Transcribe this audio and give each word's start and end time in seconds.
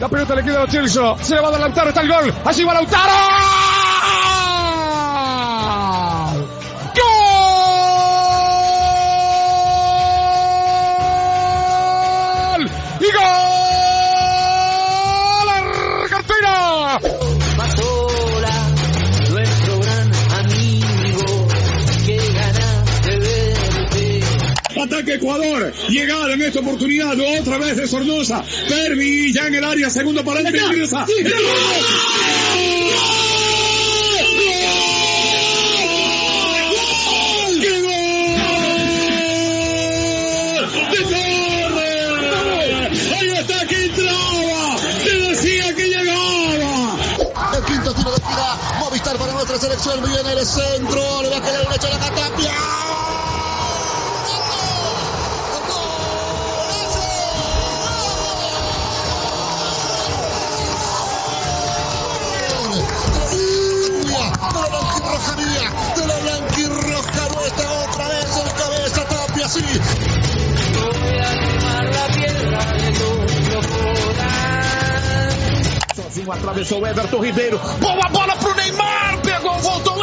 La 0.00 0.08
pelota 0.08 0.34
le 0.34 0.44
queda 0.44 0.62
a 0.62 0.66
Chelsea. 0.68 1.16
Se 1.20 1.34
le 1.34 1.40
va 1.40 1.48
a 1.48 1.50
adelantar. 1.50 1.88
Está 1.88 2.02
el 2.02 2.08
gol. 2.08 2.32
Allí 2.44 2.64
va 2.64 2.74
Lautaro. 2.74 3.37
Ataque 25.08 25.14
Ecuador. 25.14 25.72
Llegada 25.88 26.34
en 26.34 26.42
esta 26.42 26.60
oportunidad 26.60 27.18
otra 27.40 27.56
vez 27.58 27.76
de 27.76 27.88
Sornosa. 27.88 28.44
Pervi 28.68 29.32
ya 29.32 29.46
en 29.46 29.54
el 29.54 29.64
área. 29.64 29.88
Segundo 29.90 30.22
para 30.24 30.40
el 30.40 30.46
ingresa. 30.54 31.06
¡Qué 31.06 31.22
gol! 31.22 31.30
¡De 40.90 40.98
Torres! 41.04 42.32
¡Ahí 43.18 43.30
está 43.38 43.66
que 43.66 43.84
entraba! 43.84 44.76
¡Te 45.04 45.16
decía 45.16 45.74
que 45.74 45.88
llegaba! 45.88 46.98
El 47.56 47.64
quinto 47.64 47.94
tiro 47.94 48.10
de 48.10 48.16
esquina. 48.16 48.58
Movistar 48.80 49.16
para 49.16 49.32
nuestra 49.32 49.58
selección. 49.58 50.02
Viene 50.04 50.32
el 50.32 50.46
centro. 50.46 51.22
Le 51.22 51.30
va 51.30 51.38
a 51.38 51.42
quedar 51.42 51.66
derecho 51.66 51.86
a 51.86 51.90
la 51.90 51.98
Catapia. 51.98 52.67
Atravessou 76.30 76.80
o 76.82 76.86
Everton 76.86 77.20
Ribeiro. 77.20 77.58
Boa 77.80 78.08
bola 78.08 78.36
pro 78.36 78.54
Neymar. 78.54 79.20
Pegou, 79.22 79.54
voltou 79.58 79.97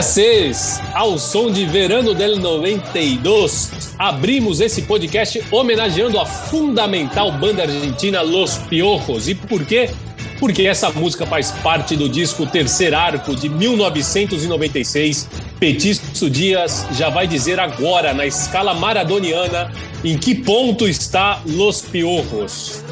6 0.00 0.80
ao 0.94 1.18
som 1.18 1.50
de 1.50 1.66
Verano 1.66 2.14
del 2.14 2.38
92, 2.38 3.94
abrimos 3.98 4.60
esse 4.60 4.82
podcast 4.82 5.42
homenageando 5.50 6.18
a 6.18 6.24
fundamental 6.24 7.32
banda 7.32 7.64
argentina 7.64 8.22
Los 8.22 8.56
Piojos. 8.56 9.28
E 9.28 9.34
por 9.34 9.66
quê? 9.66 9.90
Porque 10.38 10.62
essa 10.62 10.90
música 10.90 11.26
faz 11.26 11.50
parte 11.50 11.96
do 11.96 12.08
disco 12.08 12.46
Terceiro 12.46 12.96
Arco 12.96 13.36
de 13.36 13.48
1996. 13.48 15.28
Petiço 15.58 16.30
Dias 16.30 16.86
já 16.92 17.10
vai 17.10 17.26
dizer 17.26 17.60
agora, 17.60 18.14
na 18.14 18.24
escala 18.24 18.72
maradoniana, 18.74 19.70
em 20.04 20.16
que 20.16 20.34
ponto 20.34 20.88
está 20.88 21.42
Los 21.44 21.82
Piojos. 21.82 22.82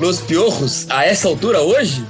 Los 0.00 0.20
Piojos, 0.20 0.86
a 0.88 1.04
essa 1.04 1.28
altura 1.28 1.60
hoje? 1.60 2.04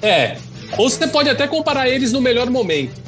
É, 0.00 0.36
ou 0.78 0.88
você 0.88 1.06
pode 1.06 1.28
até 1.28 1.46
comparar 1.46 1.88
eles 1.88 2.12
no 2.12 2.20
melhor 2.20 2.48
momento. 2.50 3.00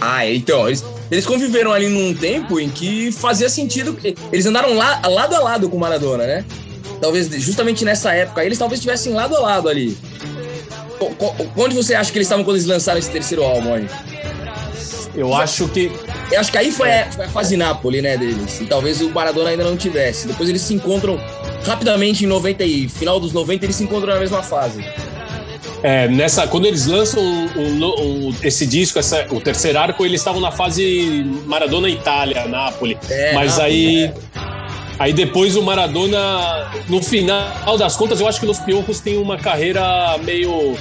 Ah, 0.00 0.26
então, 0.26 0.66
eles, 0.66 0.84
eles 1.10 1.26
conviveram 1.26 1.72
ali 1.72 1.88
num 1.88 2.14
tempo 2.14 2.58
em 2.58 2.68
que 2.68 3.12
fazia 3.12 3.48
sentido. 3.48 3.96
Eles 4.32 4.46
andaram 4.46 4.74
lá, 4.74 5.00
lado 5.06 5.34
a 5.34 5.38
lado 5.38 5.68
com 5.68 5.76
o 5.76 5.80
Maradona, 5.80 6.26
né? 6.26 6.44
Talvez 7.00 7.28
justamente 7.42 7.84
nessa 7.84 8.12
época, 8.12 8.44
eles 8.44 8.58
talvez 8.58 8.78
estivessem 8.78 9.12
lado 9.12 9.36
a 9.36 9.40
lado 9.40 9.68
ali. 9.68 9.96
Onde 11.56 11.74
você 11.74 11.94
acha 11.94 12.10
que 12.10 12.18
eles 12.18 12.26
estavam 12.26 12.44
quando 12.44 12.56
eles 12.56 12.66
lançaram 12.66 12.98
esse 12.98 13.10
terceiro 13.10 13.42
álbum 13.42 13.74
aí? 13.74 13.86
Eu 15.14 15.34
acho 15.34 15.68
que 15.68 15.92
Eu 16.30 16.40
acho 16.40 16.50
que 16.50 16.56
aí 16.56 16.72
foi 16.72 16.90
a, 16.90 17.12
foi 17.12 17.24
a 17.26 17.28
fase 17.28 17.56
Nápoles, 17.56 18.02
né, 18.02 18.16
deles. 18.16 18.60
E 18.60 18.66
talvez 18.66 19.00
o 19.00 19.10
Maradona 19.10 19.50
ainda 19.50 19.64
não 19.64 19.76
tivesse. 19.76 20.26
Depois 20.26 20.48
eles 20.48 20.62
se 20.62 20.74
encontram 20.74 21.20
rapidamente 21.64 22.24
em 22.24 22.26
90 22.26 22.64
e 22.64 22.88
final 22.88 23.20
dos 23.20 23.32
90 23.32 23.66
eles 23.66 23.76
se 23.76 23.84
encontram 23.84 24.14
na 24.14 24.20
mesma 24.20 24.42
fase. 24.42 24.82
É, 25.82 26.06
nessa, 26.08 26.46
quando 26.46 26.66
eles 26.66 26.86
lançam 26.86 27.22
esse 28.42 28.64
disco, 28.66 28.98
essa- 28.98 29.26
o 29.30 29.40
terceiro 29.40 29.78
arco, 29.78 30.04
eles 30.06 30.20
estavam 30.20 30.40
na 30.40 30.52
fase 30.52 31.24
Maradona 31.46 31.88
Itália, 31.88 32.46
Nápoles. 32.46 32.98
É, 33.10 33.32
Mas 33.34 33.56
Nápoles, 33.56 33.58
aí, 33.58 34.04
é. 34.04 34.14
aí 34.98 35.12
depois 35.12 35.56
o 35.56 35.62
Maradona, 35.62 36.70
no 36.88 37.02
final 37.02 37.76
das 37.76 37.96
contas, 37.96 38.20
eu 38.20 38.28
acho 38.28 38.38
que 38.38 38.46
os 38.46 38.60
Piojos 38.60 39.00
têm 39.00 39.16
uma 39.18 39.36
carreira 39.36 40.16
meio 40.22 40.76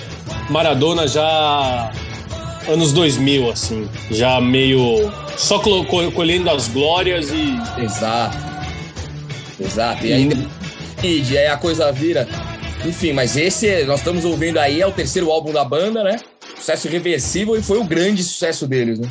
Maradona 0.50 1.08
já 1.08 1.92
anos 2.68 2.94
2000, 2.94 3.50
assim, 3.52 3.90
já 4.12 4.40
meio 4.40 5.12
só 5.36 5.58
colhendo 6.14 6.48
as 6.52 6.68
glórias 6.68 7.32
e 7.32 7.60
Exato. 7.84 8.38
Exato. 9.60 10.06
E 10.06 10.14
ainda 10.14 10.38
e 11.04 11.38
aí 11.38 11.48
a 11.48 11.58
coisa 11.58 11.92
vira. 11.92 12.28
Enfim, 12.86 13.14
mas 13.14 13.38
esse 13.38 13.84
nós 13.86 14.00
estamos 14.00 14.26
ouvindo 14.26 14.58
aí 14.58 14.82
é 14.82 14.88
o 14.88 14.92
terceiro 14.92 15.32
álbum 15.32 15.52
da 15.54 15.64
banda, 15.64 16.04
né? 16.04 16.18
Sucesso 16.56 16.88
irreversível 16.88 17.56
e 17.56 17.62
foi 17.62 17.78
o 17.78 17.84
grande 17.84 18.24
sucesso 18.24 18.68
deles, 18.68 19.00
né? 19.00 19.10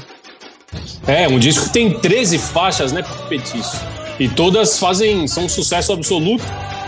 É, 1.07 1.29
um 1.29 1.39
disco 1.39 1.67
que 1.67 1.73
tem 1.73 1.99
13 1.99 2.39
faixas, 2.39 2.93
né, 2.93 3.03
Petício? 3.29 3.79
E 4.19 4.29
todas 4.29 4.79
fazem, 4.79 5.27
são 5.27 5.45
um 5.45 5.49
sucesso 5.49 5.93
absoluto, 5.93 6.45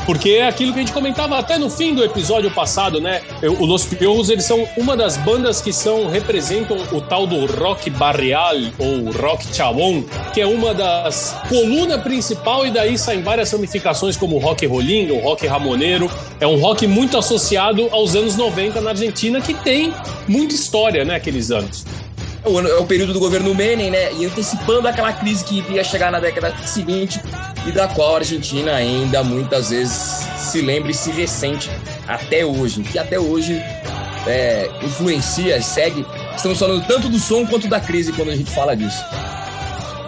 porque 0.06 0.30
é 0.30 0.48
aquilo 0.48 0.72
que 0.72 0.78
a 0.78 0.82
gente 0.82 0.92
comentava 0.92 1.38
até 1.38 1.58
no 1.58 1.70
fim 1.70 1.94
do 1.94 2.02
episódio 2.02 2.50
passado, 2.50 3.00
né? 3.00 3.22
O 3.42 3.64
Los 3.64 3.84
Piojos, 3.84 4.30
eles 4.30 4.44
são 4.44 4.66
uma 4.76 4.96
das 4.96 5.16
bandas 5.16 5.60
que 5.60 5.72
são 5.72 6.08
representam 6.08 6.76
o 6.92 7.00
tal 7.00 7.26
do 7.26 7.46
rock 7.46 7.90
barrial 7.90 8.54
ou 8.78 9.10
rock 9.12 9.54
chavón, 9.54 10.02
que 10.32 10.40
é 10.40 10.46
uma 10.46 10.74
das 10.74 11.36
coluna 11.48 11.98
principal 11.98 12.66
e 12.66 12.70
daí 12.70 12.98
saem 12.98 13.22
várias 13.22 13.50
ramificações 13.52 14.16
como 14.16 14.38
rock 14.38 14.66
rolinga, 14.66 15.14
o 15.14 15.20
rock 15.20 15.46
ramoneiro. 15.46 16.10
É 16.40 16.46
um 16.46 16.58
rock 16.58 16.86
muito 16.86 17.16
associado 17.16 17.88
aos 17.92 18.14
anos 18.16 18.36
90 18.36 18.80
na 18.80 18.90
Argentina, 18.90 19.40
que 19.40 19.54
tem 19.54 19.94
muita 20.26 20.54
história, 20.54 21.04
né, 21.04 21.16
aqueles 21.16 21.50
anos. 21.50 21.84
É 22.44 22.48
é 22.50 22.76
o 22.76 22.84
período 22.84 23.12
do 23.12 23.20
governo 23.20 23.54
Menem, 23.54 23.90
né? 23.90 24.12
E 24.14 24.26
antecipando 24.26 24.88
aquela 24.88 25.12
crise 25.12 25.44
que 25.44 25.64
ia 25.70 25.84
chegar 25.84 26.10
na 26.10 26.18
década 26.18 26.52
seguinte 26.66 27.20
e 27.66 27.70
da 27.72 27.86
qual 27.88 28.14
a 28.14 28.18
Argentina 28.18 28.72
ainda 28.74 29.22
muitas 29.22 29.70
vezes 29.70 30.26
se 30.36 30.60
lembra 30.60 30.90
e 30.90 30.94
se 30.94 31.10
ressente 31.10 31.70
até 32.08 32.44
hoje. 32.44 32.82
Que 32.82 32.98
até 32.98 33.18
hoje 33.18 33.54
é, 34.26 34.68
influencia 34.82 35.56
e 35.56 35.62
segue. 35.62 36.04
Estamos 36.36 36.58
falando 36.58 36.84
tanto 36.86 37.08
do 37.08 37.18
som 37.18 37.46
quanto 37.46 37.68
da 37.68 37.80
crise 37.80 38.12
quando 38.12 38.30
a 38.30 38.36
gente 38.36 38.50
fala 38.50 38.74
disso. 38.76 39.02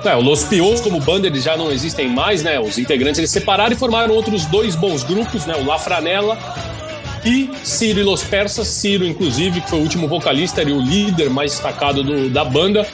É, 0.05 0.15
Los 0.17 0.47
como 0.83 1.01
banda 1.01 1.27
eles 1.27 1.43
já 1.45 1.57
não 1.57 1.73
existem 1.73 2.09
mais, 2.09 2.43
né? 2.43 2.61
Os 2.61 2.77
integrantes 2.77 3.19
eles 3.19 3.31
separaram 3.31 3.73
e 3.73 3.77
formaram 3.77 4.15
outros 4.15 4.45
dois 4.47 4.77
bons 4.77 5.03
grupos, 5.03 5.47
né? 5.47 5.55
O 5.57 5.65
La 5.65 5.79
Franela 5.79 6.37
e 7.25 7.51
Ciro 7.63 8.01
e 8.01 8.03
Los 8.03 8.23
Persas. 8.23 8.67
Ciro, 8.69 9.07
inclusive, 9.07 9.63
que 9.63 9.71
foi 9.71 9.79
o 9.79 9.83
último 9.83 10.07
vocalista 10.07 10.63
e 10.63 10.71
o 10.73 10.79
líder 10.79 11.31
mais 11.31 11.53
destacado 11.53 12.03
do- 12.03 12.29
da 12.29 12.45
banda. 12.45 12.87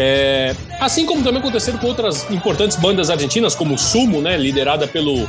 É, 0.00 0.54
assim 0.78 1.04
como 1.04 1.24
também 1.24 1.40
aconteceram 1.40 1.76
com 1.76 1.88
outras 1.88 2.30
importantes 2.30 2.76
bandas 2.76 3.10
argentinas, 3.10 3.56
como 3.56 3.76
Sumo, 3.76 4.22
né? 4.22 4.36
Liderada 4.36 4.86
pelo 4.86 5.28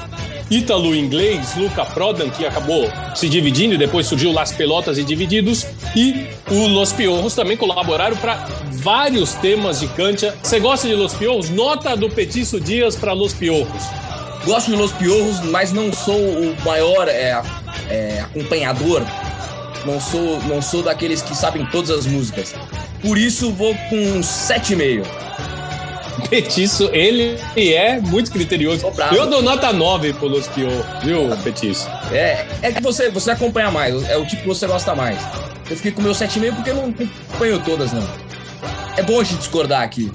ítalo-inglês 0.52 1.56
Luca 1.56 1.84
Prodan, 1.86 2.30
que 2.30 2.46
acabou 2.46 2.88
se 3.16 3.28
dividindo, 3.28 3.74
e 3.74 3.80
depois 3.80 4.06
surgiu 4.06 4.32
Las 4.32 4.52
Pelotas 4.52 5.00
e 5.00 5.04
Divididos, 5.04 5.66
e 5.96 6.28
o 6.52 6.68
Los 6.68 6.94
Piorros 6.94 7.34
também 7.34 7.58
colaboraram 7.58 8.16
para 8.18 8.48
vários 8.74 9.34
temas 9.34 9.80
de 9.80 9.88
cancha. 9.88 10.38
Você 10.44 10.60
gosta 10.60 10.88
de 10.88 10.94
Los 10.94 11.16
Piorros? 11.16 11.50
Nota 11.50 11.98
do 11.98 12.08
Petiço 12.08 12.62
Dias 12.62 12.96
para 12.96 13.14
Los 13.14 13.34
Piorros. 13.34 13.84
Gosto 14.46 14.70
de 14.70 14.78
Los 14.78 14.92
Piorros, 14.92 15.40
mas 15.46 15.74
não 15.74 15.92
sou 15.92 16.16
o 16.16 16.56
maior 16.64 17.08
é, 17.08 17.42
é, 17.90 18.22
acompanhador. 18.22 19.04
Não 19.84 20.00
sou, 20.00 20.40
não 20.44 20.62
sou 20.62 20.84
daqueles 20.84 21.24
que 21.24 21.36
sabem 21.36 21.66
todas 21.72 21.90
as 21.90 22.06
músicas. 22.06 22.54
Por 23.02 23.18
isso 23.18 23.52
vou 23.52 23.74
com 23.90 23.96
um 23.96 24.22
7,5. 24.22 25.06
Petiço, 26.30 26.90
ele 26.94 27.38
é 27.56 28.00
muito 28.00 28.32
criterioso. 28.32 28.86
Eu 29.12 29.28
dou 29.28 29.42
nota 29.42 29.72
9 29.72 30.14
pro 30.14 30.28
Los 30.28 30.48
Piorros, 30.48 30.86
viu, 31.04 31.30
Petiço? 31.44 31.90
É, 32.12 32.46
é 32.62 32.72
que 32.72 32.82
você, 32.82 33.10
você 33.10 33.32
acompanha 33.32 33.72
mais, 33.72 34.08
é 34.10 34.18
o 34.18 34.26
tipo 34.26 34.44
que 34.44 34.48
você 34.48 34.68
gosta 34.68 34.94
mais. 34.94 35.18
Eu 35.70 35.76
fiquei 35.76 35.92
com 35.92 36.02
o 36.02 36.04
meu 36.04 36.14
7,5 36.14 36.56
porque 36.56 36.70
eu 36.72 36.76
não 36.76 36.90
acompanho 36.90 37.60
todas, 37.64 37.92
não. 37.94 38.08
É 38.98 39.04
bom 39.04 39.20
a 39.20 39.24
gente 39.24 39.40
discordar 39.40 39.82
aqui. 39.82 40.12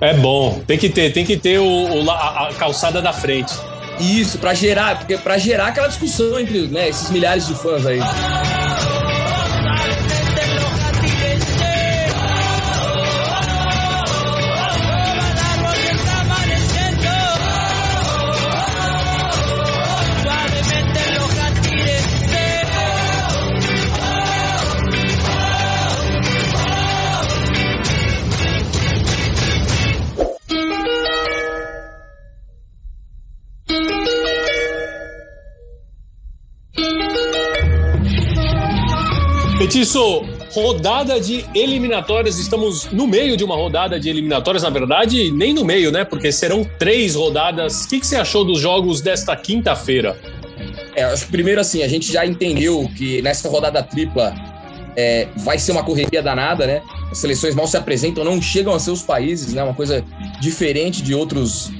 É 0.00 0.14
bom, 0.14 0.62
tem 0.66 0.78
que 0.78 0.88
ter, 0.88 1.12
tem 1.12 1.24
que 1.24 1.36
ter 1.36 1.58
o, 1.58 1.64
o 2.04 2.10
a, 2.10 2.48
a, 2.48 2.54
calçada 2.54 3.02
da 3.02 3.12
frente. 3.12 3.52
Isso, 3.98 4.38
para 4.38 4.54
gerar, 4.54 4.98
porque 4.98 5.18
para 5.18 5.36
gerar 5.38 5.68
aquela 5.68 5.88
discussão 5.88 6.38
entre 6.38 6.68
né, 6.68 6.88
esses 6.88 7.10
milhares 7.10 7.46
de 7.46 7.54
fãs 7.54 7.84
aí. 7.84 7.98
Petiço, 39.68 40.24
rodada 40.50 41.20
de 41.20 41.44
eliminatórias. 41.54 42.38
Estamos 42.38 42.86
no 42.90 43.06
meio 43.06 43.36
de 43.36 43.44
uma 43.44 43.54
rodada 43.54 44.00
de 44.00 44.08
eliminatórias, 44.08 44.62
na 44.62 44.70
verdade, 44.70 45.30
nem 45.30 45.52
no 45.52 45.62
meio, 45.62 45.92
né? 45.92 46.06
Porque 46.06 46.32
serão 46.32 46.66
três 46.78 47.14
rodadas. 47.14 47.84
O 47.84 47.88
que, 47.90 48.00
que 48.00 48.06
você 48.06 48.16
achou 48.16 48.46
dos 48.46 48.58
jogos 48.58 49.02
desta 49.02 49.36
quinta-feira? 49.36 50.18
É, 50.96 51.04
acho 51.04 51.26
que 51.26 51.32
primeiro 51.32 51.60
assim, 51.60 51.82
a 51.82 51.86
gente 51.86 52.10
já 52.10 52.24
entendeu 52.24 52.90
que 52.96 53.20
nessa 53.20 53.46
rodada 53.50 53.82
tripla 53.82 54.34
é, 54.96 55.28
vai 55.36 55.58
ser 55.58 55.72
uma 55.72 55.84
correria 55.84 56.22
danada, 56.22 56.66
né? 56.66 56.80
As 57.10 57.18
seleções 57.18 57.54
mal 57.54 57.66
se 57.66 57.76
apresentam, 57.76 58.24
não 58.24 58.40
chegam 58.40 58.72
a 58.74 58.78
seus 58.78 59.02
países, 59.02 59.52
né? 59.52 59.62
Uma 59.62 59.74
coisa 59.74 60.02
diferente 60.40 61.02
de 61.02 61.14
outros. 61.14 61.70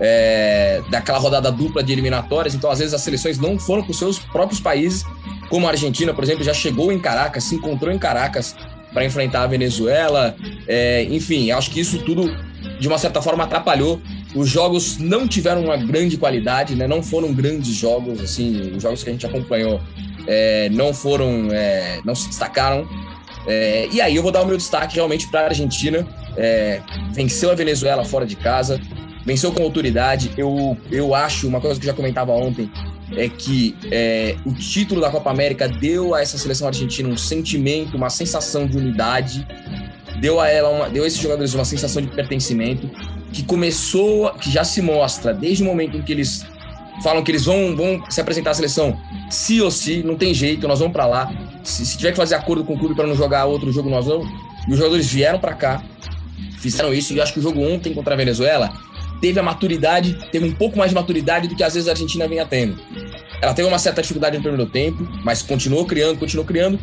É, 0.00 0.82
daquela 0.90 1.18
rodada 1.18 1.52
dupla 1.52 1.82
de 1.82 1.92
eliminatórias, 1.92 2.54
então 2.54 2.68
às 2.68 2.80
vezes 2.80 2.92
as 2.92 3.00
seleções 3.00 3.38
não 3.38 3.58
foram 3.58 3.82
para 3.82 3.92
os 3.92 3.98
seus 3.98 4.18
próprios 4.18 4.60
países 4.60 5.04
como 5.48 5.66
a 5.66 5.70
Argentina, 5.70 6.12
por 6.12 6.24
exemplo, 6.24 6.42
já 6.42 6.54
chegou 6.54 6.90
em 6.90 6.98
Caracas, 6.98 7.44
se 7.44 7.54
encontrou 7.54 7.92
em 7.92 7.98
Caracas 7.98 8.56
para 8.92 9.04
enfrentar 9.04 9.42
a 9.42 9.46
Venezuela. 9.46 10.34
É, 10.66 11.04
enfim, 11.04 11.50
acho 11.50 11.70
que 11.70 11.80
isso 11.80 11.98
tudo, 12.00 12.34
de 12.80 12.88
uma 12.88 12.98
certa 12.98 13.20
forma, 13.22 13.44
atrapalhou. 13.44 14.00
Os 14.34 14.48
jogos 14.48 14.98
não 14.98 15.28
tiveram 15.28 15.64
uma 15.64 15.76
grande 15.76 16.16
qualidade, 16.16 16.74
né? 16.74 16.88
não 16.88 17.02
foram 17.02 17.32
grandes 17.32 17.72
jogos, 17.72 18.20
assim, 18.20 18.72
os 18.74 18.82
jogos 18.82 19.04
que 19.04 19.10
a 19.10 19.12
gente 19.12 19.26
acompanhou 19.26 19.80
é, 20.26 20.68
não 20.70 20.92
foram, 20.92 21.48
é, 21.52 22.00
não 22.04 22.14
se 22.14 22.28
destacaram. 22.28 22.88
É, 23.46 23.88
e 23.92 24.00
aí 24.00 24.16
eu 24.16 24.22
vou 24.22 24.32
dar 24.32 24.42
o 24.42 24.46
meu 24.46 24.56
destaque 24.56 24.96
realmente 24.96 25.28
para 25.28 25.42
a 25.42 25.44
Argentina. 25.50 26.06
É, 26.36 26.80
venceu 27.12 27.50
a 27.50 27.54
Venezuela 27.54 28.04
fora 28.04 28.26
de 28.26 28.34
casa, 28.34 28.80
venceu 29.24 29.52
com 29.52 29.62
autoridade. 29.62 30.30
Eu, 30.36 30.76
eu 30.90 31.14
acho, 31.14 31.48
uma 31.48 31.60
coisa 31.60 31.78
que 31.78 31.86
eu 31.86 31.90
já 31.90 31.96
comentava 31.96 32.32
ontem, 32.32 32.70
é 33.16 33.28
que 33.28 33.76
é, 33.90 34.36
o 34.44 34.52
título 34.52 35.00
da 35.00 35.10
Copa 35.10 35.30
América 35.30 35.68
deu 35.68 36.14
a 36.14 36.20
essa 36.20 36.38
seleção 36.38 36.66
argentina 36.66 37.08
um 37.08 37.16
sentimento, 37.16 37.96
uma 37.96 38.10
sensação 38.10 38.66
de 38.66 38.76
unidade, 38.76 39.46
deu 40.20 40.40
a 40.40 40.48
ela 40.48 40.68
uma, 40.68 40.88
deu 40.88 41.04
a 41.04 41.06
esses 41.06 41.20
jogadores 41.20 41.54
uma 41.54 41.64
sensação 41.64 42.02
de 42.02 42.08
pertencimento 42.08 42.90
que 43.32 43.42
começou, 43.42 44.30
que 44.34 44.50
já 44.50 44.64
se 44.64 44.80
mostra 44.80 45.34
desde 45.34 45.62
o 45.62 45.66
momento 45.66 45.96
em 45.96 46.02
que 46.02 46.12
eles 46.12 46.46
falam 47.02 47.22
que 47.24 47.30
eles 47.30 47.44
vão, 47.44 47.74
vão 47.74 48.04
se 48.08 48.20
apresentar 48.20 48.52
à 48.52 48.54
seleção, 48.54 48.96
se 49.28 49.60
ou 49.60 49.70
se, 49.70 50.02
não 50.04 50.16
tem 50.16 50.32
jeito, 50.32 50.68
nós 50.68 50.78
vamos 50.78 50.92
para 50.92 51.06
lá. 51.06 51.32
Se, 51.64 51.84
se, 51.84 51.96
tiver 51.96 52.12
que 52.12 52.16
fazer 52.16 52.36
acordo 52.36 52.64
com 52.64 52.74
o 52.74 52.78
clube 52.78 52.94
para 52.94 53.06
não 53.06 53.16
jogar 53.16 53.46
outro 53.46 53.72
jogo, 53.72 53.90
nós 53.90 54.06
vamos. 54.06 54.28
E 54.68 54.70
os 54.70 54.78
jogadores 54.78 55.10
vieram 55.10 55.40
para 55.40 55.54
cá, 55.54 55.82
fizeram 56.58 56.94
isso, 56.94 57.12
e 57.12 57.20
acho 57.20 57.32
que 57.32 57.40
o 57.40 57.42
jogo 57.42 57.60
ontem 57.60 57.92
contra 57.92 58.14
a 58.14 58.16
Venezuela 58.16 58.72
teve 59.24 59.40
a 59.40 59.42
maturidade, 59.42 60.18
teve 60.30 60.44
um 60.44 60.52
pouco 60.52 60.76
mais 60.76 60.90
de 60.90 60.94
maturidade 60.94 61.48
do 61.48 61.56
que 61.56 61.64
às 61.64 61.72
vezes 61.72 61.88
a 61.88 61.92
Argentina 61.92 62.28
vinha 62.28 62.44
tendo. 62.44 62.78
Ela 63.40 63.54
teve 63.54 63.66
uma 63.66 63.78
certa 63.78 64.02
dificuldade 64.02 64.36
no 64.36 64.42
primeiro 64.42 64.70
tempo, 64.70 65.08
mas 65.24 65.40
continuou 65.40 65.86
criando, 65.86 66.18
continuou 66.18 66.46
criando. 66.46 66.78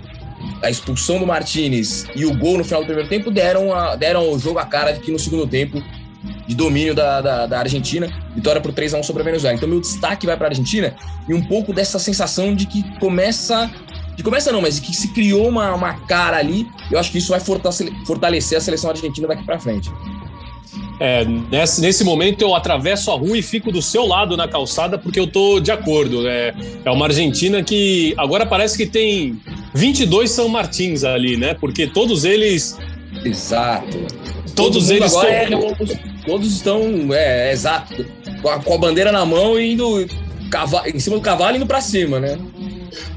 A 0.63 0.67
expulsão 0.67 1.19
do 1.19 1.27
Martinez 1.27 2.07
e 2.15 2.25
o 2.25 2.35
gol 2.35 2.57
no 2.57 2.63
final 2.63 2.81
do 2.81 2.87
primeiro 2.87 3.07
tempo 3.07 3.29
deram, 3.29 3.71
a, 3.71 3.95
deram 3.95 4.21
ao 4.21 4.39
jogo 4.39 4.57
a 4.57 4.65
cara 4.65 4.91
de 4.91 5.01
que 5.01 5.11
no 5.11 5.19
segundo 5.19 5.45
tempo, 5.45 5.83
de 6.47 6.55
domínio 6.55 6.95
da, 6.95 7.21
da, 7.21 7.45
da 7.45 7.59
Argentina, 7.59 8.11
vitória 8.33 8.59
por 8.59 8.73
3 8.73 8.95
a 8.95 8.97
1 8.97 9.03
sobre 9.03 9.21
a 9.21 9.25
Venezuela. 9.25 9.55
Então, 9.55 9.69
meu 9.69 9.79
destaque 9.79 10.25
vai 10.25 10.35
para 10.35 10.47
a 10.47 10.49
Argentina 10.49 10.95
e 11.29 11.35
um 11.35 11.43
pouco 11.43 11.71
dessa 11.71 11.99
sensação 11.99 12.55
de 12.55 12.65
que 12.65 12.81
começa 12.97 13.69
de 14.15 14.23
começa 14.23 14.51
não, 14.51 14.61
mas 14.61 14.79
que 14.79 14.95
se 14.95 15.09
criou 15.13 15.47
uma, 15.47 15.73
uma 15.75 15.93
cara 16.07 16.37
ali. 16.37 16.67
Eu 16.91 16.97
acho 16.97 17.11
que 17.11 17.19
isso 17.19 17.29
vai 17.29 17.39
fortalecer 17.39 18.57
a 18.57 18.61
seleção 18.61 18.89
argentina 18.89 19.27
daqui 19.27 19.43
para 19.43 19.59
frente. 19.59 19.91
É, 21.03 21.25
nesse, 21.25 21.81
nesse 21.81 22.03
momento 22.03 22.43
eu 22.43 22.53
atravesso 22.53 23.09
a 23.09 23.15
rua 23.15 23.35
e 23.35 23.41
fico 23.41 23.71
do 23.71 23.81
seu 23.81 24.05
lado 24.05 24.37
na 24.37 24.47
calçada 24.47 24.99
porque 24.99 25.19
eu 25.19 25.25
tô 25.25 25.59
de 25.59 25.71
acordo. 25.71 26.27
É, 26.27 26.53
é 26.85 26.91
uma 26.91 27.07
Argentina 27.07 27.63
que 27.63 28.13
agora 28.19 28.45
parece 28.45 28.77
que 28.77 28.85
tem 28.85 29.41
22 29.73 30.29
São 30.29 30.47
Martins 30.47 31.03
ali, 31.03 31.37
né? 31.37 31.55
Porque 31.55 31.87
todos 31.87 32.23
eles. 32.23 32.77
Exato. 33.25 33.97
Todos 34.55 34.89
Todo 34.89 34.93
eles 34.93 35.11
estão. 35.11 35.27
É, 35.27 35.47
todos 36.23 36.53
estão, 36.53 37.13
é, 37.13 37.49
é, 37.49 37.51
exato, 37.51 38.05
com 38.39 38.49
a, 38.49 38.59
com 38.59 38.73
a, 38.75 38.77
bandeira 38.77 39.11
na 39.11 39.25
mão 39.25 39.59
e 39.59 39.73
indo 39.73 40.05
cavalo, 40.51 40.87
em 40.87 40.99
cima 40.99 41.15
do 41.15 41.21
cavalo 41.23 41.57
indo 41.57 41.65
para 41.65 41.81
cima, 41.81 42.19
né? 42.19 42.37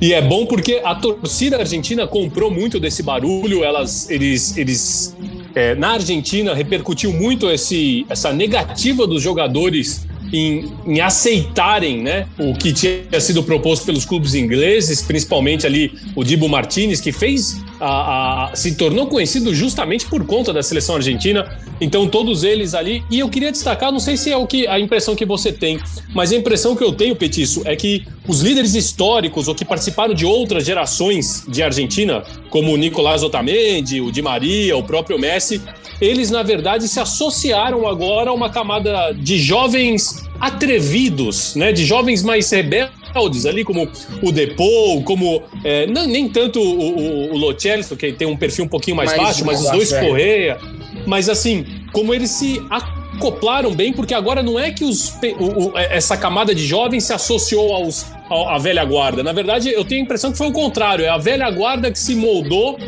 E 0.00 0.14
é 0.14 0.22
bom 0.22 0.46
porque 0.46 0.80
a 0.82 0.94
torcida 0.94 1.58
argentina 1.58 2.06
comprou 2.06 2.50
muito 2.50 2.80
desse 2.80 3.02
barulho, 3.02 3.62
elas, 3.62 4.08
eles, 4.08 4.56
eles 4.56 5.14
é, 5.54 5.74
na 5.74 5.92
Argentina 5.92 6.54
repercutiu 6.54 7.12
muito 7.12 7.48
esse, 7.50 8.04
essa 8.08 8.32
negativa 8.32 9.06
dos 9.06 9.22
jogadores 9.22 10.06
em, 10.32 10.72
em, 10.86 11.00
aceitarem 11.00 12.02
né, 12.02 12.26
o 12.38 12.54
que 12.54 12.72
tinha 12.72 13.20
sido 13.20 13.42
proposto 13.42 13.86
pelos 13.86 14.04
clubes 14.04 14.34
ingleses, 14.34 15.00
principalmente 15.02 15.66
ali 15.66 15.92
o 16.16 16.24
Dibu 16.24 16.48
Martinez, 16.48 17.00
que 17.00 17.12
fez 17.12 17.62
a, 17.80 18.50
a, 18.50 18.56
se 18.56 18.74
tornou 18.74 19.06
conhecido 19.06 19.54
justamente 19.54 20.06
por 20.06 20.24
conta 20.26 20.52
da 20.52 20.62
seleção 20.62 20.96
argentina. 20.96 21.58
Então, 21.80 22.08
todos 22.08 22.44
eles 22.44 22.74
ali. 22.74 23.04
E 23.10 23.18
eu 23.18 23.28
queria 23.28 23.50
destacar, 23.50 23.90
não 23.90 24.00
sei 24.00 24.16
se 24.16 24.30
é 24.30 24.36
o 24.36 24.46
que 24.46 24.66
a 24.66 24.78
impressão 24.78 25.14
que 25.14 25.24
você 25.24 25.52
tem, 25.52 25.78
mas 26.14 26.32
a 26.32 26.36
impressão 26.36 26.76
que 26.76 26.84
eu 26.84 26.92
tenho, 26.92 27.16
Petiço, 27.16 27.62
é 27.64 27.74
que 27.76 28.06
os 28.26 28.40
líderes 28.40 28.74
históricos 28.74 29.48
ou 29.48 29.54
que 29.54 29.64
participaram 29.64 30.14
de 30.14 30.24
outras 30.24 30.64
gerações 30.64 31.44
de 31.48 31.62
Argentina, 31.62 32.22
como 32.50 32.72
o 32.72 32.76
Nicolás 32.76 33.22
Otamendi, 33.22 34.00
o 34.00 34.10
Di 34.10 34.22
Maria, 34.22 34.76
o 34.76 34.82
próprio 34.82 35.18
Messi, 35.18 35.60
eles, 36.00 36.30
na 36.30 36.42
verdade, 36.42 36.88
se 36.88 36.98
associaram 36.98 37.86
agora 37.86 38.30
a 38.30 38.32
uma 38.32 38.50
camada 38.50 39.12
de 39.12 39.38
jovens 39.38 40.24
atrevidos, 40.40 41.54
né? 41.54 41.72
De 41.72 41.84
jovens 41.84 42.22
mais 42.22 42.50
rebeldes 42.50 43.03
ali, 43.46 43.64
como 43.64 43.88
o 44.22 44.32
Depou, 44.32 45.02
como 45.02 45.42
é, 45.64 45.86
não, 45.86 46.06
nem 46.06 46.28
tanto 46.28 46.60
o, 46.60 46.98
o, 46.98 47.34
o 47.34 47.38
Lochelso, 47.38 47.96
que 47.96 48.12
tem 48.12 48.26
um 48.26 48.36
perfil 48.36 48.64
um 48.64 48.68
pouquinho 48.68 48.96
mais, 48.96 49.10
mais 49.10 49.22
baixo, 49.22 49.44
mas 49.44 49.60
os 49.60 49.70
dois 49.70 49.92
é. 49.92 50.00
Correia. 50.06 50.58
Mas 51.06 51.28
assim, 51.28 51.64
como 51.92 52.14
eles 52.14 52.30
se 52.30 52.60
acoplaram 52.70 53.74
bem, 53.74 53.92
porque 53.92 54.14
agora 54.14 54.42
não 54.42 54.58
é 54.58 54.70
que 54.70 54.84
os, 54.84 55.10
o, 55.38 55.68
o, 55.68 55.78
essa 55.78 56.16
camada 56.16 56.54
de 56.54 56.66
jovens 56.66 57.04
se 57.04 57.12
associou 57.12 57.72
aos, 57.74 58.06
à 58.30 58.58
velha 58.58 58.84
guarda. 58.84 59.22
Na 59.22 59.32
verdade, 59.32 59.70
eu 59.70 59.84
tenho 59.84 60.00
a 60.00 60.04
impressão 60.04 60.32
que 60.32 60.38
foi 60.38 60.48
o 60.48 60.52
contrário. 60.52 61.04
É 61.04 61.08
a 61.08 61.18
velha 61.18 61.50
guarda 61.50 61.90
que 61.90 61.98
se 61.98 62.14
moldou 62.14 62.78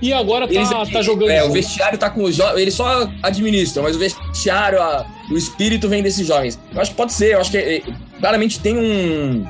e 0.00 0.12
agora 0.12 0.46
tá, 0.46 0.54
eles, 0.54 0.70
tá 0.92 1.02
jogando. 1.02 1.30
É, 1.30 1.40
junto. 1.40 1.50
o 1.50 1.52
vestiário 1.52 1.98
tá 1.98 2.08
com 2.08 2.22
os 2.22 2.36
jovens. 2.36 2.60
Eles 2.60 2.74
só 2.74 3.10
administram, 3.22 3.82
mas 3.82 3.96
o 3.96 3.98
vestiário, 3.98 4.80
a, 4.80 5.06
o 5.30 5.36
espírito 5.36 5.88
vem 5.88 6.02
desses 6.02 6.26
jovens. 6.26 6.58
Eu 6.72 6.80
acho 6.80 6.92
que 6.92 6.96
pode 6.96 7.12
ser, 7.12 7.34
eu 7.34 7.40
acho 7.40 7.50
que 7.50 7.58
é, 7.58 7.82
claramente 8.18 8.60
tem 8.60 8.76
um. 8.76 9.44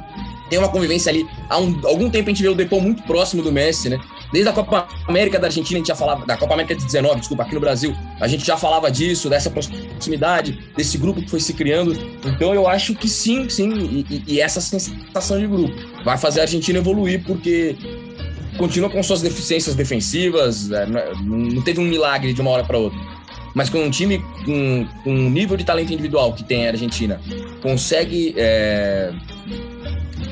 Tem 0.48 0.58
uma 0.58 0.68
convivência 0.68 1.10
ali. 1.10 1.26
Há 1.48 1.58
um, 1.58 1.80
algum 1.84 2.10
tempo 2.10 2.28
a 2.28 2.32
gente 2.32 2.42
vê 2.42 2.48
o 2.48 2.54
Depô 2.54 2.80
muito 2.80 3.02
próximo 3.02 3.42
do 3.42 3.52
Messi, 3.52 3.88
né? 3.88 4.00
Desde 4.32 4.50
a 4.50 4.52
Copa 4.52 4.86
América 5.06 5.38
da 5.38 5.46
Argentina, 5.46 5.78
a 5.78 5.80
gente 5.80 5.88
já 5.88 5.94
falava, 5.94 6.26
da 6.26 6.36
Copa 6.36 6.52
América 6.52 6.74
de 6.74 6.84
19, 6.84 7.20
desculpa, 7.20 7.44
aqui 7.44 7.54
no 7.54 7.60
Brasil, 7.60 7.96
a 8.20 8.28
gente 8.28 8.44
já 8.44 8.58
falava 8.58 8.90
disso, 8.90 9.30
dessa 9.30 9.50
proximidade, 9.50 10.58
desse 10.76 10.98
grupo 10.98 11.22
que 11.22 11.30
foi 11.30 11.40
se 11.40 11.54
criando. 11.54 11.92
Então 12.24 12.54
eu 12.54 12.68
acho 12.68 12.94
que 12.94 13.08
sim, 13.08 13.48
sim, 13.48 14.04
e, 14.10 14.24
e 14.26 14.40
essa 14.40 14.60
sensação 14.60 15.38
de 15.38 15.46
grupo 15.46 15.74
vai 16.04 16.18
fazer 16.18 16.40
a 16.40 16.42
Argentina 16.42 16.78
evoluir, 16.78 17.24
porque 17.24 17.74
continua 18.58 18.90
com 18.90 19.02
suas 19.02 19.22
deficiências 19.22 19.74
defensivas, 19.74 20.70
é, 20.70 20.86
não 21.22 21.62
teve 21.62 21.80
um 21.80 21.84
milagre 21.84 22.34
de 22.34 22.40
uma 22.40 22.50
hora 22.50 22.64
para 22.64 22.76
outra. 22.76 22.98
Mas 23.54 23.70
com 23.70 23.78
um 23.78 23.90
time 23.90 24.18
com, 24.44 24.86
com 25.02 25.10
um 25.10 25.30
nível 25.30 25.56
de 25.56 25.64
talento 25.64 25.92
individual 25.92 26.32
que 26.34 26.44
tem 26.44 26.66
a 26.66 26.70
Argentina, 26.70 27.20
consegue 27.62 28.34
é, 28.36 29.10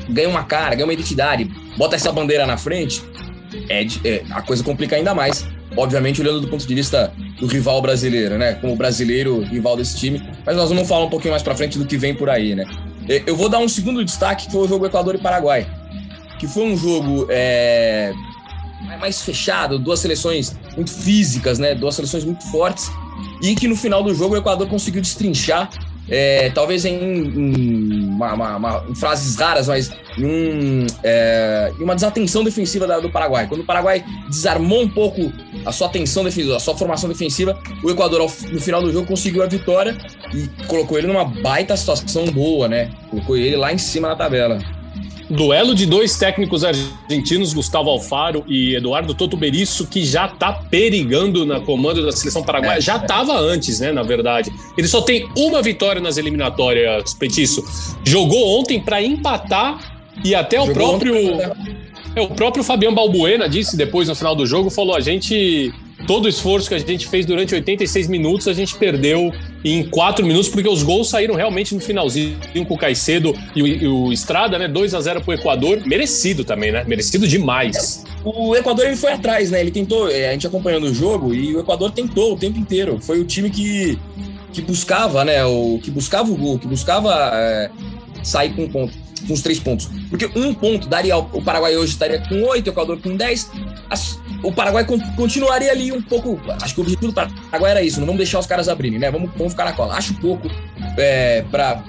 ganha 0.09 0.29
uma 0.29 0.43
cara, 0.43 0.75
ganha 0.75 0.85
uma 0.85 0.93
identidade, 0.93 1.45
bota 1.77 1.95
essa 1.95 2.11
bandeira 2.11 2.45
na 2.45 2.57
frente, 2.57 3.03
é, 3.69 3.85
é, 4.03 4.23
a 4.31 4.41
coisa 4.41 4.63
complica 4.63 4.95
ainda 4.95 5.13
mais. 5.13 5.47
Obviamente, 5.75 6.21
olhando 6.21 6.41
do 6.41 6.47
ponto 6.47 6.65
de 6.65 6.73
vista 6.73 7.13
do 7.39 7.45
rival 7.45 7.81
brasileiro, 7.81 8.37
né? 8.37 8.53
Como 8.55 8.75
brasileiro 8.75 9.41
rival 9.41 9.77
desse 9.77 9.97
time. 9.97 10.23
Mas 10.45 10.55
nós 10.55 10.69
vamos 10.69 10.87
falar 10.87 11.05
um 11.05 11.09
pouquinho 11.09 11.31
mais 11.31 11.43
para 11.43 11.55
frente 11.55 11.77
do 11.77 11.85
que 11.85 11.97
vem 11.97 12.15
por 12.15 12.29
aí, 12.29 12.55
né? 12.55 12.65
Eu 13.25 13.35
vou 13.35 13.47
dar 13.47 13.59
um 13.59 13.69
segundo 13.69 14.03
destaque, 14.03 14.47
que 14.47 14.51
foi 14.51 14.65
o 14.65 14.67
jogo 14.67 14.85
Equador 14.85 15.15
e 15.15 15.17
Paraguai. 15.17 15.67
Que 16.39 16.47
foi 16.47 16.63
um 16.63 16.75
jogo 16.75 17.27
é, 17.29 18.11
mais 18.99 19.21
fechado, 19.21 19.77
duas 19.77 19.99
seleções 19.99 20.57
muito 20.75 20.91
físicas, 20.91 21.59
né? 21.59 21.75
Duas 21.75 21.95
seleções 21.95 22.23
muito 22.23 22.43
fortes. 22.49 22.89
E 23.41 23.53
que 23.53 23.67
no 23.67 23.75
final 23.75 24.01
do 24.01 24.13
jogo 24.15 24.35
o 24.35 24.37
Equador 24.37 24.67
conseguiu 24.67 25.01
destrinchar 25.01 25.69
é, 26.09 26.49
talvez 26.51 26.85
em, 26.85 26.93
em, 26.95 28.05
uma, 28.05 28.33
uma, 28.33 28.55
uma, 28.55 28.95
frases 28.95 29.35
raras, 29.35 29.67
mas 29.67 29.91
em, 30.17 30.25
um, 30.25 30.87
é, 31.03 31.71
uma 31.79 31.95
desatenção 31.95 32.43
defensiva 32.43 32.87
da, 32.87 32.99
do 32.99 33.09
Paraguai. 33.09 33.47
Quando 33.47 33.61
o 33.61 33.65
Paraguai 33.65 34.03
desarmou 34.29 34.81
um 34.81 34.89
pouco 34.89 35.31
a 35.65 35.71
sua 35.71 35.87
atenção 35.87 36.23
defensiva, 36.23 36.55
a 36.55 36.59
sua 36.59 36.77
formação 36.77 37.09
defensiva, 37.09 37.59
o 37.83 37.89
Equador, 37.89 38.21
no 38.21 38.61
final 38.61 38.81
do 38.81 38.91
jogo, 38.91 39.07
conseguiu 39.07 39.43
a 39.43 39.47
vitória 39.47 39.97
e 40.33 40.65
colocou 40.65 40.97
ele 40.97 41.07
numa 41.07 41.25
baita 41.25 41.75
situação 41.75 42.25
boa, 42.27 42.67
né? 42.67 42.91
Colocou 43.09 43.35
ele 43.35 43.55
lá 43.55 43.73
em 43.73 43.77
cima 43.77 44.07
na 44.07 44.15
tabela. 44.15 44.59
Duelo 45.29 45.75
de 45.75 45.85
dois 45.85 46.17
técnicos 46.17 46.63
argentinos, 46.63 47.53
Gustavo 47.53 47.89
Alfaro 47.89 48.43
e 48.47 48.75
Eduardo 48.75 49.13
Toto 49.13 49.35
Berisso, 49.35 49.85
que 49.85 50.05
já 50.05 50.27
tá 50.27 50.53
perigando 50.53 51.45
na 51.45 51.59
comando 51.59 52.05
da 52.05 52.11
seleção 52.11 52.43
paraguaia. 52.43 52.77
É, 52.77 52.81
já 52.81 52.95
estava 52.95 53.37
antes, 53.37 53.79
né, 53.79 53.91
na 53.91 54.03
verdade. 54.03 54.51
Ele 54.77 54.87
só 54.87 55.01
tem 55.01 55.27
uma 55.35 55.61
vitória 55.61 56.01
nas 56.01 56.17
eliminatórias, 56.17 57.13
Petiço. 57.13 57.63
Jogou 58.05 58.59
ontem 58.59 58.79
para 58.79 59.01
empatar 59.01 59.79
e 60.23 60.33
até 60.33 60.57
Jogou 60.57 60.71
o 60.71 60.73
próprio 60.73 61.15
é, 62.17 62.21
o 62.21 62.29
próprio 62.29 62.63
Fabião 62.63 62.95
Balbuena 62.95 63.47
disse 63.47 63.77
depois 63.77 64.07
no 64.07 64.15
final 64.15 64.35
do 64.35 64.45
jogo, 64.45 64.71
falou 64.71 64.95
a 64.95 64.99
gente 64.99 65.71
todo 66.07 66.25
o 66.25 66.27
esforço 66.27 66.67
que 66.67 66.73
a 66.73 66.79
gente 66.79 67.07
fez 67.07 67.25
durante 67.25 67.53
86 67.53 68.07
minutos, 68.07 68.47
a 68.47 68.53
gente 68.53 68.75
perdeu 68.75 69.31
em 69.63 69.83
4 69.83 70.25
minutos, 70.25 70.49
porque 70.49 70.69
os 70.69 70.83
gols 70.83 71.09
saíram 71.09 71.35
realmente 71.35 71.73
no 71.73 71.81
finalzinho 71.81 72.37
com 72.67 72.73
o 72.73 72.77
Caicedo 72.77 73.33
e 73.55 73.61
o, 73.61 73.67
e 73.67 73.87
o 73.87 74.11
Estrada, 74.11 74.57
né? 74.57 74.67
2 74.67 74.93
a 74.93 75.01
0 75.01 75.21
pro 75.21 75.33
Equador. 75.33 75.81
Merecido 75.85 76.43
também, 76.43 76.71
né? 76.71 76.83
Merecido 76.85 77.27
demais. 77.27 78.03
O 78.23 78.55
Equador 78.55 78.85
ele 78.85 78.95
foi 78.95 79.13
atrás, 79.13 79.51
né? 79.51 79.61
Ele 79.61 79.71
tentou, 79.71 80.09
é, 80.09 80.29
a 80.29 80.31
gente 80.33 80.47
acompanhando 80.47 80.85
o 80.85 80.93
jogo, 80.93 81.33
e 81.33 81.55
o 81.55 81.59
Equador 81.59 81.91
tentou 81.91 82.33
o 82.33 82.37
tempo 82.37 82.59
inteiro. 82.59 82.99
Foi 83.01 83.19
o 83.19 83.25
time 83.25 83.49
que, 83.49 83.97
que 84.51 84.61
buscava, 84.61 85.23
né? 85.23 85.43
O, 85.45 85.79
que 85.81 85.89
buscava 85.89 86.31
o 86.31 86.35
gol, 86.35 86.59
que 86.59 86.67
buscava 86.67 87.31
é, 87.33 87.69
sair 88.23 88.53
com 88.53 88.67
ponto 88.67 88.93
com 88.93 89.06
os 89.29 89.41
três 89.41 89.59
pontos. 89.59 89.89
Porque 90.09 90.29
um 90.35 90.53
ponto 90.53 90.87
daria. 90.87 91.17
O 91.17 91.41
Paraguai 91.41 91.75
hoje 91.75 91.93
estaria 91.93 92.19
com 92.27 92.41
oito, 92.43 92.67
o 92.67 92.69
Equador 92.69 92.99
com 93.01 93.15
dez. 93.15 93.49
o 94.43 94.51
Paraguai 94.51 94.85
continuaria 95.15 95.71
ali 95.71 95.91
um 95.91 96.01
pouco. 96.01 96.39
Acho 96.61 96.73
que 96.73 96.79
o 96.79 96.83
objetivo 96.83 97.11
do 97.11 97.13
Paraguai 97.13 97.71
era 97.71 97.81
isso, 97.81 97.99
não 97.99 98.05
vamos 98.05 98.19
deixar 98.19 98.39
os 98.39 98.45
caras 98.45 98.69
abrirem, 98.69 98.99
né? 98.99 99.11
Vamos, 99.11 99.31
vamos 99.35 99.53
ficar 99.53 99.65
na 99.65 99.73
cola. 99.73 99.95
Acho 99.95 100.13
pouco 100.15 100.49
é, 100.97 101.43
para 101.51 101.83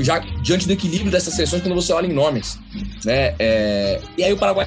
já 0.00 0.18
diante 0.18 0.66
do 0.66 0.72
equilíbrio 0.72 1.10
dessas 1.10 1.34
seleções 1.34 1.62
quando 1.62 1.74
você 1.74 1.92
olha 1.92 2.06
em 2.06 2.12
nomes. 2.12 2.58
Né? 3.04 3.34
É, 3.38 4.00
e 4.16 4.24
aí 4.24 4.32
o 4.32 4.36
Paraguai 4.36 4.66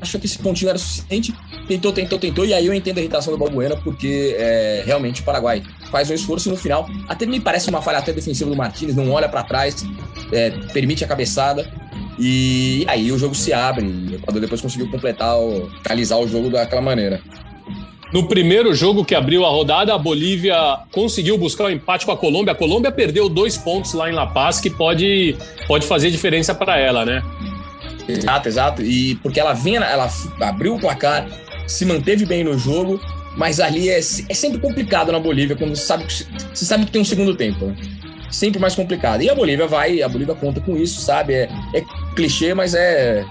achou 0.00 0.20
que 0.20 0.26
esse 0.26 0.38
pontinho 0.38 0.68
era 0.68 0.78
suficiente, 0.78 1.34
tentou, 1.66 1.92
tentou, 1.92 2.18
tentou, 2.18 2.44
e 2.44 2.54
aí 2.54 2.66
eu 2.66 2.72
entendo 2.72 2.98
a 2.98 3.00
irritação 3.00 3.32
do 3.32 3.38
Balbuena, 3.38 3.76
porque 3.76 4.36
é, 4.38 4.82
realmente 4.86 5.20
o 5.20 5.24
Paraguai 5.24 5.62
faz 5.92 6.10
um 6.10 6.14
esforço 6.14 6.48
no 6.48 6.56
final. 6.56 6.88
Até 7.06 7.26
me 7.26 7.38
parece 7.38 7.68
uma 7.68 7.82
falha 7.82 7.98
até 7.98 8.12
defensiva 8.12 8.50
do 8.50 8.56
Martinez, 8.56 8.96
não 8.96 9.12
olha 9.12 9.28
para 9.28 9.44
trás, 9.44 9.84
é, 10.32 10.50
permite 10.72 11.04
a 11.04 11.06
cabeçada. 11.06 11.70
E 12.18 12.84
aí 12.88 13.12
o 13.12 13.18
jogo 13.18 13.34
se 13.34 13.52
abre. 13.52 13.84
E 13.84 14.12
o 14.12 14.14
Equador 14.16 14.40
depois 14.40 14.60
conseguiu 14.60 14.90
completar, 14.90 15.38
o, 15.38 15.70
realizar 15.86 16.16
o 16.16 16.26
jogo 16.26 16.50
daquela 16.50 16.80
maneira. 16.80 17.20
No 18.12 18.26
primeiro 18.28 18.74
jogo 18.74 19.04
que 19.04 19.14
abriu 19.14 19.44
a 19.44 19.48
rodada, 19.48 19.94
a 19.94 19.98
Bolívia 19.98 20.54
conseguiu 20.92 21.38
buscar 21.38 21.64
o 21.64 21.66
um 21.68 21.70
empate 21.70 22.04
com 22.04 22.12
a 22.12 22.16
Colômbia. 22.16 22.52
A 22.52 22.56
Colômbia 22.56 22.92
perdeu 22.92 23.28
dois 23.28 23.56
pontos 23.56 23.94
lá 23.94 24.10
em 24.10 24.12
La 24.12 24.26
Paz, 24.26 24.60
que 24.60 24.68
pode, 24.68 25.36
pode 25.66 25.86
fazer 25.86 26.10
diferença 26.10 26.54
para 26.54 26.78
ela, 26.78 27.06
né? 27.06 27.22
Exato, 28.06 28.48
exato. 28.48 28.82
E 28.82 29.14
porque 29.16 29.40
ela 29.40 29.54
vinha, 29.54 29.80
ela 29.80 30.10
abriu 30.40 30.74
o 30.74 30.80
placar, 30.80 31.26
se 31.66 31.86
manteve 31.86 32.26
bem 32.26 32.44
no 32.44 32.58
jogo, 32.58 33.00
mas 33.36 33.60
ali 33.60 33.88
é, 33.88 33.98
é 33.98 34.00
sempre 34.34 34.58
complicado 34.58 35.10
na 35.10 35.18
Bolívia 35.18 35.56
quando 35.56 35.74
você 35.74 35.84
sabe 35.84 36.04
que, 36.04 36.12
você 36.54 36.64
sabe 36.64 36.84
que 36.84 36.92
tem 36.92 37.02
um 37.02 37.04
segundo 37.04 37.34
tempo. 37.34 37.66
Né? 37.66 37.76
Sempre 38.30 38.60
mais 38.60 38.74
complicado. 38.74 39.22
E 39.22 39.30
a 39.30 39.34
Bolívia 39.34 39.66
vai, 39.66 40.02
a 40.02 40.08
Bolívia 40.08 40.34
conta 40.34 40.60
com 40.60 40.76
isso, 40.76 41.00
sabe? 41.00 41.34
É, 41.34 41.48
é 41.74 41.84
clichê, 42.14 42.54
mas 42.54 42.74
é. 42.74 43.24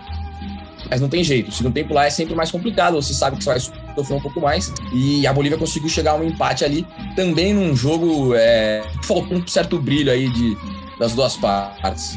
Mas 0.89 0.99
não 0.99 1.07
tem 1.07 1.23
jeito. 1.23 1.49
O 1.49 1.51
segundo 1.51 1.73
tempo 1.73 1.93
lá 1.93 2.05
é 2.05 2.09
sempre 2.09 2.35
mais 2.35 2.51
complicado. 2.51 3.01
Você 3.01 3.13
sabe 3.13 3.37
que 3.37 3.43
você 3.43 3.49
vai 3.49 3.59
sofrer 3.95 4.15
um 4.15 4.21
pouco 4.21 4.41
mais. 4.41 4.71
E 4.93 5.25
a 5.25 5.33
Bolívia 5.33 5.57
conseguiu 5.57 5.89
chegar 5.89 6.11
a 6.11 6.15
um 6.15 6.23
empate 6.23 6.65
ali, 6.65 6.85
também 7.15 7.53
num 7.53 7.75
jogo 7.75 8.35
é, 8.35 8.83
que 8.99 9.07
faltou 9.07 9.37
um 9.37 9.47
certo 9.47 9.79
brilho 9.79 10.11
aí 10.11 10.29
de, 10.29 10.57
das 10.99 11.13
duas 11.13 11.37
partes. 11.37 12.15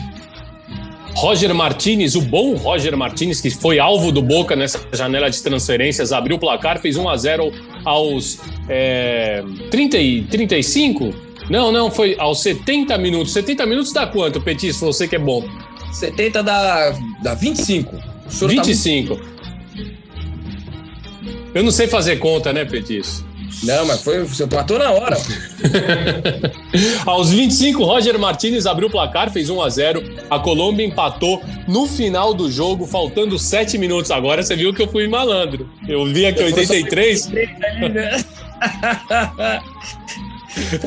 Roger 1.15 1.55
Martinez, 1.55 2.17
o 2.17 2.21
bom 2.21 2.57
Roger 2.57 2.97
Martinez, 2.97 3.41
que 3.41 3.49
foi 3.49 3.79
alvo 3.79 4.11
do 4.11 4.21
Boca 4.21 4.57
nessa 4.57 4.81
janela 4.93 5.31
de 5.31 5.41
transferências, 5.41 6.13
abriu 6.13 6.37
o 6.37 6.41
placar, 6.41 6.81
fez 6.81 6.97
1 6.97 7.09
a 7.09 7.17
0 7.17 7.53
aos 7.85 8.41
é, 8.69 9.45
30 9.71 9.99
e 9.99 10.23
35? 10.23 11.15
Não, 11.51 11.71
não, 11.71 11.91
foi 11.91 12.17
aos 12.19 12.41
70 12.43 12.97
minutos. 12.99 13.33
70 13.33 13.67
minutos 13.67 13.93
dá 13.93 14.07
quanto, 14.07 14.41
Petis, 14.41 14.81
você 14.81 15.07
que 15.07 15.17
é 15.17 15.19
bom? 15.19 15.47
70 15.93 16.43
dá, 16.43 16.99
dá 17.23 17.35
25. 17.35 17.97
25. 18.29 19.17
Tá... 19.17 19.23
Eu 21.55 21.63
não 21.63 21.71
sei 21.71 21.87
fazer 21.87 22.17
conta, 22.17 22.53
né, 22.53 22.65
Petis? 22.65 23.25
Não, 23.63 23.87
mas 23.87 24.03
foi, 24.03 24.25
você 24.25 24.47
matou 24.47 24.79
na 24.79 24.91
hora. 24.91 25.17
Aos 27.07 27.31
25, 27.31 27.85
Roger 27.85 28.19
Martinez 28.19 28.67
abriu 28.67 28.89
o 28.89 28.91
placar, 28.91 29.31
fez 29.31 29.49
1 29.49 29.63
a 29.63 29.69
0 29.69 30.03
A 30.29 30.39
Colômbia 30.39 30.85
empatou 30.85 31.43
no 31.67 31.87
final 31.87 32.35
do 32.35 32.51
jogo, 32.51 32.87
faltando 32.87 33.39
7 33.39 33.79
minutos. 33.79 34.11
Agora 34.11 34.43
você 34.43 34.57
viu 34.57 34.75
que 34.75 34.83
eu 34.83 34.89
fui 34.89 35.09
malandro. 35.09 35.69
Eu 35.89 36.05
vi 36.07 36.27
aqui 36.27 36.43
83. 36.43 37.31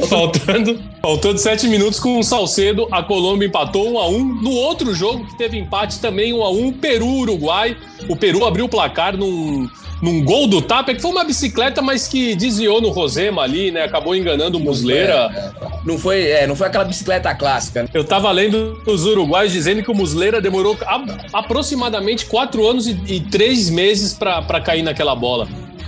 faltando, 0.07 0.81
faltando 1.01 1.37
sete 1.37 1.67
minutos 1.67 1.99
com 1.99 2.19
o 2.19 2.23
Salcedo, 2.23 2.87
a 2.91 3.03
Colômbia 3.03 3.47
empatou 3.47 3.93
1 3.93 3.99
a 3.99 4.07
1 4.07 4.41
No 4.41 4.51
outro 4.51 4.93
jogo 4.93 5.25
que 5.27 5.37
teve 5.37 5.57
empate 5.57 5.99
também 5.99 6.33
1 6.33 6.43
a 6.43 6.49
1 6.49 6.73
Peru-Uruguai. 6.73 7.77
O 8.07 8.15
Peru 8.15 8.45
abriu 8.45 8.65
o 8.65 8.69
placar 8.69 9.17
num, 9.17 9.67
num 10.01 10.23
gol 10.23 10.47
do 10.47 10.61
Tapa, 10.61 10.93
que 10.93 11.01
foi 11.01 11.11
uma 11.11 11.23
bicicleta, 11.23 11.81
mas 11.81 12.07
que 12.07 12.35
desviou 12.35 12.81
no 12.81 12.89
Rosema 12.89 13.41
ali, 13.41 13.71
né? 13.71 13.83
Acabou 13.83 14.15
enganando 14.15 14.57
o 14.57 14.61
Musleira. 14.61 15.53
Não 15.85 15.97
foi, 15.97 16.27
é, 16.27 16.45
não 16.45 16.55
foi 16.55 16.67
aquela 16.67 16.83
bicicleta 16.83 17.33
clássica. 17.33 17.83
Né? 17.83 17.89
Eu 17.93 18.03
tava 18.03 18.31
lendo 18.31 18.79
os 18.85 19.05
uruguaios 19.05 19.53
dizendo 19.53 19.81
que 19.81 19.89
o 19.89 19.95
Musleira 19.95 20.41
demorou 20.41 20.77
a, 20.85 21.03
aproximadamente 21.33 22.25
quatro 22.25 22.67
anos 22.67 22.87
e, 22.87 22.99
e 23.07 23.19
três 23.19 23.69
meses 23.69 24.13
para 24.13 24.61
cair 24.61 24.83
naquela 24.83 25.15
bola. 25.15 25.47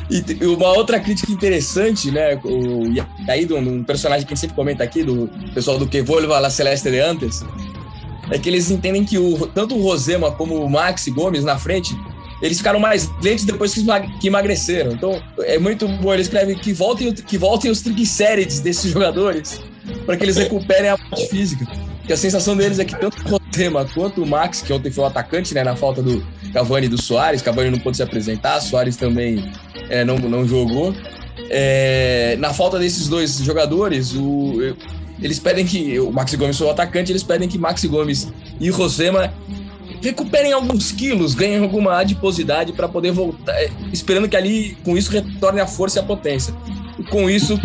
E 0.09 0.43
uma 0.43 0.69
outra 0.69 0.99
crítica 0.99 1.31
interessante, 1.31 2.09
né? 2.09 2.39
O, 2.43 2.87
e 2.87 3.03
aí, 3.29 3.45
de 3.45 3.53
um 3.53 3.83
personagem 3.83 4.25
que 4.25 4.33
a 4.33 4.35
gente 4.35 4.41
sempre 4.41 4.55
comenta 4.55 4.83
aqui, 4.83 5.03
do 5.03 5.29
pessoal 5.53 5.77
do 5.77 5.85
Que 5.85 6.01
Volva 6.01 6.39
La 6.39 6.49
Celeste 6.49 6.89
de 6.89 6.99
Antes, 6.99 7.45
é 8.31 8.39
que 8.39 8.49
eles 8.49 8.71
entendem 8.71 9.05
que 9.05 9.19
o, 9.19 9.45
tanto 9.47 9.75
o 9.75 9.83
Rosema 9.83 10.31
como 10.31 10.63
o 10.63 10.69
Max 10.69 11.07
Gomes 11.09 11.43
na 11.43 11.59
frente, 11.59 11.95
eles 12.41 12.57
ficaram 12.57 12.79
mais 12.79 13.09
lentos 13.21 13.45
depois 13.45 13.73
que, 13.73 14.27
emagreceram. 14.27 14.93
Então, 14.93 15.21
é 15.39 15.57
muito 15.57 15.87
bom. 15.87 16.13
Ele 16.13 16.21
escreve 16.21 16.55
que 16.55 16.71
voltem, 16.71 17.13
que 17.13 17.37
voltem 17.37 17.69
os 17.69 17.81
triglicérides 17.81 18.59
desses 18.59 18.91
jogadores 18.91 19.61
para 20.05 20.15
que 20.15 20.23
eles 20.23 20.37
recuperem 20.37 20.89
a 20.89 20.97
parte 20.97 21.27
física. 21.27 21.65
Que 22.05 22.13
a 22.13 22.17
sensação 22.17 22.55
deles 22.55 22.79
é 22.79 22.85
que 22.85 22.97
tanto 22.99 23.17
o 23.23 23.37
Rosema 23.37 23.85
quanto 23.93 24.23
o 24.23 24.25
Max, 24.25 24.61
que 24.61 24.73
ontem 24.73 24.91
foi 24.91 25.03
o 25.03 25.07
atacante, 25.07 25.53
né, 25.53 25.63
na 25.63 25.75
falta 25.75 26.01
do 26.01 26.25
Cavani 26.53 26.87
e 26.87 26.89
do 26.89 26.99
Soares, 26.99 27.41
Cavani 27.41 27.69
não 27.69 27.79
pôde 27.79 27.97
se 27.97 28.03
apresentar, 28.03 28.59
Soares 28.61 28.97
também 28.97 29.51
é, 29.89 30.03
não, 30.03 30.17
não 30.17 30.47
jogou. 30.47 30.95
É, 31.51 32.35
na 32.39 32.53
falta 32.53 32.79
desses 32.79 33.07
dois 33.07 33.37
jogadores, 33.37 34.15
o, 34.15 34.75
eles 35.21 35.39
pedem 35.39 35.65
que. 35.65 35.99
O 35.99 36.11
Maxi 36.11 36.37
Gomes 36.37 36.57
foi 36.57 36.67
o 36.67 36.71
atacante, 36.71 37.11
eles 37.11 37.23
pedem 37.23 37.47
que 37.47 37.57
Maxi 37.57 37.87
Gomes 37.87 38.27
e 38.59 38.69
Rosema 38.69 39.33
recuperem 40.01 40.53
alguns 40.53 40.91
quilos, 40.91 41.33
ganhem 41.33 41.61
alguma 41.61 41.97
adiposidade 41.99 42.73
para 42.73 42.87
poder 42.87 43.11
voltar, 43.11 43.53
é, 43.53 43.69
esperando 43.91 44.27
que 44.27 44.35
ali 44.35 44.77
com 44.83 44.97
isso 44.97 45.11
retorne 45.11 45.59
a 45.59 45.67
força 45.67 45.99
e 45.99 46.01
a 46.01 46.05
potência. 46.05 46.53
E 46.97 47.03
com 47.03 47.29
isso, 47.29 47.59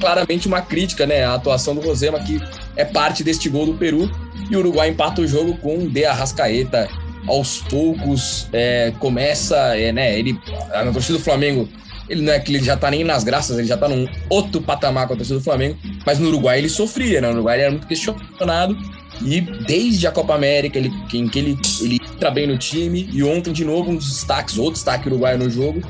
claramente 0.00 0.46
uma 0.46 0.60
crítica, 0.60 1.06
né, 1.06 1.24
à 1.24 1.34
atuação 1.34 1.74
do 1.74 1.80
Rosema 1.80 2.20
que 2.20 2.40
é 2.76 2.84
parte 2.84 3.24
deste 3.24 3.48
gol 3.48 3.66
do 3.66 3.74
Peru 3.74 4.10
e 4.50 4.56
o 4.56 4.58
Uruguai 4.58 4.88
empata 4.88 5.22
o 5.22 5.26
jogo 5.26 5.56
com 5.58 5.78
o 5.78 5.90
De 5.90 6.04
Arrascaeta 6.04 6.88
aos 7.26 7.58
poucos 7.58 8.46
é, 8.52 8.92
começa, 8.98 9.56
é, 9.76 9.90
né, 9.92 10.18
ele 10.18 10.38
na 10.68 10.92
torcida 10.92 11.18
do 11.18 11.24
Flamengo 11.24 11.68
ele 12.08 12.22
não 12.22 12.32
é 12.32 12.38
que 12.38 12.54
ele 12.54 12.62
já 12.62 12.76
tá 12.76 12.90
nem 12.90 13.02
nas 13.02 13.24
graças, 13.24 13.58
ele 13.58 13.66
já 13.66 13.76
tá 13.76 13.88
num 13.88 14.06
outro 14.28 14.60
patamar 14.60 15.06
com 15.06 15.14
a 15.14 15.16
torcida 15.16 15.38
do 15.38 15.44
Flamengo, 15.44 15.76
mas 16.04 16.18
no 16.18 16.28
Uruguai 16.28 16.58
ele 16.58 16.68
sofria, 16.68 17.20
né? 17.20 17.28
No 17.28 17.34
Uruguai 17.34 17.56
ele 17.56 17.62
era 17.62 17.70
muito 17.70 17.86
questionado 17.86 18.76
e 19.22 19.40
desde 19.40 20.06
a 20.06 20.12
Copa 20.12 20.34
América, 20.34 20.78
ele, 20.78 20.92
em 21.12 21.28
que 21.28 21.38
ele, 21.38 21.58
ele 21.80 22.00
entra 22.12 22.30
bem 22.30 22.46
no 22.46 22.58
time, 22.58 23.08
e 23.12 23.22
ontem, 23.22 23.52
de 23.52 23.64
novo, 23.64 23.90
um 23.90 23.96
dos 23.96 24.08
destaques, 24.08 24.58
outro 24.58 24.74
destaque 24.74 25.08
uruguaio 25.08 25.38
no 25.38 25.48
jogo. 25.50 25.82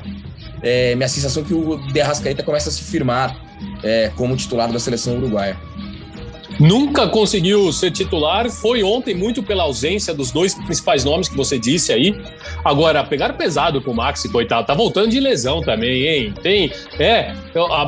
É, 0.63 0.95
minha 0.95 1.09
sensação 1.09 1.43
é 1.43 1.47
que 1.47 1.55
o 1.55 1.77
De 1.93 2.01
Arrascaeta 2.01 2.43
começa 2.43 2.69
a 2.69 2.73
se 2.73 2.83
firmar 2.83 3.37
é, 3.83 4.11
como 4.17 4.37
titular 4.37 4.73
da 4.73 4.79
seleção 4.79 5.17
uruguaia. 5.17 5.57
Nunca 6.61 7.09
conseguiu 7.09 7.73
ser 7.73 7.91
titular, 7.91 8.49
foi 8.49 8.83
ontem 8.83 9.15
muito 9.15 9.43
pela 9.43 9.65
ausência 9.65 10.15
dos 10.15 10.31
dois 10.31 10.55
principais 10.55 11.05
nomes 11.05 11.29
que 11.29 11.37
você 11.37 11.59
disse 11.59 11.93
aí. 11.93 12.15
Agora, 12.65 13.03
pegar 13.03 13.33
pesado 13.33 13.81
com 13.81 13.91
o 13.91 13.95
Maxi, 13.95 14.29
coitado, 14.29 14.67
tá 14.67 14.75
voltando 14.75 15.09
de 15.09 15.19
lesão 15.19 15.61
também, 15.61 16.07
hein? 16.07 16.35
Tem, 16.43 16.73
é, 16.99 17.35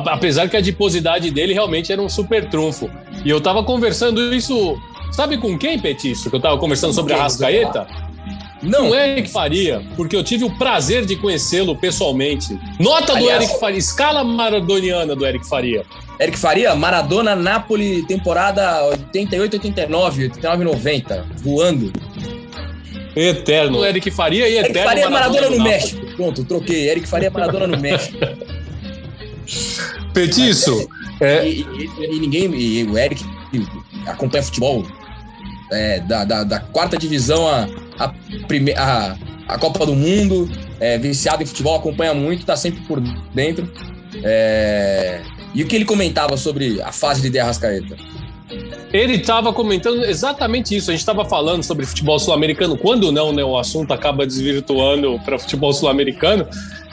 apesar 0.07 0.49
que 0.49 0.55
a 0.55 0.59
adiposidade 0.59 1.31
dele 1.31 1.53
realmente 1.53 1.91
era 1.91 2.01
um 2.01 2.09
super 2.09 2.49
trunfo. 2.49 2.89
E 3.23 3.29
eu 3.29 3.39
tava 3.39 3.63
conversando 3.63 4.33
isso, 4.33 4.77
sabe 5.11 5.37
com 5.37 5.57
quem, 5.57 5.79
Petiço? 5.79 6.29
Que 6.29 6.35
eu 6.35 6.39
tava 6.41 6.57
conversando 6.57 6.93
sobre 6.93 7.13
a 7.13 7.17
Rascaeta? 7.17 7.87
Não, 8.61 8.93
Eric 8.95 9.29
Faria, 9.29 9.83
porque 9.95 10.15
eu 10.15 10.23
tive 10.23 10.43
o 10.43 10.49
prazer 10.57 11.05
de 11.05 11.15
conhecê-lo 11.15 11.75
pessoalmente. 11.75 12.57
Nota 12.79 13.13
do 13.13 13.17
Aliás- 13.19 13.43
Eric 13.43 13.59
Faria, 13.59 13.77
escala 13.77 14.23
maradoniana 14.23 15.15
do 15.15 15.25
Eric 15.25 15.47
Faria. 15.47 15.85
Eric 16.19 16.37
Faria, 16.39 16.73
Maradona, 16.75 17.35
Napoli, 17.35 18.03
temporada 18.07 18.83
88, 18.87 19.53
89, 19.57 20.23
89, 20.23 20.63
90, 20.63 21.25
voando. 21.43 21.93
Eterno. 23.15 23.85
Eric 23.85 24.09
Faria 24.09 24.47
e 24.49 24.55
Eric 24.57 24.71
eterno 24.71 24.89
Faria, 24.89 25.09
Maradona 25.09 25.41
do 25.43 25.49
no 25.51 25.57
Napoli. 25.57 25.69
México. 25.75 26.05
Pronto, 26.15 26.43
troquei. 26.43 26.89
Eric 26.89 27.07
Faria, 27.07 27.29
Maradona 27.29 27.67
no 27.67 27.77
México. 27.79 28.17
Petiço, 30.13 30.89
é, 31.21 31.47
E, 31.47 31.61
e- 31.61 32.15
e 32.15 32.19
ninguém. 32.19 32.53
E 32.55 32.83
o 32.83 32.97
Eric 32.97 33.23
acompanha 34.07 34.43
futebol 34.43 34.85
é, 35.71 35.99
da, 36.01 36.23
da, 36.23 36.43
da 36.43 36.59
quarta 36.59 36.97
divisão 36.97 37.47
a, 37.47 37.67
a, 37.99 38.13
a, 38.77 39.17
a 39.47 39.57
Copa 39.57 39.85
do 39.85 39.95
Mundo, 39.95 40.49
é, 40.79 40.97
viciado 40.97 41.43
em 41.43 41.45
futebol, 41.45 41.75
acompanha 41.75 42.13
muito, 42.13 42.45
tá 42.45 42.55
sempre 42.55 42.81
por 42.81 42.99
dentro. 43.33 43.71
É, 44.23 45.21
e 45.53 45.63
o 45.63 45.67
que 45.67 45.75
ele 45.75 45.85
comentava 45.85 46.37
sobre 46.37 46.81
a 46.81 46.91
fase 46.91 47.21
de 47.21 47.29
De 47.29 47.39
Arrascaeta? 47.39 47.95
ele 48.93 49.15
estava 49.15 49.51
comentando 49.51 50.05
exatamente 50.05 50.75
isso. 50.75 50.89
A 50.89 50.93
gente 50.93 51.01
estava 51.01 51.25
falando 51.25 51.63
sobre 51.63 51.85
futebol 51.85 52.17
sul-americano. 52.17 52.77
Quando 52.77 53.11
não, 53.11 53.33
né? 53.33 53.43
O 53.43 53.57
assunto 53.57 53.93
acaba 53.93 54.25
desvirtuando 54.25 55.19
para 55.25 55.37
futebol 55.37 55.73
sul-americano. 55.73 56.47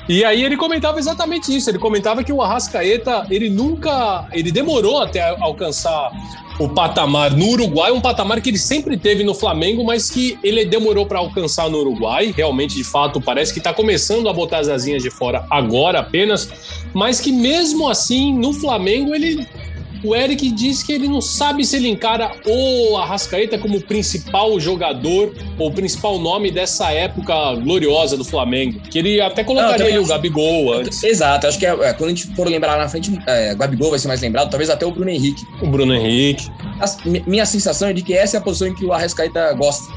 E 0.08 0.24
aí 0.24 0.44
ele 0.44 0.56
comentava 0.56 0.98
exatamente 0.98 1.54
isso. 1.54 1.70
Ele 1.70 1.78
comentava 1.78 2.22
que 2.22 2.32
o 2.32 2.42
Arrascaeta, 2.42 3.26
ele 3.30 3.48
nunca, 3.48 4.26
ele 4.32 4.52
demorou 4.52 5.00
até 5.00 5.22
alcançar 5.40 6.10
o 6.58 6.68
patamar 6.68 7.32
no 7.32 7.48
Uruguai, 7.48 7.90
um 7.90 8.00
patamar 8.00 8.40
que 8.40 8.50
ele 8.50 8.58
sempre 8.58 8.96
teve 8.96 9.24
no 9.24 9.34
Flamengo, 9.34 9.84
mas 9.84 10.08
que 10.10 10.38
ele 10.42 10.64
demorou 10.64 11.04
para 11.04 11.18
alcançar 11.18 11.68
no 11.68 11.78
Uruguai. 11.78 12.32
Realmente, 12.36 12.76
de 12.76 12.84
fato, 12.84 13.20
parece 13.20 13.52
que 13.52 13.58
está 13.58 13.72
começando 13.72 14.28
a 14.28 14.32
botar 14.32 14.58
as 14.58 14.68
asinhas 14.68 15.02
de 15.02 15.10
fora 15.10 15.46
agora 15.50 16.00
apenas, 16.00 16.48
mas 16.92 17.20
que 17.20 17.32
mesmo 17.32 17.88
assim 17.88 18.32
no 18.32 18.52
Flamengo 18.52 19.14
ele 19.14 19.46
o 20.04 20.14
Eric 20.14 20.50
diz 20.52 20.82
que 20.82 20.92
ele 20.92 21.08
não 21.08 21.20
sabe 21.20 21.64
se 21.64 21.76
ele 21.76 21.88
encara 21.88 22.30
o 22.46 22.96
Arrascaeta 22.96 23.58
como 23.58 23.78
o 23.78 23.80
principal 23.82 24.58
jogador 24.60 25.34
ou 25.58 25.68
o 25.68 25.72
principal 25.72 26.18
nome 26.18 26.50
dessa 26.50 26.92
época 26.92 27.34
gloriosa 27.56 28.16
do 28.16 28.24
Flamengo. 28.24 28.80
Que 28.90 28.98
ele 28.98 29.20
até 29.20 29.42
colocaria 29.42 29.86
aí 29.86 29.98
o 29.98 30.06
Gabigol 30.06 30.72
antes, 30.74 31.02
Exato, 31.02 31.46
acho 31.46 31.58
que 31.58 31.66
é, 31.66 31.70
é, 31.70 31.92
quando 31.92 32.10
a 32.10 32.14
gente 32.14 32.26
for 32.34 32.46
lembrar 32.48 32.76
na 32.78 32.88
frente, 32.88 33.10
é, 33.26 33.54
Gabigol 33.54 33.90
vai 33.90 33.98
ser 33.98 34.08
mais 34.08 34.20
lembrado, 34.20 34.50
talvez 34.50 34.68
até 34.70 34.84
o 34.86 34.90
Bruno 34.90 35.10
Henrique. 35.10 35.42
o 35.62 35.66
Bruno 35.66 35.94
Henrique. 35.94 36.46
As- 36.80 37.02
mi- 37.04 37.22
minha 37.26 37.46
sensação 37.46 37.88
é 37.88 37.92
de 37.92 38.02
que 38.02 38.12
essa 38.14 38.36
é 38.36 38.38
a 38.38 38.42
posição 38.42 38.68
em 38.68 38.74
que 38.74 38.84
o 38.84 38.92
Arrascaeta 38.92 39.52
gosta. 39.54 39.92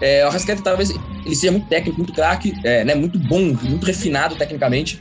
É, 0.00 0.24
o 0.24 0.28
Arrascaeta 0.28 0.62
talvez 0.62 0.90
ele 1.24 1.34
seja 1.36 1.52
muito 1.52 1.66
técnico, 1.68 1.98
muito 1.98 2.12
craque, 2.12 2.52
é, 2.64 2.84
né, 2.84 2.94
muito 2.94 3.18
bom, 3.18 3.40
muito 3.62 3.84
refinado 3.86 4.34
tecnicamente, 4.36 5.00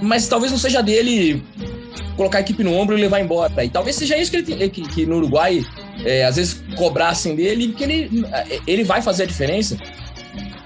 mas 0.00 0.26
talvez 0.28 0.50
não 0.50 0.58
seja 0.58 0.80
dele 0.82 1.42
colocar 2.16 2.38
a 2.38 2.40
equipe 2.40 2.62
no 2.64 2.72
ombro 2.74 2.96
e 2.96 3.00
levar 3.00 3.20
embora. 3.20 3.64
E 3.64 3.68
talvez 3.68 3.96
seja 3.96 4.16
isso 4.16 4.30
que, 4.30 4.36
ele, 4.36 4.68
que, 4.68 4.82
que 4.82 5.06
no 5.06 5.16
Uruguai 5.16 5.64
é, 6.04 6.24
às 6.24 6.36
vezes 6.36 6.62
cobrassem 6.76 7.34
dele, 7.34 7.68
porque 7.68 7.84
ele, 7.84 8.24
ele 8.66 8.84
vai 8.84 9.00
fazer 9.02 9.24
a 9.24 9.26
diferença 9.26 9.76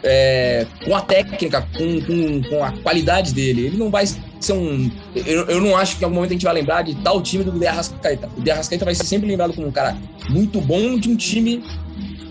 é, 0.03 0.67
com 0.85 0.95
a 0.95 1.01
técnica, 1.01 1.67
com, 1.77 2.01
com, 2.03 2.43
com 2.49 2.65
a 2.65 2.73
qualidade 2.73 3.33
dele. 3.33 3.67
Ele 3.67 3.77
não 3.77 3.91
vai 3.91 4.07
ser 4.07 4.53
um. 4.53 4.91
Eu, 5.15 5.47
eu 5.47 5.61
não 5.61 5.77
acho 5.77 5.97
que 5.97 6.03
em 6.03 6.05
algum 6.05 6.17
momento 6.17 6.31
a 6.31 6.35
gente 6.35 6.45
vai 6.45 6.55
lembrar 6.55 6.83
de 6.83 6.95
tal 6.97 7.23
time 7.23 7.43
do 7.45 7.53
De 7.53 7.67
Arrascaeta. 7.67 8.29
O 8.37 8.41
De 8.43 8.51
Arrascaeta 8.51 8.85
vai 8.85 8.95
ser 8.95 9.05
sempre 9.05 9.29
lembrado 9.29 9.55
como 9.55 9.67
um 9.67 9.73
cara 9.73 9.97
muito 10.29 10.61
bom 10.61 10.99
de 10.99 11.09
um 11.11 11.17
time 11.17 11.65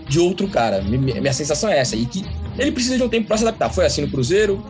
de 0.08 0.20
outro 0.20 0.46
cara. 0.48 0.82
Mi- 0.82 0.98
mi- 0.98 1.20
Minha 1.20 1.32
sensação 1.32 1.68
é 1.68 1.78
essa. 1.78 1.96
E 1.96 2.06
que 2.06 2.24
ele 2.58 2.70
precisa 2.70 2.96
de 2.96 3.02
um 3.02 3.08
tempo 3.08 3.26
para 3.26 3.36
se 3.38 3.42
adaptar. 3.44 3.70
Foi 3.70 3.84
assim 3.84 4.02
no 4.02 4.08
Cruzeiro, 4.08 4.64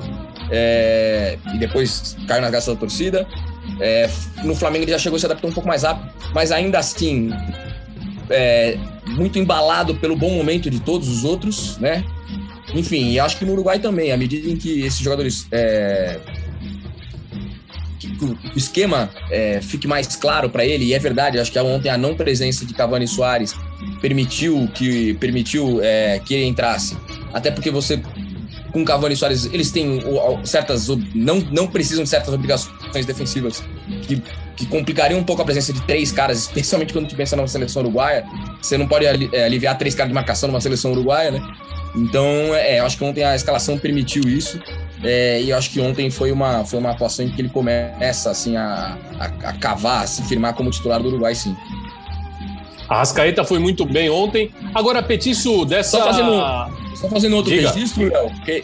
é, 0.51 1.37
e 1.55 1.59
depois 1.59 2.17
caiu 2.27 2.41
na 2.41 2.49
graça 2.51 2.73
da 2.73 2.81
torcida. 2.81 3.27
É, 3.81 4.09
no 4.43 4.55
Flamengo 4.55 4.85
ele 4.85 4.93
já 4.93 4.99
chegou 4.99 5.17
a 5.17 5.21
se 5.21 5.27
adaptar 5.27 5.49
um 5.49 5.53
pouco 5.53 5.69
mais 5.69 5.83
rápido, 5.83 6.11
mas 6.33 6.53
ainda 6.53 6.79
assim. 6.79 7.31
é, 8.31 8.79
muito 9.07 9.39
embalado 9.39 9.95
pelo 9.97 10.17
bom 10.17 10.31
momento 10.31 10.71
de 10.71 10.81
todos 10.81 11.09
os 11.09 11.25
outros, 11.25 11.79
né? 11.79 12.05
Enfim, 12.75 13.11
e 13.13 13.21
acho 13.21 13.37
que 13.39 13.45
no 13.45 13.53
Uruguai 13.53 13.79
também, 13.79 14.11
à 14.13 14.17
medida 14.17 14.49
em 14.49 14.57
que 14.57 14.81
esses 14.81 14.99
jogadores. 15.01 15.47
é, 15.53 16.19
que 17.99 18.25
o 18.25 18.39
o 18.55 18.59
esquema 18.59 19.11
é, 19.31 19.61
fique 19.61 19.87
mais 19.87 20.15
claro 20.15 20.49
para 20.49 20.65
ele, 20.65 20.85
e 20.87 20.95
é 20.95 20.99
verdade, 20.99 21.39
acho 21.39 21.51
que 21.51 21.59
ontem 21.59 21.89
a 21.89 21.99
não 21.99 22.15
presença 22.15 22.65
de 22.65 22.73
Cavani 22.73 23.05
e 23.05 23.09
Soares 23.09 23.55
permitiu 24.01 24.69
que 24.75 25.15
permitiu 25.15 25.81
é, 25.83 26.21
que 26.25 26.35
ele 26.35 26.45
entrasse. 26.45 26.97
Até 27.33 27.51
porque 27.51 27.71
você, 27.71 28.01
com 28.73 28.85
Cavani 28.85 29.15
e 29.15 29.17
Soares, 29.17 29.47
eles 29.47 29.71
têm 29.71 30.01
certas. 30.45 30.89
Não, 31.15 31.41
não 31.51 31.67
precisam 31.67 32.05
de 32.05 32.11
certas 32.11 32.33
obrigações 32.33 32.73
defensivas 33.05 33.63
que, 34.03 34.23
que 34.57 34.67
complicariam 34.67 35.19
um 35.21 35.25
pouco 35.25 35.43
a 35.43 35.45
presença 35.45 35.73
de 35.73 35.81
três 35.83 36.13
caras, 36.13 36.39
especialmente 36.39 36.93
quando 36.93 37.07
a 37.07 37.09
gente 37.09 37.17
pensa 37.17 37.35
numa 37.37 37.49
seleção 37.49 37.83
uruguaia. 37.83 38.25
Você 38.63 38.79
não 38.79 38.87
pode 38.87 39.05
é, 39.07 39.45
aliviar 39.45 39.77
três 39.77 39.95
caras 39.95 40.09
de 40.11 40.15
marcação 40.15 40.49
numa 40.49 40.61
seleção 40.61 40.93
uruguaia, 40.93 41.31
né? 41.33 41.41
Então, 41.97 42.25
é, 42.55 42.81
eu 42.81 42.87
acho 42.87 42.97
que 42.99 43.05
ontem 43.05 43.23
a 43.25 43.35
escalação 43.37 43.79
permitiu 43.79 44.23
isso. 44.25 44.61
É, 45.03 45.41
e 45.43 45.51
eu 45.51 45.57
acho 45.59 45.71
que 45.71 45.81
ontem 45.81 46.11
foi 46.11 46.33
uma, 46.33 46.65
foi 46.65 46.79
uma 46.79 46.91
atuação 46.93 47.25
em 47.25 47.29
que 47.31 47.41
ele 47.43 47.49
começa 47.51 48.31
assim, 48.31 48.57
a, 48.57 48.97
a, 49.21 49.25
a 49.49 49.53
cavar, 49.55 50.05
a 50.05 50.07
se 50.07 50.23
firmar 50.23 50.55
como 50.55 50.71
titular 50.71 51.01
do 51.03 51.09
Uruguai, 51.09 51.35
sim. 51.35 51.55
A 52.89 52.99
Rascaeta 52.99 53.45
foi 53.45 53.59
muito 53.59 53.85
bem 53.85 54.11
ontem. 54.11 54.51
Agora, 54.75 55.03
Petiço, 55.03 55.65
dessa. 55.65 55.99
Só 55.99 56.05
fazendo- 56.05 56.97
Só 56.97 57.09
fazendo 57.09 57.37
outro 57.37 57.53
Diga. 57.55 57.71
registro, 57.71 58.09
Léo, 58.09 58.31
porque 58.31 58.63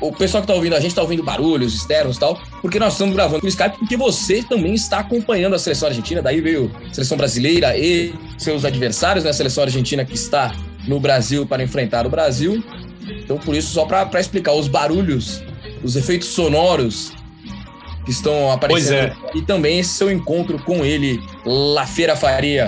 o 0.00 0.12
pessoal 0.12 0.42
que 0.42 0.46
tá 0.46 0.54
ouvindo 0.54 0.74
a 0.74 0.80
gente 0.80 0.94
tá 0.94 1.02
ouvindo 1.02 1.22
barulhos 1.22 1.74
externos 1.74 2.16
e 2.16 2.20
tal, 2.20 2.40
porque 2.60 2.78
nós 2.78 2.92
estamos 2.92 3.14
gravando 3.14 3.42
no 3.42 3.48
Skype, 3.48 3.78
porque 3.78 3.96
você 3.96 4.42
também 4.42 4.74
está 4.74 4.98
acompanhando 4.98 5.54
a 5.54 5.58
seleção 5.58 5.88
argentina, 5.88 6.20
daí 6.22 6.40
veio 6.40 6.70
a 6.90 6.94
seleção 6.94 7.16
brasileira 7.16 7.76
e 7.76 8.14
seus 8.38 8.64
adversários, 8.64 9.24
né? 9.24 9.30
A 9.30 9.34
seleção 9.34 9.64
argentina 9.64 10.04
que 10.04 10.14
está 10.14 10.54
no 10.86 11.00
Brasil 11.00 11.46
para 11.46 11.62
enfrentar 11.62 12.06
o 12.06 12.10
Brasil. 12.10 12.62
Então, 13.08 13.38
por 13.38 13.54
isso, 13.54 13.72
só 13.72 13.84
para 13.84 14.20
explicar 14.20 14.52
os 14.52 14.68
barulhos, 14.68 15.42
os 15.82 15.96
efeitos 15.96 16.28
sonoros 16.28 17.12
que 18.04 18.10
estão 18.10 18.50
aparecendo. 18.50 19.14
Pois 19.20 19.42
E 19.42 19.44
também 19.44 19.78
esse 19.78 19.90
seu 19.90 20.10
encontro 20.10 20.58
com 20.58 20.84
ele, 20.84 21.20
La 21.44 21.86
Feira 21.86 22.16
Faria. 22.16 22.66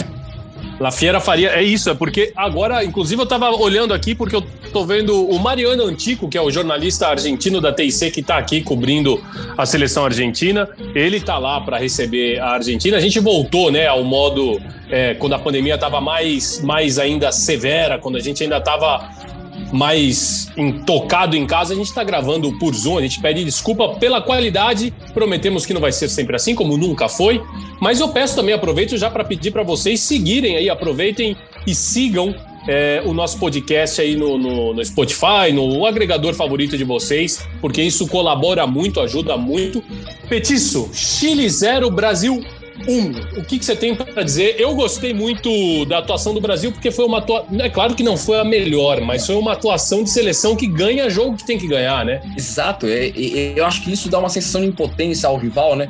La 0.80 0.92
Fiera 0.92 1.20
Faria, 1.20 1.50
é 1.50 1.62
isso, 1.62 1.90
é 1.90 1.94
porque 1.94 2.32
agora, 2.36 2.84
inclusive, 2.84 3.20
eu 3.20 3.26
tava 3.26 3.50
olhando 3.50 3.92
aqui 3.92 4.14
porque 4.14 4.36
eu 4.36 4.44
tô 4.68 4.84
vendo 4.84 5.26
o 5.28 5.38
Mariano 5.38 5.84
Antico, 5.84 6.28
que 6.28 6.36
é 6.36 6.40
o 6.40 6.50
jornalista 6.50 7.08
argentino 7.08 7.60
da 7.60 7.72
TIC 7.72 8.10
que 8.10 8.22
tá 8.22 8.38
aqui 8.38 8.60
cobrindo 8.60 9.22
a 9.56 9.66
seleção 9.66 10.04
argentina. 10.04 10.68
Ele 10.94 11.20
tá 11.20 11.38
lá 11.38 11.60
para 11.60 11.78
receber 11.78 12.38
a 12.38 12.50
Argentina. 12.50 12.96
A 12.96 13.00
gente 13.00 13.18
voltou, 13.18 13.70
né, 13.70 13.86
ao 13.86 14.04
modo 14.04 14.60
é, 14.90 15.14
quando 15.14 15.34
a 15.34 15.38
pandemia 15.38 15.76
tava 15.76 16.00
mais, 16.00 16.60
mais 16.62 16.98
ainda 16.98 17.32
severa, 17.32 17.98
quando 17.98 18.16
a 18.16 18.20
gente 18.20 18.42
ainda 18.42 18.60
tava 18.60 19.08
mais 19.72 20.50
intocado 20.56 21.36
em 21.36 21.46
casa, 21.46 21.74
a 21.74 21.76
gente 21.76 21.86
está 21.86 22.02
gravando 22.02 22.56
por 22.58 22.74
Zoom. 22.74 22.98
A 22.98 23.02
gente 23.02 23.20
pede 23.20 23.44
desculpa 23.44 23.96
pela 23.96 24.20
qualidade. 24.20 24.92
Prometemos 25.12 25.66
que 25.66 25.74
não 25.74 25.80
vai 25.80 25.92
ser 25.92 26.08
sempre 26.08 26.36
assim, 26.36 26.54
como 26.54 26.76
nunca 26.76 27.08
foi. 27.08 27.42
Mas 27.80 28.00
eu 28.00 28.08
peço 28.08 28.36
também, 28.36 28.54
aproveito 28.54 28.96
já 28.96 29.10
para 29.10 29.24
pedir 29.24 29.50
para 29.50 29.62
vocês 29.62 30.00
seguirem 30.00 30.56
aí, 30.56 30.70
aproveitem 30.70 31.36
e 31.66 31.74
sigam 31.74 32.34
é, 32.68 33.02
o 33.04 33.14
nosso 33.14 33.38
podcast 33.38 33.98
aí 33.98 34.14
no, 34.14 34.36
no, 34.36 34.74
no, 34.74 34.84
Spotify, 34.84 35.50
no 35.54 35.86
agregador 35.86 36.34
favorito 36.34 36.76
de 36.76 36.84
vocês, 36.84 37.48
porque 37.62 37.82
isso 37.82 38.06
colabora 38.06 38.66
muito, 38.66 39.00
ajuda 39.00 39.38
muito. 39.38 39.82
Petiço, 40.28 40.90
Chile 40.92 41.48
0, 41.48 41.90
Brasil 41.90 42.44
1. 42.86 43.38
O 43.40 43.44
que, 43.44 43.58
que 43.58 43.64
você 43.64 43.74
tem 43.74 43.94
para 43.94 44.22
dizer? 44.22 44.56
Eu 44.58 44.74
gostei 44.74 45.14
muito 45.14 45.84
da 45.86 45.98
atuação 45.98 46.34
do 46.34 46.40
Brasil, 46.42 46.70
porque 46.70 46.90
foi 46.90 47.06
uma 47.06 47.18
atuação. 47.18 47.58
É 47.58 47.70
claro 47.70 47.94
que 47.94 48.02
não 48.02 48.18
foi 48.18 48.38
a 48.38 48.44
melhor, 48.44 49.00
mas 49.00 49.26
foi 49.26 49.36
uma 49.36 49.52
atuação 49.52 50.04
de 50.04 50.10
seleção 50.10 50.54
que 50.54 50.66
ganha 50.66 51.08
jogo 51.08 51.38
que 51.38 51.46
tem 51.46 51.58
que 51.58 51.66
ganhar, 51.66 52.04
né? 52.04 52.20
Exato. 52.36 52.86
Eu 52.86 53.64
acho 53.64 53.82
que 53.82 53.90
isso 53.90 54.10
dá 54.10 54.18
uma 54.18 54.28
sensação 54.28 54.60
de 54.60 54.66
impotência 54.66 55.26
ao 55.26 55.38
rival, 55.38 55.74
né? 55.74 55.88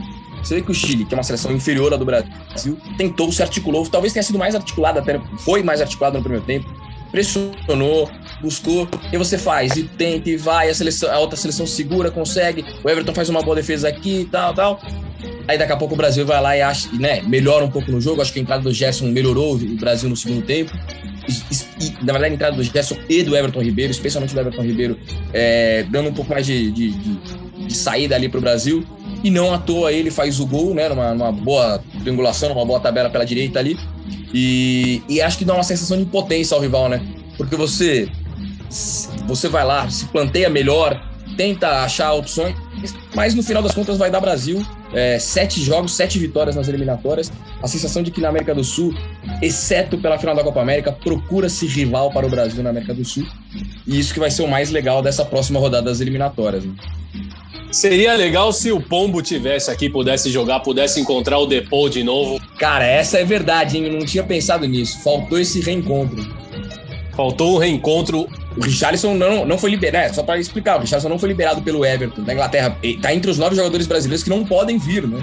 Você 0.48 0.54
vê 0.54 0.62
que 0.62 0.70
o 0.70 0.74
Chile, 0.74 1.04
que 1.04 1.12
é 1.12 1.16
uma 1.18 1.22
seleção 1.22 1.52
inferior 1.52 1.92
à 1.92 1.98
do 1.98 2.06
Brasil, 2.06 2.78
tentou, 2.96 3.30
se 3.30 3.42
articulou, 3.42 3.86
talvez 3.86 4.14
tenha 4.14 4.22
sido 4.22 4.38
mais 4.38 4.54
articulado, 4.54 4.98
até 4.98 5.20
foi 5.40 5.62
mais 5.62 5.82
articulado 5.82 6.16
no 6.16 6.22
primeiro 6.22 6.46
tempo, 6.46 6.74
pressionou, 7.12 8.10
buscou, 8.40 8.88
e 9.12 9.18
você 9.18 9.36
faz, 9.36 9.76
e 9.76 9.82
tenta, 9.82 10.30
e 10.30 10.38
vai, 10.38 10.70
a, 10.70 10.74
seleção, 10.74 11.12
a 11.12 11.18
outra 11.18 11.36
seleção 11.36 11.66
segura, 11.66 12.10
consegue, 12.10 12.64
o 12.82 12.88
Everton 12.88 13.12
faz 13.12 13.28
uma 13.28 13.42
boa 13.42 13.56
defesa 13.56 13.90
aqui 13.90 14.20
e 14.20 14.24
tal, 14.24 14.54
tal. 14.54 14.80
Aí 15.46 15.58
daqui 15.58 15.72
a 15.72 15.76
pouco 15.76 15.92
o 15.92 15.96
Brasil 15.98 16.24
vai 16.24 16.40
lá 16.40 16.56
e 16.56 16.62
acha, 16.62 16.88
né, 16.94 17.20
melhora 17.20 17.62
um 17.62 17.70
pouco 17.70 17.90
no 17.90 18.00
jogo. 18.00 18.22
Acho 18.22 18.32
que 18.32 18.38
a 18.38 18.42
entrada 18.42 18.62
do 18.62 18.72
Gerson 18.72 19.08
melhorou 19.08 19.54
o 19.54 19.76
Brasil 19.76 20.08
no 20.08 20.16
segundo 20.16 20.46
tempo. 20.46 20.72
E, 21.28 21.84
e, 21.84 22.04
na 22.04 22.12
verdade, 22.12 22.32
a 22.32 22.34
entrada 22.34 22.56
do 22.56 22.62
Gerson 22.62 22.96
e 23.06 23.22
do 23.22 23.36
Everton 23.36 23.60
Ribeiro, 23.60 23.90
especialmente 23.90 24.32
do 24.32 24.40
Everton 24.40 24.62
Ribeiro, 24.62 24.98
é, 25.32 25.82
dando 25.90 26.08
um 26.08 26.14
pouco 26.14 26.30
mais 26.30 26.46
de, 26.46 26.70
de, 26.70 26.90
de, 26.90 27.18
de 27.66 27.76
saída 27.76 28.14
ali 28.14 28.30
para 28.30 28.38
o 28.38 28.40
Brasil. 28.40 28.86
E 29.22 29.30
não 29.30 29.52
à 29.52 29.58
toa 29.58 29.92
ele 29.92 30.10
faz 30.10 30.38
o 30.40 30.46
gol, 30.46 30.74
né? 30.74 30.88
Numa, 30.88 31.14
numa 31.14 31.32
boa 31.32 31.82
triangulação, 32.00 32.50
numa 32.50 32.64
boa 32.64 32.80
tabela 32.80 33.10
pela 33.10 33.24
direita 33.24 33.58
ali. 33.58 33.78
E, 34.32 35.02
e 35.08 35.20
acho 35.20 35.38
que 35.38 35.44
dá 35.44 35.54
uma 35.54 35.62
sensação 35.62 35.96
de 35.96 36.04
impotência 36.04 36.54
ao 36.54 36.60
rival, 36.60 36.88
né? 36.88 37.02
Porque 37.36 37.56
você, 37.56 38.08
você 39.26 39.48
vai 39.48 39.64
lá, 39.64 39.88
se 39.88 40.06
planteia 40.06 40.50
melhor, 40.50 41.00
tenta 41.36 41.82
achar 41.82 42.12
opções, 42.12 42.54
mas 43.14 43.34
no 43.34 43.42
final 43.42 43.62
das 43.62 43.74
contas 43.74 43.96
vai 43.96 44.10
dar 44.10 44.20
Brasil. 44.20 44.64
É, 44.92 45.18
sete 45.18 45.60
jogos, 45.60 45.92
sete 45.92 46.18
vitórias 46.18 46.56
nas 46.56 46.66
eliminatórias. 46.66 47.30
A 47.62 47.68
sensação 47.68 48.02
de 48.02 48.10
que 48.10 48.20
na 48.20 48.28
América 48.28 48.54
do 48.54 48.64
Sul, 48.64 48.94
exceto 49.42 49.98
pela 49.98 50.18
final 50.18 50.34
da 50.34 50.42
Copa 50.42 50.60
América, 50.60 50.92
procura-se 50.92 51.66
rival 51.66 52.10
para 52.10 52.26
o 52.26 52.30
Brasil 52.30 52.62
na 52.62 52.70
América 52.70 52.94
do 52.94 53.04
Sul. 53.04 53.26
E 53.86 53.98
isso 53.98 54.14
que 54.14 54.20
vai 54.20 54.30
ser 54.30 54.42
o 54.42 54.48
mais 54.48 54.70
legal 54.70 55.02
dessa 55.02 55.24
próxima 55.24 55.60
rodada 55.60 55.90
das 55.90 56.00
eliminatórias. 56.00 56.64
Né? 56.64 56.72
Seria 57.70 58.14
legal 58.14 58.52
se 58.52 58.72
o 58.72 58.80
Pombo 58.80 59.20
tivesse 59.20 59.70
aqui, 59.70 59.90
pudesse 59.90 60.30
jogar, 60.30 60.60
pudesse 60.60 61.00
encontrar 61.00 61.38
o 61.38 61.46
Depô 61.46 61.88
de 61.88 62.02
novo. 62.02 62.40
Cara, 62.58 62.86
essa 62.86 63.18
é 63.18 63.24
verdade, 63.24 63.76
hein? 63.76 63.84
Eu 63.84 63.92
não 63.92 64.06
tinha 64.06 64.24
pensado 64.24 64.66
nisso. 64.66 65.02
Faltou 65.02 65.38
esse 65.38 65.60
reencontro. 65.60 66.26
Faltou 67.14 67.56
um 67.56 67.58
reencontro. 67.58 68.26
O 68.56 68.60
Richarlison 68.62 69.14
não, 69.14 69.44
não 69.44 69.58
foi 69.58 69.70
liberado. 69.70 70.06
É, 70.06 70.12
só 70.12 70.22
para 70.22 70.38
explicar, 70.38 70.78
o 70.78 70.80
Richarlison 70.80 71.08
não 71.08 71.18
foi 71.18 71.28
liberado 71.28 71.60
pelo 71.60 71.84
Everton 71.84 72.22
da 72.22 72.32
Inglaterra. 72.32 72.76
Está 72.82 73.14
entre 73.14 73.30
os 73.30 73.38
nove 73.38 73.54
jogadores 73.54 73.86
brasileiros 73.86 74.24
que 74.24 74.30
não 74.30 74.44
podem 74.44 74.78
vir, 74.78 75.06
né? 75.06 75.18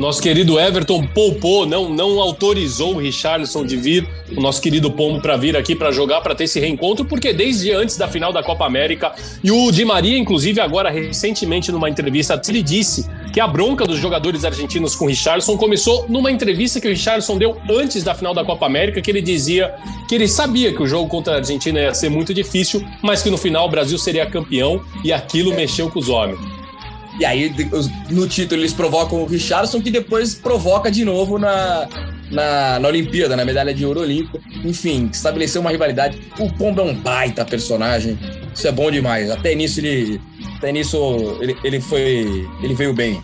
O 0.00 0.08
nosso 0.10 0.22
querido 0.22 0.58
Everton 0.58 1.06
poupou, 1.08 1.66
não, 1.66 1.90
não 1.90 2.18
autorizou 2.22 2.94
o 2.94 2.98
Richarlison 2.98 3.66
de 3.66 3.76
vir, 3.76 4.08
o 4.34 4.40
nosso 4.40 4.58
querido 4.58 4.90
Pombo, 4.90 5.20
para 5.20 5.36
vir 5.36 5.54
aqui 5.54 5.76
para 5.76 5.92
jogar, 5.92 6.22
para 6.22 6.34
ter 6.34 6.44
esse 6.44 6.58
reencontro, 6.58 7.04
porque 7.04 7.34
desde 7.34 7.70
antes 7.70 7.98
da 7.98 8.08
final 8.08 8.32
da 8.32 8.42
Copa 8.42 8.64
América, 8.64 9.12
e 9.44 9.50
o 9.50 9.70
Di 9.70 9.84
Maria, 9.84 10.16
inclusive, 10.16 10.58
agora 10.58 10.88
recentemente 10.88 11.70
numa 11.70 11.90
entrevista, 11.90 12.40
ele 12.48 12.62
disse 12.62 13.06
que 13.30 13.40
a 13.40 13.46
bronca 13.46 13.84
dos 13.84 13.98
jogadores 13.98 14.42
argentinos 14.42 14.96
com 14.96 15.04
o 15.04 15.08
Richarlison 15.08 15.58
começou 15.58 16.06
numa 16.08 16.32
entrevista 16.32 16.80
que 16.80 16.88
o 16.88 16.90
Richarlison 16.90 17.36
deu 17.36 17.60
antes 17.70 18.02
da 18.02 18.14
final 18.14 18.32
da 18.32 18.42
Copa 18.42 18.64
América, 18.64 19.02
que 19.02 19.10
ele 19.10 19.20
dizia 19.20 19.74
que 20.08 20.14
ele 20.14 20.26
sabia 20.26 20.72
que 20.72 20.82
o 20.82 20.86
jogo 20.86 21.10
contra 21.10 21.34
a 21.34 21.36
Argentina 21.36 21.78
ia 21.78 21.92
ser 21.92 22.08
muito 22.08 22.32
difícil, 22.32 22.82
mas 23.02 23.22
que 23.22 23.28
no 23.28 23.36
final 23.36 23.66
o 23.66 23.70
Brasil 23.70 23.98
seria 23.98 24.24
campeão 24.24 24.80
e 25.04 25.12
aquilo 25.12 25.54
mexeu 25.54 25.90
com 25.90 25.98
os 25.98 26.08
homens. 26.08 26.59
E 27.18 27.24
aí, 27.24 27.52
no 28.08 28.28
título, 28.28 28.60
eles 28.60 28.72
provocam 28.72 29.22
o 29.22 29.26
Richardson, 29.26 29.80
que 29.80 29.90
depois 29.90 30.34
provoca 30.34 30.90
de 30.90 31.04
novo 31.04 31.38
na, 31.38 31.88
na, 32.30 32.78
na 32.78 32.88
Olimpíada, 32.88 33.36
na 33.36 33.44
medalha 33.44 33.74
de 33.74 33.84
ouro 33.84 34.00
olímpica. 34.00 34.40
Enfim, 34.64 35.08
estabeleceu 35.12 35.60
uma 35.60 35.70
rivalidade. 35.70 36.18
O 36.38 36.52
Pombo 36.52 36.80
é 36.80 36.84
um 36.84 36.94
baita 36.94 37.44
personagem. 37.44 38.18
Isso 38.54 38.66
é 38.66 38.72
bom 38.72 38.90
demais. 38.90 39.30
Até 39.30 39.54
nisso 39.54 39.80
ele. 39.80 40.20
Até 40.56 40.72
nisso 40.72 41.38
ele, 41.40 41.56
ele 41.64 41.80
foi. 41.80 42.48
ele 42.62 42.74
veio 42.74 42.94
bem. 42.94 43.20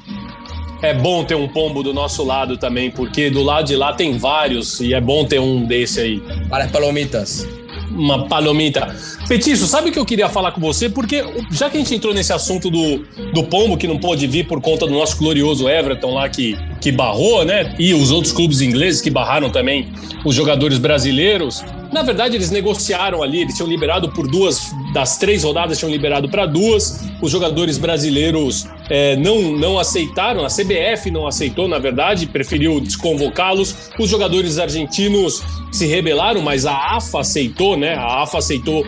É 0.82 0.92
bom 0.92 1.24
ter 1.24 1.34
um 1.34 1.48
pombo 1.48 1.82
do 1.82 1.94
nosso 1.94 2.22
lado 2.22 2.58
também, 2.58 2.90
porque 2.90 3.30
do 3.30 3.42
lado 3.42 3.66
de 3.66 3.74
lá 3.74 3.94
tem 3.94 4.18
vários 4.18 4.78
e 4.78 4.92
é 4.92 5.00
bom 5.00 5.24
ter 5.24 5.40
um 5.40 5.64
desse 5.64 6.00
aí. 6.00 6.22
Para 6.50 6.68
palomitas 6.68 7.48
uma 7.96 8.26
palomita. 8.28 8.94
Petiço, 9.28 9.66
sabe 9.66 9.90
o 9.90 9.92
que 9.92 9.98
eu 9.98 10.04
queria 10.04 10.28
falar 10.28 10.52
com 10.52 10.60
você? 10.60 10.88
Porque 10.88 11.24
já 11.50 11.68
que 11.68 11.76
a 11.76 11.80
gente 11.80 11.94
entrou 11.94 12.14
nesse 12.14 12.32
assunto 12.32 12.70
do, 12.70 12.98
do 13.32 13.44
Pombo, 13.44 13.76
que 13.76 13.86
não 13.86 13.98
pôde 13.98 14.26
vir 14.26 14.46
por 14.46 14.60
conta 14.60 14.86
do 14.86 14.92
nosso 14.92 15.16
glorioso 15.16 15.68
Everton 15.68 16.14
lá 16.14 16.28
que, 16.28 16.56
que 16.80 16.92
barrou, 16.92 17.44
né? 17.44 17.74
E 17.78 17.94
os 17.94 18.10
outros 18.10 18.32
clubes 18.32 18.60
ingleses 18.60 19.00
que 19.00 19.10
barraram 19.10 19.50
também 19.50 19.88
os 20.24 20.34
jogadores 20.34 20.78
brasileiros. 20.78 21.64
Na 21.92 22.02
verdade, 22.02 22.36
eles 22.36 22.50
negociaram 22.50 23.22
ali, 23.22 23.42
eles 23.42 23.54
tinham 23.54 23.68
liberado 23.68 24.10
por 24.10 24.26
duas 24.26 24.72
das 24.92 25.18
três 25.18 25.44
rodadas, 25.44 25.78
tinham 25.78 25.90
liberado 25.90 26.28
para 26.28 26.44
duas. 26.44 27.00
Os 27.22 27.30
jogadores 27.30 27.78
brasileiros 27.78 28.66
é, 28.90 29.16
não, 29.16 29.52
não 29.52 29.78
aceitaram, 29.78 30.44
a 30.44 30.48
CBF 30.48 31.10
não 31.10 31.26
aceitou, 31.26 31.68
na 31.68 31.78
verdade, 31.78 32.26
preferiu 32.26 32.80
desconvocá-los. 32.80 33.90
Os 33.98 34.10
jogadores 34.10 34.58
argentinos 34.58 35.42
se 35.72 35.86
rebelaram, 35.86 36.42
mas 36.42 36.66
a 36.66 36.96
AFA 36.96 37.20
aceitou, 37.20 37.76
né? 37.76 37.94
A 37.94 38.22
AFA 38.22 38.38
aceitou 38.38 38.84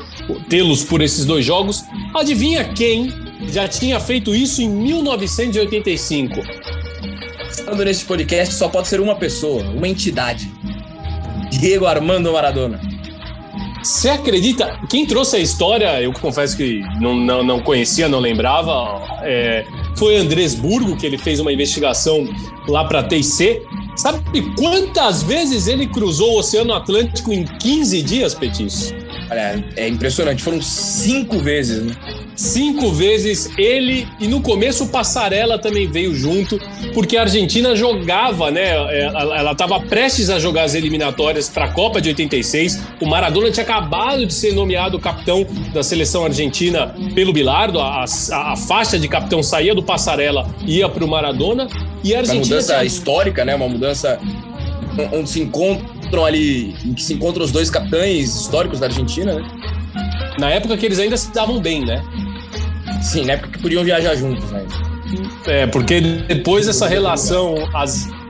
tê-los 0.49 0.85
por 0.85 1.01
esses 1.01 1.25
dois 1.25 1.45
jogos. 1.45 1.85
Adivinha 2.15 2.65
quem 2.65 3.13
já 3.53 3.69
tinha 3.69 4.01
feito 4.01 4.35
isso 4.35 4.61
em 4.61 4.69
1985? 4.69 6.78
Estando 7.69 7.85
nesse 7.85 8.05
podcast, 8.07 8.55
só 8.55 8.67
pode 8.67 8.89
ser 8.89 8.99
uma 8.99 9.15
pessoa, 9.15 9.63
uma 9.63 9.87
entidade. 9.87 10.51
Diego 11.51 11.85
Armando 11.85 12.33
Maradona. 12.33 12.81
Você 13.83 14.09
acredita? 14.09 14.81
Quem 14.89 15.05
trouxe 15.05 15.37
a 15.37 15.39
história, 15.39 16.01
eu 16.01 16.11
confesso 16.15 16.57
que 16.57 16.81
não, 16.99 17.15
não, 17.15 17.45
não 17.45 17.61
conhecia, 17.61 18.09
não 18.09 18.21
lembrava, 18.21 19.07
é, 19.23 19.67
foi 19.99 20.17
Andrés 20.17 20.55
Burgo, 20.55 20.97
que 20.97 21.05
ele 21.05 21.19
fez 21.19 21.41
uma 21.41 21.53
investigação 21.53 22.27
lá 22.67 22.87
para 22.87 23.01
a 23.01 23.03
TIC. 23.03 23.61
Sabe 23.97 24.23
quantas 24.57 25.23
vezes 25.23 25.67
ele 25.67 25.87
cruzou 25.89 26.37
o 26.37 26.39
Oceano 26.39 26.73
Atlântico 26.73 27.35
em 27.35 27.45
15 27.45 28.01
dias, 28.01 28.35
Petis? 28.35 28.95
Olha, 29.31 29.63
é 29.77 29.89
impressionante, 29.89 30.43
foram 30.43 30.61
cinco 30.63 31.39
vezes, 31.39 31.83
né? 31.83 31.95
Cinco 32.35 32.93
vezes 32.93 33.51
ele, 33.59 34.07
e 34.21 34.29
no 34.29 34.41
começo 34.41 34.85
o 34.85 34.89
Passarela 34.89 35.59
também 35.59 35.91
veio 35.91 36.15
junto, 36.15 36.59
porque 36.95 37.17
a 37.17 37.23
Argentina 37.23 37.75
jogava, 37.75 38.51
né? 38.51 38.71
É, 38.95 39.05
ela 39.07 39.53
estava 39.53 39.81
prestes 39.81 40.31
a 40.31 40.39
jogar 40.39 40.63
as 40.63 40.75
eliminatórias 40.75 41.49
para 41.49 41.67
a 41.67 41.73
Copa 41.73 42.01
de 42.01 42.09
86. 42.11 42.81
O 43.01 43.07
Maradona 43.07 43.51
tinha 43.51 43.65
acabado 43.65 44.25
de 44.25 44.33
ser 44.33 44.53
nomeado 44.53 44.99
capitão 44.99 45.47
da 45.75 45.83
seleção 45.83 46.25
argentina 46.25 46.95
pelo 47.15 47.33
Bilardo. 47.33 47.81
A, 47.81 48.05
a, 48.05 48.53
a 48.53 48.57
faixa 48.57 48.99
de 48.99 49.09
capitão 49.09 49.43
saía 49.43 49.75
do 49.75 49.83
Passarela 49.83 50.49
e 50.65 50.79
ia 50.79 50.89
para 50.89 51.05
o 51.05 51.09
Maradona. 51.09 51.69
E 52.05 52.15
a 52.15 52.19
Argentina. 52.19 52.45
Uma 52.45 52.51
mudança 52.55 52.75
tinha... 52.75 52.85
histórica, 52.85 53.45
né? 53.45 53.55
Uma 53.55 53.69
mudança 53.69 54.21
onde 55.13 55.29
se 55.29 55.41
encontram 56.09 56.25
ali, 56.25 56.75
em 56.85 56.95
que 56.95 57.03
se 57.03 57.15
encontram 57.15 57.45
os 57.45 57.53
dois 57.53 57.71
capitães 57.71 58.35
históricos 58.35 58.81
da 58.81 58.87
Argentina, 58.87 59.35
né? 59.35 59.47
Na 60.39 60.51
época 60.51 60.77
que 60.77 60.87
eles 60.87 60.99
ainda 60.99 61.17
se 61.17 61.33
davam 61.33 61.61
bem, 61.61 61.85
né? 61.85 62.03
Sim, 63.03 63.27
na 63.27 63.35
época 63.35 63.51
que 63.51 63.59
podiam 63.63 63.85
viajar 63.85 64.15
juntos, 64.15 64.51
né? 64.51 64.67
É, 65.47 65.67
porque 65.67 66.01
depois 66.01 66.67
essa 66.67 66.87
relação, 66.87 67.55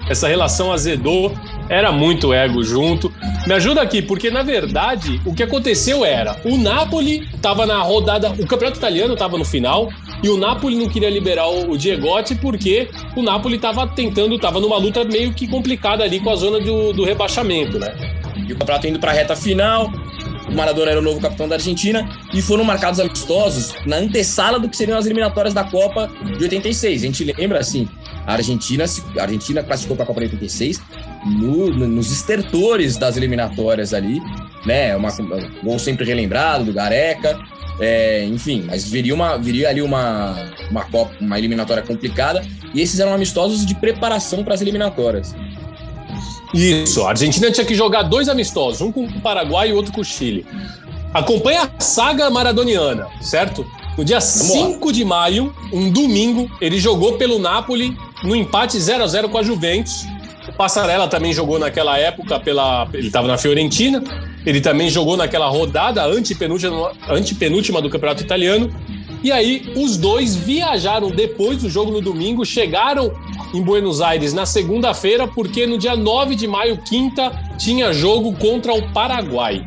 essa 0.08 0.26
relação 0.26 0.72
azedou, 0.72 1.32
era 1.68 1.92
muito 1.92 2.32
ego 2.32 2.62
junto. 2.64 3.12
Me 3.46 3.52
ajuda 3.52 3.82
aqui, 3.82 4.02
porque 4.02 4.30
na 4.30 4.42
verdade 4.42 5.20
o 5.24 5.34
que 5.34 5.42
aconteceu 5.42 6.04
era 6.04 6.36
o 6.44 6.56
Napoli 6.56 7.28
estava 7.34 7.66
na 7.66 7.80
rodada, 7.82 8.30
o 8.30 8.46
campeonato 8.46 8.78
italiano 8.78 9.14
estava 9.14 9.38
no 9.38 9.44
final 9.44 9.88
e 10.22 10.28
o 10.28 10.36
Napoli 10.36 10.76
não 10.76 10.88
queria 10.88 11.10
liberar 11.10 11.48
o, 11.48 11.76
Diegotti 11.76 12.34
porque 12.34 12.88
o 13.16 13.22
Napoli 13.22 13.56
estava 13.56 13.86
tentando, 13.86 14.34
estava 14.34 14.60
numa 14.60 14.76
luta 14.76 15.04
meio 15.04 15.32
que 15.32 15.46
complicada 15.46 16.04
ali 16.04 16.20
com 16.20 16.30
a 16.30 16.36
zona 16.36 16.60
do, 16.60 16.92
do 16.92 17.04
rebaixamento, 17.04 17.78
né? 17.78 17.94
E 18.36 18.52
o 18.52 18.56
campeonato 18.56 18.86
indo 18.86 18.98
para 18.98 19.10
a 19.12 19.14
reta 19.14 19.36
final, 19.36 19.90
o 20.48 20.54
Maradona 20.54 20.90
era 20.90 21.00
o 21.00 21.02
novo 21.02 21.20
capitão 21.20 21.46
da 21.46 21.56
Argentina 21.56 22.08
e 22.32 22.40
foram 22.40 22.64
marcados 22.64 22.98
amistosos 22.98 23.74
na 23.84 23.96
antessala 23.96 24.58
do 24.58 24.68
que 24.68 24.76
seriam 24.76 24.98
as 24.98 25.04
eliminatórias 25.04 25.52
da 25.52 25.64
Copa 25.64 26.10
de 26.36 26.42
86. 26.42 27.02
A 27.02 27.06
gente 27.06 27.24
lembra 27.24 27.58
assim, 27.60 27.86
a 28.26 28.32
Argentina, 28.32 28.84
a 29.18 29.22
Argentina 29.22 29.62
classificou 29.62 29.96
para 29.96 30.04
a 30.04 30.06
Copa 30.06 30.20
de 30.20 30.26
86 30.26 30.80
no, 31.26 31.70
nos 31.86 32.10
estertores 32.10 32.96
das 32.96 33.16
eliminatórias 33.16 33.92
ali, 33.92 34.20
né? 34.64 34.96
Uma, 34.96 35.10
um 35.12 35.64
gol 35.64 35.78
sempre 35.78 36.04
relembrado 36.04 36.64
do 36.64 36.72
Gareca. 36.72 37.38
É, 37.80 38.24
enfim, 38.24 38.64
mas 38.66 38.84
viria, 38.84 39.14
uma, 39.14 39.36
viria 39.36 39.68
ali 39.68 39.80
uma, 39.80 40.36
uma, 40.70 40.84
Copa, 40.84 41.12
uma 41.20 41.38
eliminatória 41.38 41.82
complicada 41.82 42.44
e 42.74 42.80
esses 42.80 42.98
eram 42.98 43.14
amistosos 43.14 43.64
de 43.64 43.74
preparação 43.74 44.42
para 44.42 44.54
as 44.54 44.60
eliminatórias. 44.60 45.34
Isso, 46.52 47.04
a 47.04 47.10
Argentina 47.10 47.50
tinha 47.50 47.64
que 47.64 47.74
jogar 47.74 48.02
dois 48.02 48.28
amistosos, 48.28 48.80
um 48.80 48.90
com 48.90 49.04
o 49.04 49.20
Paraguai 49.20 49.70
e 49.70 49.72
outro 49.72 49.92
com 49.92 50.00
o 50.00 50.04
Chile. 50.04 50.46
Acompanha 51.12 51.62
a 51.62 51.80
saga 51.80 52.28
maradoniana, 52.30 53.06
certo? 53.20 53.66
No 53.96 54.04
dia 54.04 54.20
5 54.20 54.92
de 54.92 55.04
maio, 55.04 55.54
um 55.72 55.90
domingo, 55.90 56.50
ele 56.60 56.78
jogou 56.78 57.14
pelo 57.14 57.38
Napoli 57.38 57.96
no 58.22 58.34
empate 58.34 58.78
0 58.78 59.02
a 59.02 59.06
0 59.06 59.28
com 59.28 59.38
a 59.38 59.42
Juventus. 59.42 60.06
O 60.48 60.52
Passarella 60.52 61.08
também 61.08 61.32
jogou 61.32 61.58
naquela 61.58 61.98
época 61.98 62.38
pela. 62.40 62.88
Ele 62.92 63.08
estava 63.08 63.26
na 63.26 63.36
Fiorentina. 63.36 64.02
Ele 64.48 64.62
também 64.62 64.88
jogou 64.88 65.14
naquela 65.14 65.46
rodada 65.46 66.02
antepenúltima, 66.06 66.92
antepenúltima 67.06 67.82
do 67.82 67.90
Campeonato 67.90 68.22
Italiano. 68.22 68.74
E 69.22 69.30
aí, 69.30 69.74
os 69.76 69.98
dois 69.98 70.34
viajaram 70.34 71.10
depois 71.10 71.58
do 71.58 71.68
jogo 71.68 71.92
no 71.92 72.00
domingo, 72.00 72.46
chegaram 72.46 73.12
em 73.52 73.60
Buenos 73.60 74.00
Aires 74.00 74.32
na 74.32 74.46
segunda-feira, 74.46 75.28
porque 75.28 75.66
no 75.66 75.76
dia 75.76 75.94
9 75.94 76.34
de 76.34 76.46
maio, 76.46 76.78
quinta, 76.78 77.30
tinha 77.58 77.92
jogo 77.92 78.32
contra 78.38 78.72
o 78.72 78.90
Paraguai. 78.90 79.66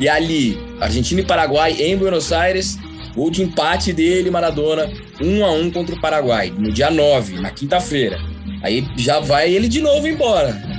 E 0.00 0.08
ali, 0.08 0.58
Argentina 0.80 1.20
e 1.20 1.24
Paraguai 1.24 1.76
em 1.78 1.96
Buenos 1.96 2.32
Aires, 2.32 2.76
gol 3.14 3.30
de 3.30 3.44
empate 3.44 3.92
dele, 3.92 4.28
Maradona, 4.28 4.90
1 5.20 5.44
a 5.44 5.52
1 5.52 5.70
contra 5.70 5.94
o 5.94 6.00
Paraguai, 6.00 6.52
no 6.58 6.72
dia 6.72 6.90
9, 6.90 7.40
na 7.40 7.50
quinta-feira. 7.52 8.18
Aí 8.60 8.84
já 8.96 9.20
vai 9.20 9.54
ele 9.54 9.68
de 9.68 9.80
novo 9.80 10.08
embora. 10.08 10.71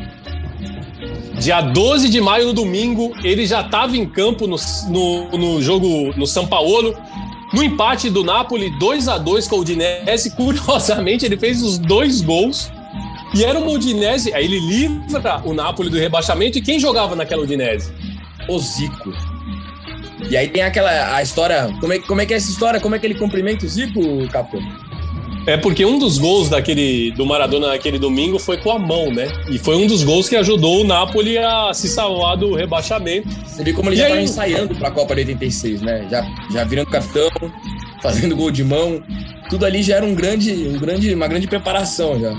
Dia 1.40 1.62
12 1.62 2.10
de 2.10 2.22
maio, 2.22 2.48
no 2.48 2.54
domingo, 2.54 3.14
ele 3.24 3.46
já 3.46 3.62
estava 3.62 3.98
em 3.98 4.06
campo 4.06 4.48
no, 4.48 4.56
no, 4.88 5.38
no, 5.38 5.62
jogo 5.62 6.14
no 6.16 6.28
São 6.28 6.46
Paulo. 6.46 6.96
No 7.54 7.64
empate 7.64 8.10
do 8.10 8.24
Napoli, 8.24 8.70
2 8.80 9.08
a 9.08 9.18
2 9.18 9.48
com 9.48 9.58
o 9.58 9.60
Udinese. 9.60 10.32
Curiosamente, 10.38 11.26
ele 11.26 11.38
fez 11.38 11.62
os 11.62 11.78
dois 11.78 12.22
gols. 12.22 12.72
E 13.36 13.44
era 13.44 13.60
o 13.60 13.72
Udinese. 13.72 14.34
Aí 14.34 14.46
ele 14.46 14.60
livra 14.60 15.42
o 15.44 15.54
Napoli 15.54 15.90
do 15.90 15.98
rebaixamento. 15.98 16.58
E 16.58 16.62
quem 16.62 16.80
jogava 16.80 17.16
naquela 17.16 17.44
Udinese? 17.44 17.92
O 18.48 18.60
Zico. 18.60 19.14
E 20.30 20.38
aí 20.38 20.48
tem 20.48 20.64
aquela 20.64 21.16
a 21.16 21.22
história. 21.22 21.70
Como 21.80 21.94
é, 21.94 22.00
como 22.00 22.22
é 22.22 22.26
que 22.26 22.34
é 22.34 22.38
essa 22.38 22.50
história? 22.50 22.80
Como 22.80 22.96
é 22.96 23.00
que 23.00 23.06
ele 23.06 23.16
cumprimenta 23.16 23.66
o 23.66 23.70
Zico, 23.70 24.02
Capô? 24.32 24.60
É 25.46 25.58
porque 25.58 25.86
um 25.86 26.00
dos 26.00 26.18
gols 26.18 26.48
daquele 26.50 27.12
do 27.12 27.26
Maradona 27.26 27.68
naquele 27.68 28.00
domingo 28.00 28.40
foi 28.40 28.58
com 28.58 28.72
a 28.72 28.80
mão, 28.80 29.12
né? 29.12 29.28
E 29.50 29.60
foi 29.60 29.76
um 29.76 29.86
dos 29.86 30.04
gols 30.04 30.30
que 30.30 30.38
ajudou 30.38 30.82
o 30.82 30.84
Napoli 30.86 31.38
a 31.38 31.74
se 31.74 31.90
salvar 31.90 32.38
do 32.38 32.56
rebaixamento. 32.56 33.28
Você 33.46 33.64
viu 33.64 33.74
como 33.76 33.90
ele 33.90 33.98
E 33.98 34.00
já 34.00 34.06
aí? 34.06 34.24
estava 34.24 34.24
ensaiando 34.24 34.76
para 34.76 34.88
a 34.88 34.92
Copa 34.92 35.14
de 35.16 35.22
86, 35.22 35.82
né? 35.82 36.08
Já, 36.10 36.26
já 36.50 36.64
virando 36.64 36.90
capitão, 36.90 37.30
fazendo 38.02 38.36
gol 38.38 38.52
de 38.52 38.64
mão. 38.64 39.04
Tudo 39.50 39.66
ali 39.66 39.84
já 39.84 39.98
era 39.98 40.06
um 40.06 40.16
grande, 40.16 40.52
um 40.54 40.80
grande, 40.80 41.14
uma 41.14 41.28
grande 41.28 41.46
preparação 41.48 42.18
já. 42.20 42.34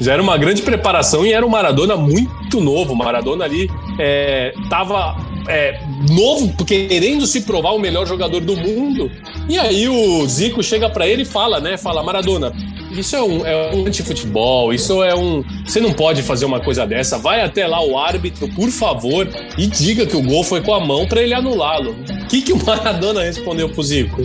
Já 0.00 0.14
era 0.14 0.22
uma 0.22 0.36
grande 0.38 0.62
preparação 0.62 1.24
e 1.26 1.32
era 1.32 1.44
um 1.44 1.48
Maradona 1.48 1.94
muito 1.94 2.58
novo. 2.60 2.94
O 2.94 2.96
Maradona 2.96 3.44
ali 3.44 3.70
é, 3.98 4.52
tava 4.70 5.16
é, 5.46 5.78
novo, 6.10 6.52
querendo 6.64 7.26
se 7.26 7.42
provar 7.42 7.72
o 7.72 7.78
melhor 7.78 8.06
jogador 8.06 8.40
do 8.40 8.56
mundo. 8.56 9.10
E 9.48 9.58
aí 9.58 9.88
o 9.88 10.26
Zico 10.26 10.62
chega 10.62 10.88
pra 10.88 11.06
ele 11.06 11.22
e 11.22 11.26
fala, 11.26 11.60
né? 11.60 11.76
Fala, 11.76 12.02
Maradona, 12.02 12.52
isso 12.90 13.14
é 13.14 13.22
um, 13.22 13.46
é 13.46 13.74
um 13.74 13.86
antifutebol, 13.86 14.72
isso 14.72 15.02
é 15.02 15.14
um. 15.14 15.44
Você 15.66 15.80
não 15.80 15.92
pode 15.92 16.22
fazer 16.22 16.46
uma 16.46 16.60
coisa 16.60 16.86
dessa. 16.86 17.18
Vai 17.18 17.42
até 17.42 17.66
lá 17.66 17.84
o 17.84 17.98
árbitro, 17.98 18.48
por 18.54 18.70
favor, 18.70 19.28
e 19.58 19.66
diga 19.66 20.06
que 20.06 20.16
o 20.16 20.22
gol 20.22 20.44
foi 20.44 20.62
com 20.62 20.72
a 20.72 20.80
mão 20.80 21.06
pra 21.06 21.20
ele 21.20 21.34
anulá-lo. 21.34 21.90
O 21.92 22.26
que, 22.28 22.40
que 22.40 22.52
o 22.52 22.64
Maradona 22.64 23.22
respondeu 23.22 23.68
pro 23.68 23.82
Zico? 23.82 24.22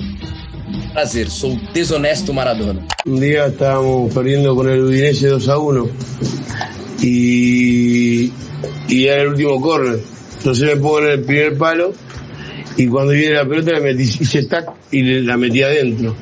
Prazer, 0.93 1.29
sou 1.29 1.53
o 1.53 1.59
desonesto 1.73 2.33
Maradona. 2.33 2.85
Un 3.05 3.19
día 3.19 3.47
estábamos 3.47 4.13
perdiendo 4.13 4.55
con 4.55 4.69
el 4.69 4.81
Udinese 4.81 5.27
2 5.27 5.49
a 5.49 5.57
1 5.57 5.89
y, 7.01 8.31
y 8.87 9.05
era 9.05 9.23
el 9.23 9.29
último 9.29 9.61
córner. 9.61 9.99
Entonces 10.37 10.65
me 10.65 10.75
pongo 10.77 10.99
en 10.99 11.11
el 11.11 11.21
primer 11.23 11.57
palo 11.57 11.93
y 12.81 12.87
cuando 12.87 13.11
viene 13.11 13.35
la 13.35 13.45
pelota 13.45 13.71
la 13.73 13.79
metí, 13.81 14.03
hice 14.03 14.43
tac 14.45 14.65
y 14.91 15.01
le- 15.03 15.21
la 15.23 15.35
metí 15.37 15.61
adentro. 15.61 16.15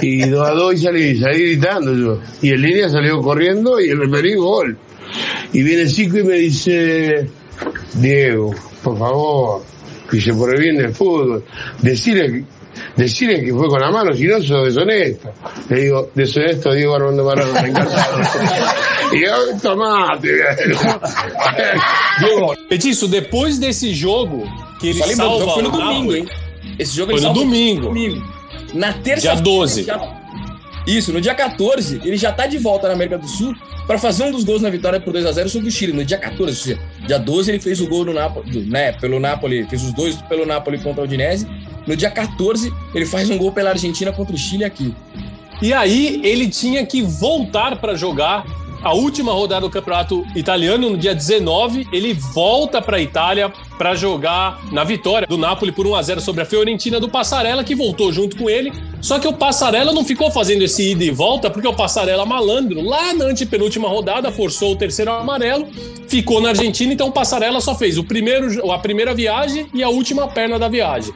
Y 0.00 0.28
2 0.28 0.48
a 0.48 0.52
2 0.52 0.74
y 0.74 0.78
salí, 0.78 1.18
salí 1.18 1.38
gritando 1.42 1.94
yo. 1.94 2.20
Y 2.42 2.50
el 2.50 2.60
línea 2.62 2.88
salió 2.88 3.20
corriendo 3.20 3.80
y 3.80 3.88
el 3.90 3.98
referí 3.98 4.34
gol. 4.34 4.76
Y 5.52 5.62
viene 5.62 5.88
Zico 5.88 6.18
y 6.18 6.24
me 6.24 6.34
dice, 6.36 7.28
Diego, 7.94 8.54
por 8.82 8.98
favor, 8.98 9.62
dice 10.10 10.32
por 10.34 10.54
el 10.54 10.60
bien 10.60 10.76
del 10.76 10.94
fútbol, 10.94 11.44
decirle, 11.82 12.44
decirle 12.96 13.42
que 13.44 13.52
fue 13.52 13.68
con 13.68 13.80
la 13.80 13.90
mano, 13.90 14.12
si 14.14 14.24
no 14.24 14.40
sos 14.42 14.66
deshonesto. 14.66 15.32
Le 15.68 15.82
digo, 15.82 16.10
deshonesto 16.14 16.72
Diego 16.72 16.94
Armando 16.96 17.24
Maradona, 17.24 17.60
encantado. 17.66 18.20
y 19.12 19.20
yo, 19.24 19.34
tomate. 19.62 20.28
Diego, 22.20 22.54
Petiço, 22.68 23.08
depois 23.08 23.58
desse 23.58 23.94
jogo 23.94 24.44
que 24.82 24.88
ele 24.88 24.98
Só 24.98 25.06
lembrando, 25.06 25.34
o 25.34 25.38
salva 25.38 25.44
jogo 25.44 25.52
foi 25.54 25.62
no 25.62 25.70
domingo, 25.70 26.16
hein? 26.16 26.28
Esse 26.78 26.96
jogo 26.96 27.12
Foi 27.12 27.20
ele 27.20 27.28
no 27.28 27.34
domingo. 27.34 27.82
domingo. 27.82 28.22
Na 28.74 28.92
terça 28.92 29.32
Dia 29.32 29.34
12. 29.40 29.86
Isso, 30.86 31.12
no 31.12 31.20
dia 31.20 31.34
14, 31.34 32.00
ele 32.04 32.16
já 32.16 32.32
tá 32.32 32.48
de 32.48 32.58
volta 32.58 32.88
na 32.88 32.94
América 32.94 33.16
do 33.16 33.28
Sul 33.28 33.54
para 33.86 33.98
fazer 33.98 34.24
um 34.24 34.32
dos 34.32 34.42
gols 34.42 34.60
na 34.60 34.68
vitória 34.68 34.98
por 34.98 35.12
2 35.12 35.24
a 35.26 35.30
0 35.30 35.48
sobre 35.48 35.68
o 35.68 35.70
Chile. 35.70 35.92
No 35.92 36.04
dia 36.04 36.18
14, 36.18 36.42
ou 36.42 36.64
seja, 36.64 36.80
dia 37.06 37.18
12 37.18 37.52
ele 37.52 37.60
fez 37.60 37.80
o 37.80 37.86
gol 37.86 38.04
no 38.04 38.12
Napoli, 38.12 38.62
né, 38.62 38.90
pelo 38.92 39.20
Napoli, 39.20 39.64
fez 39.68 39.84
os 39.84 39.92
dois 39.92 40.16
pelo 40.22 40.44
Napoli 40.44 40.78
contra 40.78 41.02
o 41.02 41.04
Udinese. 41.04 41.46
No 41.86 41.96
dia 41.96 42.10
14, 42.10 42.72
ele 42.92 43.06
faz 43.06 43.30
um 43.30 43.38
gol 43.38 43.52
pela 43.52 43.70
Argentina 43.70 44.12
contra 44.12 44.34
o 44.34 44.38
Chile 44.38 44.64
aqui. 44.64 44.92
E 45.60 45.72
aí 45.72 46.20
ele 46.24 46.48
tinha 46.48 46.84
que 46.84 47.02
voltar 47.02 47.76
para 47.76 47.94
jogar 47.94 48.44
a 48.82 48.92
última 48.92 49.32
rodada 49.32 49.60
do 49.60 49.70
Campeonato 49.70 50.26
Italiano 50.34 50.90
no 50.90 50.98
dia 50.98 51.14
19. 51.14 51.86
Ele 51.92 52.12
volta 52.12 52.82
para 52.82 52.96
a 52.96 53.00
Itália 53.00 53.52
para 53.82 53.96
jogar 53.96 54.62
na 54.70 54.84
vitória 54.84 55.26
do 55.26 55.36
Napoli 55.36 55.72
por 55.72 55.88
1 55.88 55.96
a 55.96 56.02
0 56.02 56.20
sobre 56.20 56.40
a 56.40 56.44
Fiorentina 56.44 57.00
do 57.00 57.08
Passarella, 57.08 57.64
que 57.64 57.74
voltou 57.74 58.12
junto 58.12 58.36
com 58.36 58.48
ele. 58.48 58.72
Só 59.00 59.18
que 59.18 59.26
o 59.26 59.32
Passarella 59.32 59.92
não 59.92 60.04
ficou 60.04 60.30
fazendo 60.30 60.62
esse 60.62 60.92
ida 60.92 61.02
e 61.02 61.10
volta, 61.10 61.50
porque 61.50 61.66
o 61.66 61.74
Passarella 61.74 62.24
malandro, 62.24 62.80
lá 62.80 63.12
na 63.12 63.24
antepenúltima 63.24 63.88
rodada, 63.88 64.30
forçou 64.30 64.74
o 64.74 64.76
terceiro 64.76 65.10
amarelo, 65.10 65.66
ficou 66.06 66.40
na 66.40 66.50
Argentina, 66.50 66.92
então 66.92 67.08
o 67.08 67.12
Passarella 67.12 67.60
só 67.60 67.74
fez 67.74 67.98
o 67.98 68.04
primeiro, 68.04 68.70
a 68.70 68.78
primeira 68.78 69.12
viagem 69.12 69.66
e 69.74 69.82
a 69.82 69.88
última 69.88 70.28
perna 70.28 70.60
da 70.60 70.68
viagem. 70.68 71.12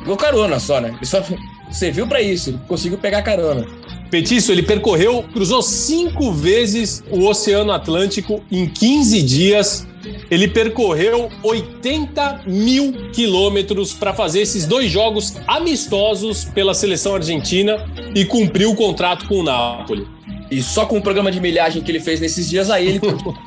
Ficou 0.00 0.16
carona 0.16 0.58
só, 0.58 0.80
né? 0.80 0.92
Ele 0.96 1.06
só 1.06 1.22
serviu 1.70 2.08
para 2.08 2.20
isso, 2.20 2.50
ele 2.50 2.58
conseguiu 2.66 2.98
pegar 2.98 3.22
carona. 3.22 3.68
Petiço, 4.10 4.50
ele 4.50 4.64
percorreu, 4.64 5.24
cruzou 5.32 5.62
cinco 5.62 6.32
vezes 6.32 7.04
o 7.08 7.24
Oceano 7.28 7.70
Atlântico 7.70 8.42
em 8.50 8.66
15 8.66 9.22
dias. 9.22 9.86
Ele 10.30 10.46
percorreu 10.46 11.28
80 11.42 12.42
mil 12.46 13.10
quilômetros 13.12 13.92
para 13.92 14.14
fazer 14.14 14.42
esses 14.42 14.64
dois 14.66 14.90
jogos 14.90 15.36
amistosos 15.46 16.44
pela 16.44 16.72
seleção 16.72 17.16
argentina 17.16 17.84
e 18.14 18.24
cumpriu 18.24 18.70
o 18.70 18.76
contrato 18.76 19.26
com 19.26 19.40
o 19.40 19.42
Napoli. 19.42 20.06
E 20.50 20.62
só 20.62 20.86
com 20.86 20.98
o 20.98 21.02
programa 21.02 21.30
de 21.30 21.40
milhagem 21.40 21.82
que 21.82 21.90
ele 21.90 22.00
fez 22.00 22.20
nesses 22.20 22.48
dias, 22.48 22.70
aí 22.70 22.88
ele 22.88 23.00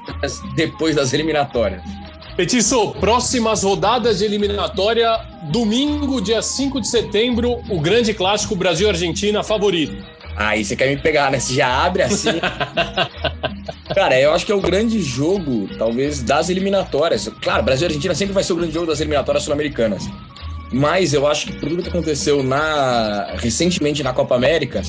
depois 0.55 0.95
das 0.95 1.13
eliminatórias. 1.13 1.81
Petiço, 2.35 2.91
próximas 2.99 3.63
rodadas 3.63 4.17
de 4.17 4.25
eliminatória, 4.25 5.19
domingo, 5.51 6.19
dia 6.19 6.41
5 6.41 6.81
de 6.81 6.87
setembro, 6.87 7.61
o 7.69 7.79
grande 7.79 8.13
clássico 8.13 8.55
Brasil-Argentina 8.55 9.43
favorito. 9.43 10.03
Aí 10.35 10.63
você 10.63 10.75
quer 10.75 10.87
me 10.87 10.97
pegar, 10.97 11.31
né? 11.31 11.39
Você 11.39 11.53
já 11.53 11.85
abre 11.85 12.03
assim. 12.03 12.29
Cara, 13.93 14.19
eu 14.19 14.33
acho 14.33 14.45
que 14.45 14.51
é 14.51 14.55
o 14.55 14.61
grande 14.61 15.01
jogo, 15.01 15.69
talvez, 15.77 16.23
das 16.23 16.49
eliminatórias. 16.49 17.29
Claro, 17.41 17.63
Brasil 17.63 17.85
e 17.85 17.89
Argentina 17.89 18.15
sempre 18.15 18.33
vai 18.33 18.43
ser 18.43 18.53
o 18.53 18.55
grande 18.55 18.73
jogo 18.73 18.87
das 18.87 18.99
eliminatórias 18.99 19.43
sul-americanas. 19.43 20.09
Mas 20.71 21.13
eu 21.13 21.27
acho 21.27 21.47
que 21.47 21.53
por 21.53 21.69
tudo 21.69 21.83
que 21.83 21.89
aconteceu 21.89 22.41
na 22.41 23.33
recentemente 23.35 24.01
na 24.01 24.11
Copa 24.11 24.35
América, 24.35 24.81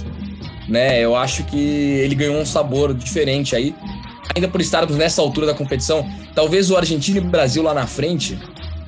né? 0.66 1.00
Eu 1.00 1.14
acho 1.14 1.44
que 1.44 1.58
ele 1.58 2.14
ganhou 2.14 2.36
um 2.36 2.46
sabor 2.46 2.94
diferente 2.94 3.54
aí. 3.54 3.74
Ainda 4.34 4.48
por 4.48 4.60
estarmos 4.60 4.96
nessa 4.96 5.20
altura 5.20 5.46
da 5.46 5.54
competição, 5.54 6.08
talvez 6.34 6.70
o 6.70 6.76
Argentina 6.76 7.18
e 7.18 7.20
o 7.20 7.24
Brasil 7.24 7.62
lá 7.62 7.74
na 7.74 7.86
frente 7.86 8.38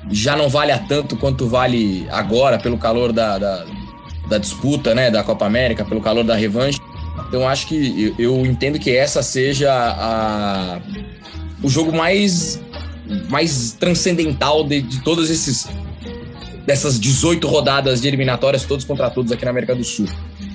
já 0.09 0.35
não 0.35 0.49
valha 0.49 0.83
tanto 0.87 1.15
quanto 1.15 1.47
vale 1.47 2.07
agora, 2.09 2.57
pelo 2.57 2.77
calor 2.77 3.13
da, 3.13 3.37
da, 3.37 3.65
da 4.27 4.37
disputa, 4.37 4.93
né? 4.93 5.09
Da 5.09 5.23
Copa 5.23 5.45
América, 5.45 5.85
pelo 5.85 6.01
calor 6.01 6.23
da 6.23 6.35
revanche. 6.35 6.79
Então 7.27 7.47
acho 7.47 7.67
que 7.67 8.13
eu, 8.17 8.45
entendo 8.45 8.79
que 8.79 8.95
essa 8.95 9.21
seja 9.21 9.71
a, 9.73 10.79
o 11.61 11.69
jogo 11.69 11.95
mais, 11.95 12.61
mais 13.29 13.73
transcendental 13.73 14.63
de, 14.63 14.81
de 14.81 15.01
todos 15.01 15.29
esses 15.29 15.67
dessas 16.65 16.99
18 16.99 17.47
rodadas 17.47 18.01
de 18.01 18.09
eliminatórias, 18.09 18.65
todos 18.65 18.83
contra 18.83 19.09
todos 19.09 19.31
aqui 19.31 19.45
na 19.45 19.51
América 19.51 19.73
do 19.73 19.85
Sul. 19.85 20.05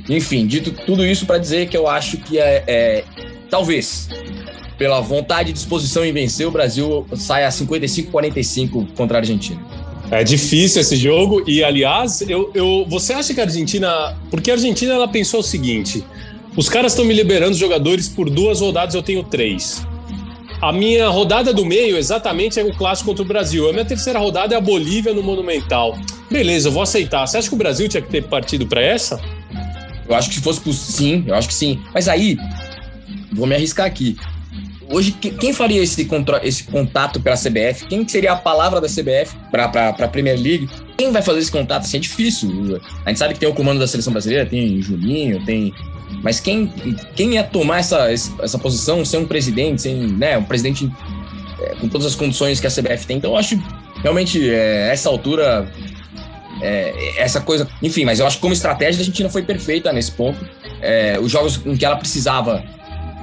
Enfim, 0.08 0.46
dito 0.46 0.70
tudo 0.70 1.06
isso 1.06 1.24
para 1.24 1.38
dizer 1.38 1.68
que 1.68 1.76
eu 1.76 1.88
acho 1.88 2.18
que 2.18 2.38
é, 2.38 2.62
é 2.66 3.04
talvez 3.48 4.08
pela 4.76 5.00
vontade 5.00 5.50
e 5.50 5.52
disposição 5.52 6.04
em 6.04 6.12
vencer, 6.12 6.46
o 6.46 6.50
Brasil 6.50 7.06
saia 7.14 7.48
55-45 7.48 8.94
contra 8.94 9.18
a 9.18 9.20
Argentina. 9.20 9.61
É 10.12 10.22
difícil 10.22 10.83
esse 10.83 10.94
jogo 10.94 11.42
e, 11.48 11.64
aliás, 11.64 12.20
eu, 12.29 12.51
eu, 12.53 12.85
você 12.87 13.14
acha 13.14 13.33
que 13.33 13.40
a 13.40 13.44
Argentina. 13.44 14.14
Porque 14.31 14.51
a 14.51 14.55
Argentina 14.55 14.92
ela 14.92 15.09
pensou 15.09 15.40
o 15.40 15.42
seguinte: 15.42 16.05
os 16.55 16.68
caras 16.68 16.92
estão 16.92 17.03
me 17.03 17.14
liberando 17.14 17.55
jogadores 17.55 18.11
por 18.11 18.29
duas 18.29 18.61
rodadas, 18.61 18.94
eu 18.94 19.03
tenho 19.03 19.22
três. 19.22 19.87
A 20.61 20.70
minha 20.70 21.09
rodada 21.09 21.55
do 21.55 21.64
meio, 21.64 21.96
exatamente, 21.96 22.61
é 22.61 22.62
o 22.62 22.77
clássico 22.77 23.09
contra 23.09 23.25
o 23.25 23.27
Brasil. 23.27 23.66
A 23.70 23.72
minha 23.72 23.87
terceira 23.87 24.18
rodada 24.18 24.55
é 24.55 24.59
a 24.59 24.61
Bolívia 24.61 25.14
no 25.14 25.22
Monumental. 25.22 25.98
Beleza, 26.31 26.68
eu 26.68 26.72
vou 26.72 26.83
aceitar. 26.83 27.27
Você 27.27 27.38
acha 27.38 27.48
que 27.48 27.55
o 27.55 27.59
Brasil 27.59 27.88
tinha 27.88 28.03
que 28.03 28.11
ter 28.11 28.22
partido 28.25 28.66
para 28.66 28.83
essa? 28.83 29.18
Eu 30.07 30.14
acho 30.14 30.29
que 30.29 30.35
se 30.35 30.42
fosse 30.42 30.61
possível, 30.61 30.94
sim, 30.94 31.25
eu 31.27 31.35
acho 31.35 31.48
que 31.48 31.55
sim. 31.55 31.81
Mas 31.94 32.07
aí, 32.07 32.37
vou 33.33 33.46
me 33.46 33.55
arriscar 33.55 33.87
aqui. 33.87 34.14
Hoje, 34.92 35.12
quem 35.12 35.55
faria 35.55 35.83
esse, 35.83 36.05
contra, 36.05 36.46
esse 36.46 36.64
contato 36.64 37.18
pela 37.18 37.35
CBF? 37.35 37.87
Quem 37.88 38.07
seria 38.07 38.33
a 38.33 38.37
palavra 38.37 38.78
da 38.78 38.87
CBF 38.87 39.35
para 39.50 39.88
a 39.88 40.09
Premier 40.09 40.38
League? 40.38 40.68
Quem 40.98 41.11
vai 41.11 41.22
fazer 41.22 41.38
esse 41.38 41.50
contato? 41.50 41.85
Assim, 41.85 41.96
é 41.96 42.00
difícil. 42.00 42.78
A 43.02 43.09
gente 43.09 43.18
sabe 43.18 43.33
que 43.33 43.40
tem 43.40 43.48
o 43.48 43.55
comando 43.55 43.78
da 43.78 43.87
seleção 43.87 44.12
brasileira, 44.12 44.44
tem 44.44 44.83
Juninho, 44.83 45.42
tem. 45.46 45.72
Mas 46.22 46.40
quem, 46.40 46.70
quem 47.16 47.35
ia 47.35 47.42
tomar 47.42 47.78
essa, 47.78 48.12
essa 48.12 48.59
posição 48.59 49.02
sem 49.02 49.18
um 49.18 49.26
presidente, 49.26 49.81
sem 49.81 49.96
né, 49.96 50.37
um 50.37 50.44
presidente 50.44 50.92
é, 51.59 51.74
com 51.76 51.88
todas 51.88 52.07
as 52.07 52.14
condições 52.14 52.61
que 52.61 52.66
a 52.66 52.70
CBF 52.70 53.07
tem? 53.07 53.16
Então, 53.16 53.31
eu 53.31 53.38
acho 53.38 53.59
realmente, 54.02 54.46
é, 54.50 54.90
essa 54.92 55.09
altura, 55.09 55.72
é, 56.61 57.18
essa 57.18 57.40
coisa. 57.40 57.66
Enfim, 57.83 58.05
mas 58.05 58.20
eu 58.20 58.26
acho 58.26 58.37
que 58.37 58.42
como 58.42 58.52
estratégia 58.52 59.00
a 59.00 59.00
Argentina 59.00 59.31
foi 59.31 59.42
perfeita 59.42 59.90
nesse 59.90 60.12
ponto. 60.12 60.38
É, 60.83 61.18
os 61.18 61.33
jogos 61.33 61.62
em 61.64 61.76
que 61.78 61.85
ela 61.87 61.96
precisava 61.96 62.62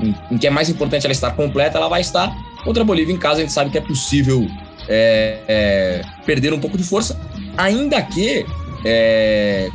em, 0.02 0.38
que 0.38 0.48
é 0.48 0.50
mais 0.50 0.70
importante 0.70 1.06
ela 1.06 1.12
estar 1.12 1.32
completa, 1.32 1.78
ela 1.78 1.90
vai 1.90 2.02
estar. 2.02 2.36
Contra 2.64 2.84
a 2.84 2.86
Bolívia 2.86 3.14
em 3.14 3.18
casa, 3.18 3.38
a 3.38 3.42
gente 3.42 3.54
sabe 3.54 3.70
que 3.70 3.78
é 3.78 3.82
possível 3.82 4.48
é, 4.88 5.40
é, 5.48 6.02
perder 6.26 6.54
um 6.54 6.60
pouco 6.60 6.78
de 6.78 6.84
força, 6.84 7.20
ainda 7.58 8.02
que, 8.02 8.46
é, 8.84 9.70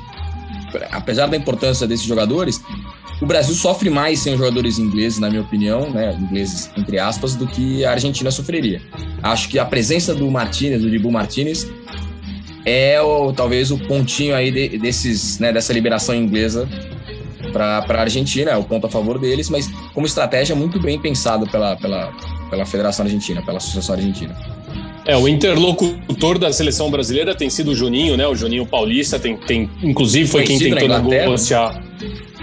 apesar 0.91 1.27
da 1.27 1.37
importância 1.37 1.87
desses 1.87 2.05
jogadores, 2.05 2.61
o 3.21 3.27
Brasil 3.27 3.55
sofre 3.55 3.89
mais 3.89 4.19
sem 4.19 4.35
os 4.35 4.39
jogadores 4.39 4.79
ingleses, 4.79 5.19
na 5.19 5.31
minha 5.31 5.43
opinião, 5.43 5.89
né, 5.91 6.17
ingleses 6.21 6.71
entre 6.77 6.99
aspas, 6.99 7.37
do 7.37 7.47
que 7.47 7.85
a 7.85 7.93
Argentina 7.93 8.31
sofreria. 8.31 8.83
Acho 9.23 9.49
que 9.49 9.59
a 9.59 9.65
presença 9.65 10.15
do 10.15 10.29
Martinez, 10.31 10.83
do 10.83 10.91
Dibu 10.91 11.11
Martinez, 11.11 11.71
é 12.67 13.01
o, 13.01 13.33
talvez 13.33 13.71
o 13.71 13.79
pontinho 13.79 14.35
aí 14.35 14.51
de, 14.51 14.79
desses, 14.79 15.39
né, 15.39 15.53
dessa 15.53 15.73
liberação 15.73 16.15
inglesa 16.15 16.69
para 17.55 17.85
a 17.89 18.01
Argentina, 18.01 18.51
é 18.51 18.57
o 18.57 18.65
ponto 18.65 18.89
a 18.89 18.91
favor 18.91 19.17
deles, 19.19 19.49
mas 19.49 19.71
como 19.95 20.05
estratégia 20.07 20.57
muito 20.57 20.81
bem 20.81 20.99
pensado 20.99 21.47
pela, 21.47 21.77
pela, 21.77 22.13
pela 22.51 22.67
Federação 22.67 23.05
Argentina, 23.05 23.41
pela 23.43 23.59
Associação 23.59 23.95
Argentina. 23.95 24.37
É, 25.07 25.17
o 25.17 25.29
interlocutor 25.29 26.39
da 26.39 26.53
seleção 26.53 26.91
brasileira 26.91 27.35
tem 27.35 27.49
sido 27.49 27.71
o 27.71 27.75
Juninho, 27.75 28.17
né? 28.17 28.27
O 28.27 28.35
Juninho 28.35 28.67
Paulista 28.67 29.19
tem, 29.19 29.37
tem 29.37 29.71
inclusive 29.83 30.27
foi 30.29 30.45
quem 30.45 30.59
tentou 30.59 30.89
negociar. 30.89 31.83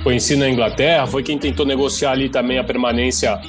Conhecido 0.03 0.39
na 0.39 0.49
Inglaterra, 0.49 1.05
foi 1.05 1.21
quem 1.21 1.37
tentou 1.37 1.65
negociar 1.65 2.11
ali 2.11 2.29
também 2.29 2.57
a 2.57 2.63
permanência 2.63 3.39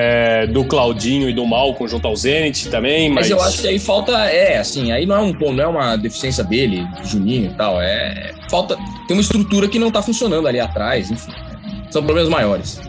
é, 0.00 0.46
do 0.46 0.64
Claudinho 0.64 1.28
e 1.28 1.32
do 1.32 1.44
Malcom 1.44 1.88
junto 1.88 2.06
ao 2.06 2.14
Zenit 2.14 2.68
também. 2.68 3.08
Mas... 3.08 3.28
mas... 3.28 3.30
eu 3.30 3.42
acho 3.42 3.62
que 3.62 3.66
aí 3.66 3.78
falta, 3.80 4.12
é, 4.26 4.58
assim, 4.58 4.92
aí 4.92 5.04
não 5.04 5.16
é, 5.16 5.20
um, 5.20 5.52
não 5.52 5.64
é 5.64 5.66
uma 5.66 5.96
deficiência 5.96 6.44
dele, 6.44 6.86
Juninho 7.02 7.50
e 7.50 7.54
tal, 7.54 7.82
é. 7.82 8.32
Falta. 8.48 8.76
Tem 9.08 9.16
uma 9.16 9.20
estrutura 9.20 9.66
que 9.66 9.78
não 9.78 9.90
tá 9.90 10.00
funcionando 10.00 10.46
ali 10.46 10.60
atrás, 10.60 11.10
enfim. 11.10 11.32
São 11.90 12.02
problemas 12.02 12.30
maiores. 12.30 12.80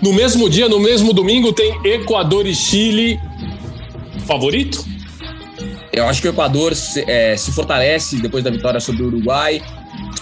No 0.00 0.14
mesmo 0.14 0.48
dia, 0.48 0.68
no 0.68 0.80
mesmo 0.80 1.12
domingo, 1.12 1.52
tem 1.52 1.78
Equador 1.84 2.46
e 2.46 2.54
Chile. 2.54 3.20
Favorito? 4.26 4.82
Eu 5.92 6.08
acho 6.08 6.22
que 6.22 6.28
o 6.28 6.30
Equador 6.30 6.74
se, 6.74 7.04
é, 7.06 7.36
se 7.36 7.52
fortalece 7.52 8.16
depois 8.22 8.42
da 8.42 8.50
vitória 8.50 8.80
sobre 8.80 9.02
o 9.02 9.06
Uruguai 9.06 9.60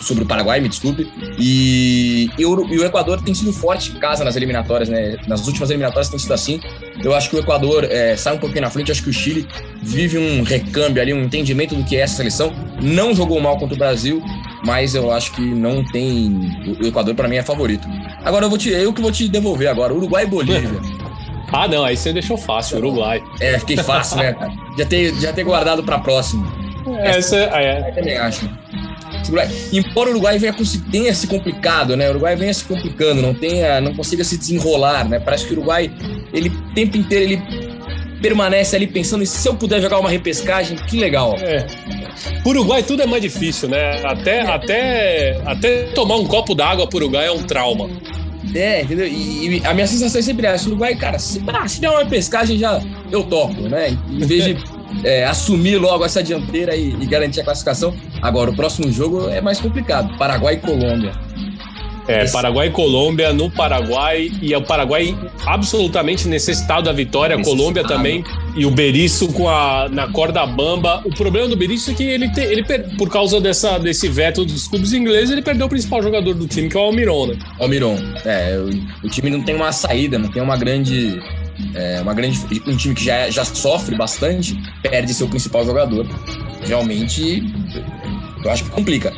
sobre 0.03 0.25
o 0.25 0.27
Paraguai, 0.27 0.61
me 0.61 0.69
desculpe. 0.69 1.11
E, 1.39 2.29
e, 2.39 2.45
o, 2.45 2.73
e, 2.73 2.79
o, 2.79 2.85
Equador 2.85 3.23
tem 3.23 3.35
sido 3.35 3.53
forte 3.53 3.93
em 3.93 3.95
casa 3.95 4.25
nas 4.25 4.37
eliminatórias, 4.37 4.89
né? 4.89 5.17
Nas 5.27 5.47
últimas 5.47 5.71
eliminatórias 5.71 6.09
tem 6.09 6.19
sido 6.19 6.35
assim. 6.35 6.61
Eu 7.03 7.15
acho 7.15 7.31
que 7.31 7.37
o 7.37 7.39
Equador 7.39 7.85
é, 7.85 8.17
sai 8.17 8.35
um 8.35 8.39
pouquinho 8.39 8.63
na 8.63 8.71
frente. 8.71 8.91
Acho 8.91 9.03
que 9.03 9.11
o 9.11 9.13
Chile 9.13 9.47
vive 9.83 10.19
um 10.19 10.43
recâmbio 10.43 11.01
ali, 11.01 11.13
um 11.13 11.25
entendimento 11.25 11.75
do 11.75 11.85
que 11.85 11.97
é 11.97 12.01
essa 12.01 12.17
seleção. 12.17 12.53
Não 12.81 13.15
jogou 13.15 13.41
mal 13.41 13.59
contra 13.59 13.75
o 13.75 13.79
Brasil, 13.79 14.23
mas 14.65 14.95
eu 14.95 15.13
acho 15.13 15.33
que 15.33 15.43
não 15.43 15.85
tem. 15.85 16.77
O 16.81 16.87
Equador, 16.87 17.15
para 17.15 17.29
mim, 17.29 17.37
é 17.37 17.43
favorito. 17.43 17.87
Agora 18.25 18.45
eu, 18.45 18.49
vou 18.49 18.59
te, 18.59 18.71
eu 18.71 18.93
que 18.93 19.01
vou 19.01 19.13
te 19.13 19.29
devolver 19.29 19.69
agora: 19.69 19.95
Uruguai 19.95 20.25
e 20.25 20.27
Bolívia. 20.27 20.81
Ah, 21.55 21.69
não, 21.69 21.85
aí 21.85 21.95
você 21.95 22.15
deixou 22.15 22.39
fácil, 22.39 22.79
Uruguai. 22.79 23.23
É, 23.39 23.59
fiquei 23.59 23.77
fácil, 23.77 24.17
né, 24.17 24.35
Já 24.79 24.87
ter, 24.87 25.15
já 25.17 25.33
ter 25.35 25.45
guardado 25.45 25.83
pra 25.83 25.99
próxima. 25.99 26.51
Essa, 27.01 27.37
Essa 27.37 27.61
é. 27.61 27.91
Eu 27.91 27.95
também 27.95 28.17
acho. 28.17 28.49
Embora 29.73 30.09
o 30.09 30.13
Uruguai 30.13 30.39
venha, 30.39 30.55
tenha 30.91 31.15
se 31.15 31.27
complicado, 31.27 31.97
né? 31.97 32.09
O 32.09 32.11
Uruguai 32.11 32.37
venha 32.37 32.53
se 32.53 32.65
complicando, 32.65 33.23
não 33.23 33.35
tenha, 33.35 33.81
não 33.81 33.95
consiga 33.95 34.25
se 34.25 34.37
desenrolar, 34.37 35.09
né? 35.09 35.21
Parece 35.21 35.47
que 35.47 35.55
o 35.55 35.57
Uruguai, 35.57 35.91
ele 36.33 36.49
o 36.49 36.75
tempo 36.75 36.97
inteiro 36.97 37.33
ele 37.33 37.43
permanece 38.23 38.77
ali 38.77 38.87
pensando 38.87 39.23
em 39.23 39.27
se 39.27 39.47
eu 39.47 39.55
puder 39.55 39.81
jogar 39.83 39.99
uma 39.99 40.09
repescagem, 40.09 40.77
que 40.77 40.97
legal. 40.97 41.37
É. 41.41 41.67
Por 42.43 42.57
Uruguai 42.57 42.83
tudo 42.83 43.03
é 43.03 43.07
mais 43.07 43.21
difícil, 43.21 43.69
né? 43.69 44.01
Até, 44.05 44.39
é. 44.39 44.43
até, 44.43 45.43
até 45.45 45.83
tomar 45.95 46.17
um 46.17 46.27
copo 46.27 46.55
d'água 46.55 46.87
por 46.87 47.03
Uruguai 47.03 47.27
é 47.27 47.33
um 47.33 47.43
trauma. 47.43 47.91
É, 48.55 48.83
entendeu? 48.83 49.07
E, 49.07 49.59
e, 49.59 49.67
a 49.67 49.73
minha 49.73 49.87
sensação 49.87 50.19
é 50.19 50.23
sempre 50.23 50.47
essa: 50.47 50.65
o 50.65 50.69
Uruguai, 50.69 50.95
cara, 50.95 51.19
se, 51.19 51.43
ah, 51.47 51.67
se 51.67 51.81
der 51.81 51.91
uma 51.91 52.05
pescagem, 52.05 52.59
já 52.59 52.81
eu 53.11 53.25
topo, 53.25 53.63
né? 53.63 53.97
Em 54.11 54.27
vez 54.27 54.45
de 54.45 54.55
é, 55.05 55.25
assumir 55.25 55.77
logo 55.77 56.05
essa 56.05 56.23
dianteira 56.23 56.75
e, 56.77 56.91
e, 56.91 57.07
garantir 57.07 57.41
a 57.41 57.45
classificação. 57.45 57.95
Agora, 58.21 58.51
o 58.51 58.57
próximo 58.57 58.91
jogo 58.91 59.29
é 59.29 59.41
mais 59.41 59.61
complicado: 59.61 60.17
Paraguai 60.19 60.55
e 60.55 60.59
Colômbia. 60.59 61.13
É, 62.09 62.25
Esse... 62.25 62.33
Paraguai 62.33 62.67
e 62.67 62.71
Colômbia 62.71 63.33
no 63.33 63.51
Paraguai, 63.51 64.31
e 64.41 64.53
é 64.53 64.59
o 64.59 64.63
Paraguai 64.63 65.17
absolutamente 65.47 66.27
necessitado 66.27 66.83
da 66.83 66.93
vitória, 66.93 67.37
a 67.37 67.43
Colômbia 67.43 67.85
também, 67.85 68.25
e 68.57 68.67
o 68.67 68.71
Berício 68.71 69.33
com 69.33 69.49
a, 69.49 69.89
na 69.89 70.09
corda 70.09 70.45
bamba. 70.45 71.01
O 71.05 71.11
problema 71.11 71.49
do 71.49 71.57
Berício 71.57 71.93
é 71.93 71.95
que 71.95 72.03
ele, 72.03 72.29
te, 72.29 72.41
ele 72.41 72.65
por 72.99 73.09
causa 73.09 73.41
dessa, 73.41 73.79
desse 73.79 74.09
veto 74.09 74.45
dos 74.45 74.67
clubes 74.67 74.93
ingleses, 74.93 75.31
ele 75.31 75.43
perdeu 75.43 75.67
o 75.67 75.71
principal 75.71 76.03
jogador 76.03 76.35
do 76.35 76.47
time, 76.47 76.69
que 76.69 76.77
é 76.77 76.81
o 76.81 76.85
Almiron, 76.85 77.29
né? 77.29 77.39
Almiron, 77.61 77.97
é, 78.25 78.59
o, 78.59 79.07
o 79.07 79.09
time 79.09 79.31
não 79.31 79.43
tem 79.43 79.55
uma 79.55 79.71
saída, 79.71 80.19
não 80.19 80.31
tem 80.31 80.43
uma 80.43 80.57
grande 80.57 81.21
é 81.75 82.01
uma 82.01 82.15
grande, 82.15 82.39
um 82.67 82.77
time 82.77 82.95
que 82.95 83.05
já, 83.05 83.31
já 83.31 83.45
sofre 83.45 83.97
bastante, 83.97 84.57
perde 84.83 85.15
seu 85.15 85.29
principal 85.29 85.65
jogador. 85.65 86.07
Realmente, 86.65 87.43
eu 88.45 88.51
acho 88.51 88.65
que 88.65 88.71
complica. 88.71 89.13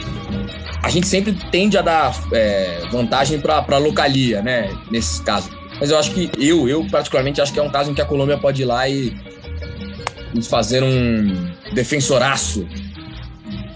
A 0.82 0.90
gente 0.90 1.06
sempre 1.06 1.32
tende 1.50 1.78
a 1.78 1.82
dar 1.82 2.14
é, 2.32 2.82
vantagem 2.90 3.40
para 3.40 3.64
a 3.66 3.78
localia, 3.78 4.42
né? 4.42 4.70
Nesses 4.90 5.18
casos. 5.20 5.50
Mas 5.80 5.90
eu 5.90 5.98
acho 5.98 6.10
que 6.12 6.30
eu, 6.38 6.68
eu 6.68 6.86
particularmente 6.90 7.40
acho 7.40 7.52
que 7.52 7.58
é 7.58 7.62
um 7.62 7.70
caso 7.70 7.90
em 7.90 7.94
que 7.94 8.00
a 8.00 8.04
Colômbia 8.04 8.38
pode 8.38 8.62
ir 8.62 8.64
lá 8.64 8.88
e, 8.88 9.16
e 10.34 10.42
fazer 10.42 10.82
um 10.82 11.50
defensoraço 11.72 12.66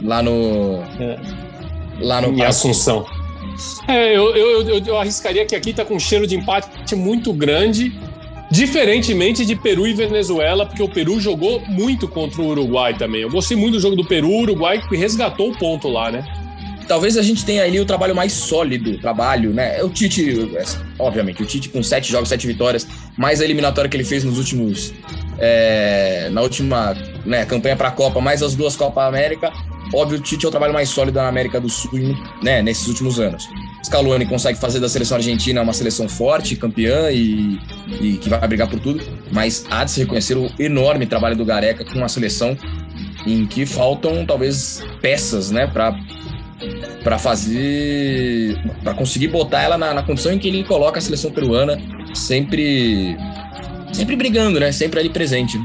lá 0.02 0.22
no. 0.22 0.82
É. 1.00 1.18
Lá 2.00 2.20
no. 2.20 2.28
Em 2.28 2.42
Assunção. 2.42 3.06
É, 3.88 4.16
eu, 4.16 4.36
eu, 4.36 4.68
eu, 4.68 4.84
eu, 4.84 4.98
arriscaria 4.98 5.44
que 5.44 5.56
aqui 5.56 5.72
tá 5.72 5.84
com 5.84 5.96
um 5.96 6.00
cheiro 6.00 6.28
de 6.28 6.36
empate 6.36 6.94
muito 6.94 7.32
grande 7.32 7.92
Diferentemente 8.50 9.44
de 9.44 9.54
Peru 9.54 9.86
e 9.86 9.92
Venezuela, 9.92 10.64
porque 10.64 10.82
o 10.82 10.88
Peru 10.88 11.20
jogou 11.20 11.60
muito 11.66 12.08
contra 12.08 12.40
o 12.40 12.46
Uruguai 12.46 12.96
também. 12.96 13.20
Eu 13.20 13.30
gostei 13.30 13.56
muito 13.56 13.74
do 13.74 13.80
jogo 13.80 13.94
do 13.94 14.04
Peru, 14.04 14.30
o 14.30 14.40
Uruguai 14.40 14.82
resgatou 14.90 15.50
o 15.50 15.58
ponto 15.58 15.86
lá, 15.88 16.10
né? 16.10 16.24
Talvez 16.88 17.18
a 17.18 17.22
gente 17.22 17.44
tenha 17.44 17.62
ali 17.62 17.78
o 17.78 17.84
trabalho 17.84 18.16
mais 18.16 18.32
sólido, 18.32 18.98
trabalho, 18.98 19.50
né? 19.50 19.82
O 19.82 19.90
Tite, 19.90 20.50
obviamente, 20.98 21.42
o 21.42 21.46
Tite 21.46 21.68
com 21.68 21.82
sete 21.82 22.10
jogos, 22.10 22.30
sete 22.30 22.46
vitórias, 22.46 22.88
mais 23.14 23.42
a 23.42 23.44
eliminatória 23.44 23.90
que 23.90 23.96
ele 23.96 24.04
fez 24.04 24.24
nos 24.24 24.38
últimos. 24.38 24.94
É, 25.38 26.30
na 26.32 26.40
última 26.40 26.96
né, 27.24 27.44
campanha 27.44 27.76
para 27.76 27.88
a 27.88 27.92
Copa, 27.92 28.20
mais 28.20 28.42
as 28.42 28.54
duas 28.54 28.74
Copa 28.74 29.04
América. 29.04 29.52
Óbvio, 29.94 30.18
o 30.18 30.22
Tite 30.22 30.46
é 30.46 30.48
o 30.48 30.50
trabalho 30.50 30.72
mais 30.72 30.88
sólido 30.88 31.16
na 31.16 31.28
América 31.28 31.60
do 31.60 31.68
Sul, 31.68 32.16
né, 32.42 32.62
nesses 32.62 32.88
últimos 32.88 33.20
anos. 33.20 33.46
Scaloni 33.84 34.26
consegue 34.26 34.58
fazer 34.58 34.80
da 34.80 34.88
seleção 34.88 35.16
argentina 35.16 35.62
uma 35.62 35.72
seleção 35.72 36.08
forte, 36.08 36.56
campeã 36.56 37.10
e, 37.10 37.58
e 38.00 38.16
que 38.18 38.28
vai 38.28 38.46
brigar 38.46 38.68
por 38.68 38.80
tudo, 38.80 39.02
mas 39.30 39.64
há 39.70 39.84
de 39.84 39.92
se 39.92 40.00
reconhecer 40.00 40.36
o 40.36 40.50
enorme 40.58 41.06
trabalho 41.06 41.36
do 41.36 41.44
Gareca 41.44 41.84
com 41.84 41.98
uma 41.98 42.08
seleção 42.08 42.56
em 43.26 43.46
que 43.46 43.66
faltam 43.66 44.24
talvez 44.26 44.82
peças, 45.00 45.50
né, 45.50 45.66
para 45.66 45.96
para 47.04 47.18
fazer 47.18 48.60
para 48.82 48.92
conseguir 48.92 49.28
botar 49.28 49.62
ela 49.62 49.78
na, 49.78 49.94
na, 49.94 50.02
condição 50.02 50.32
em 50.32 50.40
que 50.40 50.48
ele 50.48 50.64
coloca 50.64 50.98
a 50.98 51.00
seleção 51.00 51.30
peruana 51.30 51.80
sempre 52.12 53.16
sempre 53.92 54.16
brigando, 54.16 54.58
né, 54.58 54.72
sempre 54.72 54.98
ali 54.98 55.08
presente. 55.08 55.58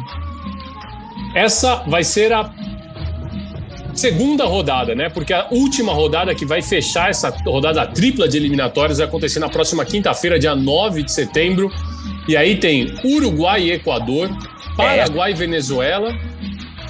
Essa 1.35 1.77
vai 1.87 2.03
ser 2.03 2.31
a 2.31 2.43
segunda 3.99 4.45
rodada, 4.45 4.95
né? 4.95 5.09
Porque 5.09 5.33
a 5.33 5.47
última 5.51 5.93
rodada 5.93 6.33
que 6.33 6.45
vai 6.45 6.61
fechar 6.61 7.09
essa 7.09 7.29
rodada 7.45 7.85
tripla 7.87 8.27
de 8.27 8.37
eliminatórias 8.37 8.97
vai 8.97 9.07
acontecer 9.07 9.39
na 9.39 9.49
próxima 9.49 9.85
quinta-feira, 9.85 10.39
dia 10.39 10.55
9 10.55 11.03
de 11.03 11.11
setembro. 11.11 11.69
E 12.27 12.37
aí 12.37 12.55
tem 12.55 12.93
Uruguai 13.03 13.63
e 13.63 13.71
Equador, 13.71 14.29
Paraguai 14.75 15.31
e 15.31 15.33
Venezuela. 15.33 16.15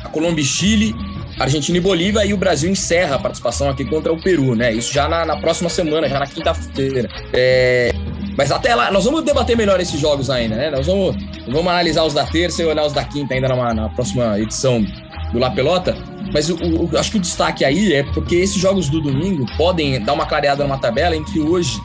A 0.03 0.09
Colômbia 0.09 0.41
e 0.41 0.45
Chile, 0.45 0.95
Argentina 1.39 1.77
e 1.77 1.81
Bolívia, 1.81 2.25
e 2.25 2.33
o 2.33 2.37
Brasil 2.37 2.69
encerra 2.69 3.15
a 3.15 3.19
participação 3.19 3.69
aqui 3.69 3.83
contra 3.85 4.11
o 4.13 4.21
Peru, 4.21 4.55
né? 4.55 4.71
Isso 4.71 4.93
já 4.93 5.07
na, 5.07 5.25
na 5.25 5.37
próxima 5.37 5.69
semana, 5.69 6.07
já 6.07 6.19
na 6.19 6.27
quinta-feira. 6.27 7.09
É, 7.33 7.91
Mas 8.37 8.51
até 8.51 8.75
lá, 8.75 8.91
nós 8.91 9.05
vamos 9.05 9.23
debater 9.23 9.57
melhor 9.57 9.79
esses 9.79 9.99
jogos 9.99 10.29
ainda, 10.29 10.55
né? 10.55 10.69
Nós 10.69 10.85
vamos, 10.85 11.15
vamos 11.47 11.67
analisar 11.67 12.03
os 12.03 12.13
da 12.13 12.25
terça 12.25 12.61
e 12.61 12.65
olhar 12.65 12.85
os 12.85 12.93
da 12.93 13.03
quinta 13.03 13.33
ainda 13.33 13.47
na 13.73 13.89
próxima 13.89 14.39
edição 14.39 14.85
do 15.31 15.39
La 15.39 15.49
Pelota. 15.49 16.12
Mas 16.33 16.49
o, 16.49 16.55
o, 16.55 16.97
acho 16.97 17.11
que 17.11 17.17
o 17.17 17.21
destaque 17.21 17.63
aí 17.63 17.93
é 17.93 18.03
porque 18.03 18.35
esses 18.35 18.57
jogos 18.57 18.89
do 18.89 18.99
domingo 18.99 19.45
podem 19.55 20.01
dar 20.01 20.13
uma 20.13 20.25
clareada 20.25 20.63
numa 20.63 20.79
tabela 20.79 21.15
em 21.15 21.23
que 21.23 21.39
hoje, 21.39 21.79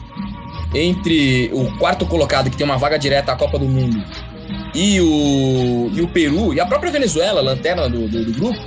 entre 0.73 1.51
o 1.53 1.71
quarto 1.77 2.05
colocado, 2.05 2.49
que 2.49 2.57
tem 2.57 2.65
uma 2.65 2.77
vaga 2.77 2.97
direta 2.97 3.31
à 3.31 3.35
Copa 3.35 3.59
do 3.59 3.65
Mundo, 3.65 4.03
e 4.73 4.99
o, 4.99 5.91
e 5.93 6.01
o 6.01 6.07
Peru, 6.07 6.53
e 6.53 6.59
a 6.59 6.65
própria 6.65 6.91
Venezuela, 6.91 7.41
lanterna 7.41 7.87
do, 7.87 8.07
do, 8.07 8.25
do 8.25 8.33
grupo, 8.33 8.59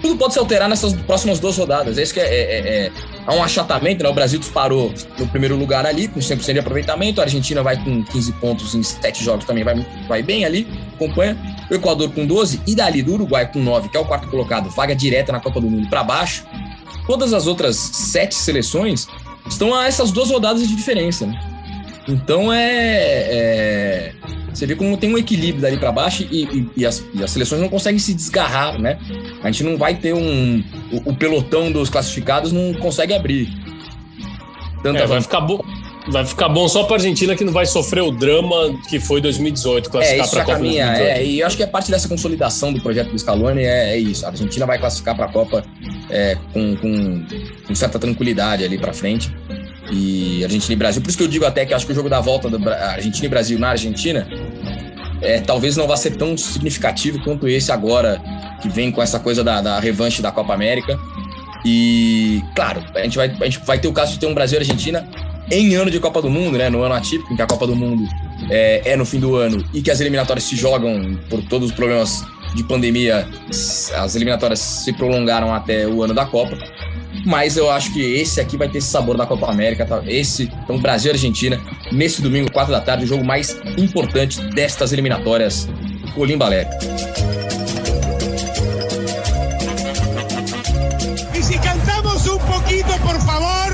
tudo 0.00 0.16
pode 0.16 0.32
se 0.32 0.38
alterar 0.38 0.68
nessas 0.68 0.94
próximas 0.94 1.38
duas 1.38 1.56
rodadas. 1.58 1.98
É 1.98 2.02
isso 2.02 2.14
que 2.14 2.20
é, 2.20 2.24
é, 2.24 2.28
é, 2.28 2.86
é 2.86 2.92
há 3.26 3.34
um 3.34 3.42
achatamento, 3.42 4.02
né? 4.02 4.08
O 4.08 4.14
Brasil 4.14 4.38
disparou 4.38 4.92
no 5.18 5.26
primeiro 5.26 5.56
lugar 5.56 5.84
ali, 5.84 6.08
com 6.08 6.20
100% 6.20 6.52
de 6.52 6.58
aproveitamento. 6.60 7.20
A 7.20 7.24
Argentina 7.24 7.62
vai 7.62 7.82
com 7.82 8.04
15 8.04 8.32
pontos 8.34 8.74
em 8.74 8.82
7 8.82 9.24
jogos, 9.24 9.44
também 9.44 9.64
vai, 9.64 9.84
vai 10.08 10.22
bem 10.22 10.44
ali, 10.44 10.66
acompanha. 10.94 11.36
O 11.70 11.74
Equador 11.74 12.10
com 12.10 12.26
12 12.26 12.60
e 12.66 12.74
dali 12.74 13.02
do 13.02 13.14
Uruguai 13.14 13.50
com 13.50 13.58
9, 13.58 13.88
que 13.88 13.96
é 13.96 14.00
o 14.00 14.04
quarto 14.04 14.28
colocado, 14.28 14.70
vaga 14.70 14.94
direta 14.94 15.32
na 15.32 15.40
Copa 15.40 15.60
do 15.60 15.68
Mundo 15.68 15.88
para 15.88 16.04
baixo. 16.04 16.44
Todas 17.06 17.32
as 17.32 17.46
outras 17.46 17.76
sete 17.76 18.34
seleções 18.34 19.08
estão 19.48 19.74
a 19.74 19.86
essas 19.86 20.10
duas 20.10 20.30
rodadas 20.30 20.66
de 20.66 20.74
diferença, 20.74 21.26
né? 21.26 21.38
Então 22.08 22.52
é, 22.52 22.62
é, 22.62 24.12
Você 24.52 24.64
vê 24.64 24.76
como 24.76 24.96
tem 24.96 25.12
um 25.12 25.18
equilíbrio 25.18 25.60
dali 25.60 25.76
para 25.76 25.90
baixo 25.90 26.24
e, 26.30 26.44
e, 26.44 26.70
e, 26.76 26.86
as, 26.86 27.04
e, 27.12 27.22
as, 27.22 27.30
seleções 27.30 27.60
não 27.60 27.68
conseguem 27.68 27.98
se 27.98 28.14
desgarrar, 28.14 28.80
né? 28.80 28.98
A 29.42 29.50
gente 29.50 29.64
não 29.64 29.76
vai 29.76 29.94
ter 29.94 30.14
um. 30.14 30.62
O, 30.92 31.10
o 31.10 31.16
pelotão 31.16 31.70
dos 31.72 31.90
classificados 31.90 32.52
não 32.52 32.74
consegue 32.74 33.12
abrir. 33.12 33.48
Tanta 34.82 35.00
é, 35.00 35.06
vai 35.06 35.20
ficar 35.20 35.40
bom. 35.40 35.60
Vai 36.08 36.24
ficar 36.24 36.48
bom 36.48 36.68
só 36.68 36.84
para 36.84 36.96
a 36.96 36.98
Argentina 36.98 37.34
que 37.34 37.44
não 37.44 37.52
vai 37.52 37.66
sofrer 37.66 38.02
o 38.02 38.12
drama 38.12 38.78
que 38.88 39.00
foi 39.00 39.20
2018, 39.20 39.90
classificar 39.90 40.26
é, 40.26 40.30
para 40.30 40.42
a 40.42 40.44
Copa 40.44 40.56
caminha, 40.56 40.86
2018. 40.86 41.18
É, 41.18 41.24
e 41.24 41.40
eu 41.40 41.46
acho 41.46 41.56
que 41.56 41.62
é 41.62 41.66
parte 41.66 41.90
dessa 41.90 42.08
consolidação 42.08 42.72
do 42.72 42.80
projeto 42.80 43.10
do 43.10 43.18
Scaloni 43.18 43.62
é, 43.62 43.94
é 43.94 43.98
isso. 43.98 44.24
A 44.24 44.28
Argentina 44.28 44.64
vai 44.66 44.78
classificar 44.78 45.16
para 45.16 45.26
a 45.26 45.28
Copa 45.28 45.64
é, 46.08 46.36
com, 46.52 46.76
com, 46.76 47.26
com 47.66 47.74
certa 47.74 47.98
tranquilidade 47.98 48.64
ali 48.64 48.78
para 48.78 48.92
frente 48.92 49.34
e 49.90 50.44
Argentina 50.44 50.74
e 50.74 50.76
Brasil. 50.76 51.02
Por 51.02 51.08
isso 51.08 51.18
que 51.18 51.24
eu 51.24 51.28
digo 51.28 51.44
até 51.44 51.66
que 51.66 51.74
acho 51.74 51.84
que 51.84 51.92
o 51.92 51.94
jogo 51.94 52.08
da 52.08 52.20
volta 52.20 52.48
da 52.50 52.92
Argentina 52.92 53.26
e 53.26 53.28
Brasil 53.28 53.58
na 53.58 53.70
Argentina 53.70 54.28
é, 55.20 55.40
talvez 55.40 55.76
não 55.76 55.86
vá 55.86 55.96
ser 55.96 56.16
tão 56.16 56.36
significativo 56.36 57.20
quanto 57.22 57.48
esse 57.48 57.72
agora, 57.72 58.20
que 58.60 58.68
vem 58.68 58.90
com 58.90 59.02
essa 59.02 59.18
coisa 59.18 59.42
da, 59.42 59.60
da 59.60 59.80
revanche 59.80 60.22
da 60.22 60.30
Copa 60.30 60.52
América. 60.52 60.98
E, 61.64 62.42
claro, 62.54 62.84
a 62.94 63.02
gente, 63.02 63.16
vai, 63.16 63.28
a 63.28 63.44
gente 63.44 63.58
vai 63.64 63.78
ter 63.78 63.88
o 63.88 63.92
caso 63.92 64.12
de 64.12 64.20
ter 64.20 64.26
um 64.26 64.34
Brasil 64.34 64.58
e 64.58 64.60
Argentina 64.60 65.08
em 65.50 65.74
ano 65.74 65.90
de 65.90 66.00
Copa 66.00 66.20
do 66.20 66.30
Mundo, 66.30 66.58
né? 66.58 66.68
No 66.68 66.82
ano 66.82 66.94
atípico, 66.94 67.32
em 67.32 67.36
que 67.36 67.42
a 67.42 67.46
Copa 67.46 67.66
do 67.66 67.76
Mundo 67.76 68.08
é, 68.50 68.92
é 68.92 68.96
no 68.96 69.04
fim 69.04 69.20
do 69.20 69.36
ano 69.36 69.64
e 69.72 69.80
que 69.80 69.90
as 69.90 70.00
eliminatórias 70.00 70.44
se 70.44 70.56
jogam 70.56 71.18
por 71.28 71.42
todos 71.42 71.70
os 71.70 71.74
problemas 71.74 72.24
de 72.54 72.64
pandemia, 72.64 73.28
as 73.48 74.14
eliminatórias 74.16 74.58
se 74.58 74.92
prolongaram 74.92 75.54
até 75.54 75.86
o 75.86 76.02
ano 76.02 76.14
da 76.14 76.24
Copa. 76.24 76.56
Mas 77.24 77.56
eu 77.56 77.70
acho 77.70 77.92
que 77.92 78.00
esse 78.00 78.40
aqui 78.40 78.56
vai 78.56 78.68
ter 78.68 78.78
esse 78.78 78.88
sabor 78.88 79.16
da 79.16 79.26
Copa 79.26 79.50
América. 79.50 79.84
Tá? 79.84 80.00
Esse, 80.06 80.44
então, 80.62 80.78
Brasil 80.78 81.10
e 81.10 81.14
Argentina, 81.14 81.60
nesse 81.90 82.22
domingo, 82.22 82.50
4 82.52 82.72
da 82.72 82.80
tarde, 82.80 83.04
o 83.04 83.06
jogo 83.06 83.24
mais 83.24 83.56
importante 83.76 84.40
destas 84.54 84.92
eliminatórias. 84.92 85.68
Colimbalé. 86.14 86.70
E 91.34 91.42
se 91.42 91.58
cantamos 91.58 92.26
um 92.28 92.38
pouquinho, 92.38 92.84
por 92.84 93.20
favor? 93.20 93.65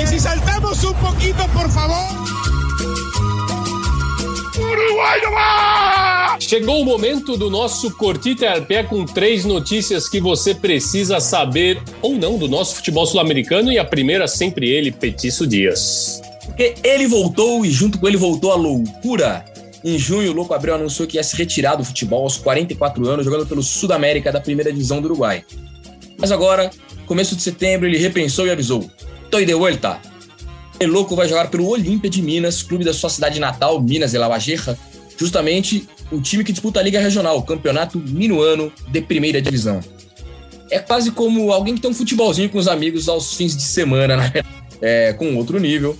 E 0.00 0.06
se 0.06 0.20
saltamos 0.20 0.84
um 0.84 0.92
pouquinho, 0.94 1.34
por 1.54 1.68
favor? 1.70 2.26
Uruguai 4.58 5.20
no 5.22 5.32
mar! 5.32 6.36
Chegou 6.38 6.82
o 6.82 6.84
momento 6.84 7.36
do 7.36 7.48
nosso 7.48 7.90
Cortita 7.96 8.50
al 8.50 8.62
Pé 8.62 8.82
com 8.82 9.06
três 9.06 9.44
notícias 9.44 10.08
que 10.08 10.20
você 10.20 10.54
precisa 10.54 11.18
saber 11.18 11.82
ou 12.02 12.14
não 12.14 12.36
do 12.36 12.46
nosso 12.46 12.76
futebol 12.76 13.06
sul-americano 13.06 13.72
e 13.72 13.78
a 13.78 13.84
primeira 13.84 14.28
sempre 14.28 14.68
ele, 14.70 14.92
Petiço 14.92 15.46
Dias. 15.46 16.20
Porque 16.44 16.74
ele 16.84 17.06
voltou 17.06 17.64
e 17.64 17.70
junto 17.70 17.98
com 17.98 18.06
ele 18.06 18.16
voltou 18.16 18.52
a 18.52 18.56
loucura. 18.56 19.44
Em 19.82 19.98
junho, 19.98 20.30
o 20.30 20.34
Louco 20.34 20.52
Abreu 20.52 20.74
anunciou 20.74 21.06
que 21.06 21.16
ia 21.16 21.22
se 21.22 21.36
retirar 21.36 21.76
do 21.76 21.84
futebol 21.84 22.22
aos 22.22 22.36
44 22.36 23.08
anos, 23.08 23.24
jogando 23.24 23.46
pelo 23.46 23.62
Sudamérica 23.62 24.32
da 24.32 24.40
primeira 24.40 24.72
divisão 24.72 25.00
do 25.00 25.06
Uruguai. 25.06 25.44
Mas 26.18 26.32
agora, 26.32 26.70
começo 27.06 27.36
de 27.36 27.42
setembro, 27.42 27.86
ele 27.86 27.98
repensou 27.98 28.46
e 28.46 28.50
avisou: 28.50 28.90
Tô 29.30 29.44
de 29.44 29.54
volta. 29.54 30.00
El 30.78 30.90
Louco 30.90 31.16
vai 31.16 31.28
jogar 31.28 31.48
pelo 31.50 31.66
Olímpia 31.66 32.10
de 32.10 32.22
Minas, 32.22 32.62
clube 32.62 32.84
da 32.84 32.92
sua 32.92 33.10
cidade 33.10 33.40
natal, 33.40 33.80
Minas 33.80 34.12
de 34.12 34.18
justamente 35.18 35.88
o 36.10 36.20
time 36.20 36.44
que 36.44 36.52
disputa 36.52 36.80
a 36.80 36.82
Liga 36.82 37.00
Regional, 37.00 37.38
o 37.38 37.42
Campeonato 37.42 37.98
Minuano 37.98 38.72
de 38.88 39.00
Primeira 39.00 39.40
Divisão. 39.40 39.80
É 40.70 40.78
quase 40.78 41.10
como 41.10 41.52
alguém 41.52 41.74
que 41.74 41.80
tem 41.80 41.90
um 41.90 41.94
futebolzinho 41.94 42.50
com 42.50 42.58
os 42.58 42.68
amigos 42.68 43.08
aos 43.08 43.34
fins 43.34 43.56
de 43.56 43.62
semana, 43.62 44.16
né? 44.16 44.32
É, 44.80 45.14
com 45.14 45.36
outro 45.36 45.58
nível. 45.58 45.96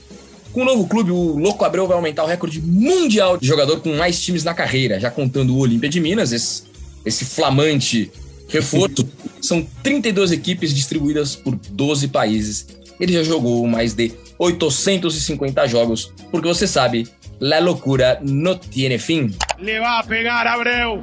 Com 0.52 0.62
o 0.62 0.64
novo 0.64 0.86
clube, 0.86 1.10
o 1.10 1.38
Louco 1.38 1.64
Abreu 1.64 1.86
vai 1.86 1.96
aumentar 1.96 2.24
o 2.24 2.26
recorde 2.26 2.60
mundial 2.60 3.38
de 3.38 3.46
jogador 3.46 3.80
com 3.80 3.94
mais 3.96 4.20
times 4.20 4.44
na 4.44 4.54
carreira, 4.54 5.00
já 5.00 5.10
contando 5.10 5.54
o 5.54 5.58
Olímpia 5.58 5.88
de 5.88 6.00
Minas, 6.00 6.32
esse, 6.32 6.64
esse 7.04 7.24
flamante 7.24 8.10
reforço. 8.48 9.08
São 9.40 9.66
32 9.82 10.32
equipes 10.32 10.74
distribuídas 10.74 11.36
por 11.36 11.54
12 11.54 12.08
países. 12.08 12.66
Ele 12.98 13.12
já 13.12 13.22
jogou 13.22 13.66
mais 13.66 13.94
de 13.94 14.12
850 14.38 15.66
jogos, 15.68 16.12
porque 16.30 16.48
você 16.48 16.66
sabe, 16.66 17.06
la 17.40 17.58
locura 17.58 18.18
no 18.22 18.58
tiene 18.58 18.98
fin. 18.98 19.34
Le 19.58 19.78
va 19.78 19.98
a 19.98 20.02
pegar 20.04 20.46
Abreu. 20.46 21.02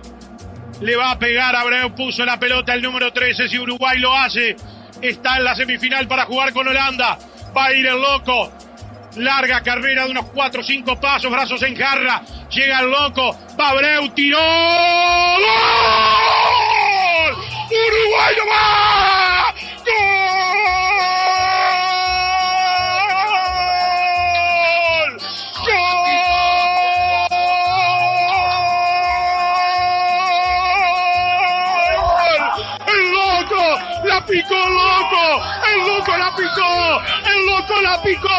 Le 0.82 0.96
va 0.96 1.12
a 1.12 1.20
pegar 1.20 1.56
Abreu. 1.56 1.94
Puso 1.96 2.26
la 2.26 2.40
pelota 2.40 2.74
el 2.74 2.82
número 2.82 3.12
13. 3.12 3.48
Si 3.48 3.60
Uruguay 3.60 4.00
lo 4.00 4.14
hace, 4.14 4.56
está 5.02 5.38
en 5.38 5.44
la 5.44 5.56
semifinal 5.56 6.08
para 6.08 6.26
jugar 6.26 6.52
con 6.54 6.68
Holanda. 6.68 7.18
Va 7.56 7.66
a 7.66 7.74
ir 7.74 7.86
el 7.86 8.02
loco. 8.02 8.52
Larga 9.18 9.62
carrera 9.62 10.06
de 10.06 10.12
unos 10.12 10.26
4 10.34 10.62
o 10.62 10.64
5 10.64 11.00
pasos, 11.00 11.32
brazos 11.32 11.62
en 11.62 11.76
jarra. 11.76 12.24
Llega 12.50 12.80
el 12.80 12.90
loco. 12.90 13.38
Abreu, 13.58 14.10
tiró. 14.10 14.40
¡Uruguay 17.70 18.36
no 18.38 18.46
va! 18.52 19.23
Picó 34.44 34.56
loco, 34.56 35.44
el 35.72 35.88
loco 35.88 36.18
la 36.18 36.36
picó, 36.36 37.30
el 37.30 37.46
loco 37.46 37.82
la 37.82 38.02
picó, 38.02 38.30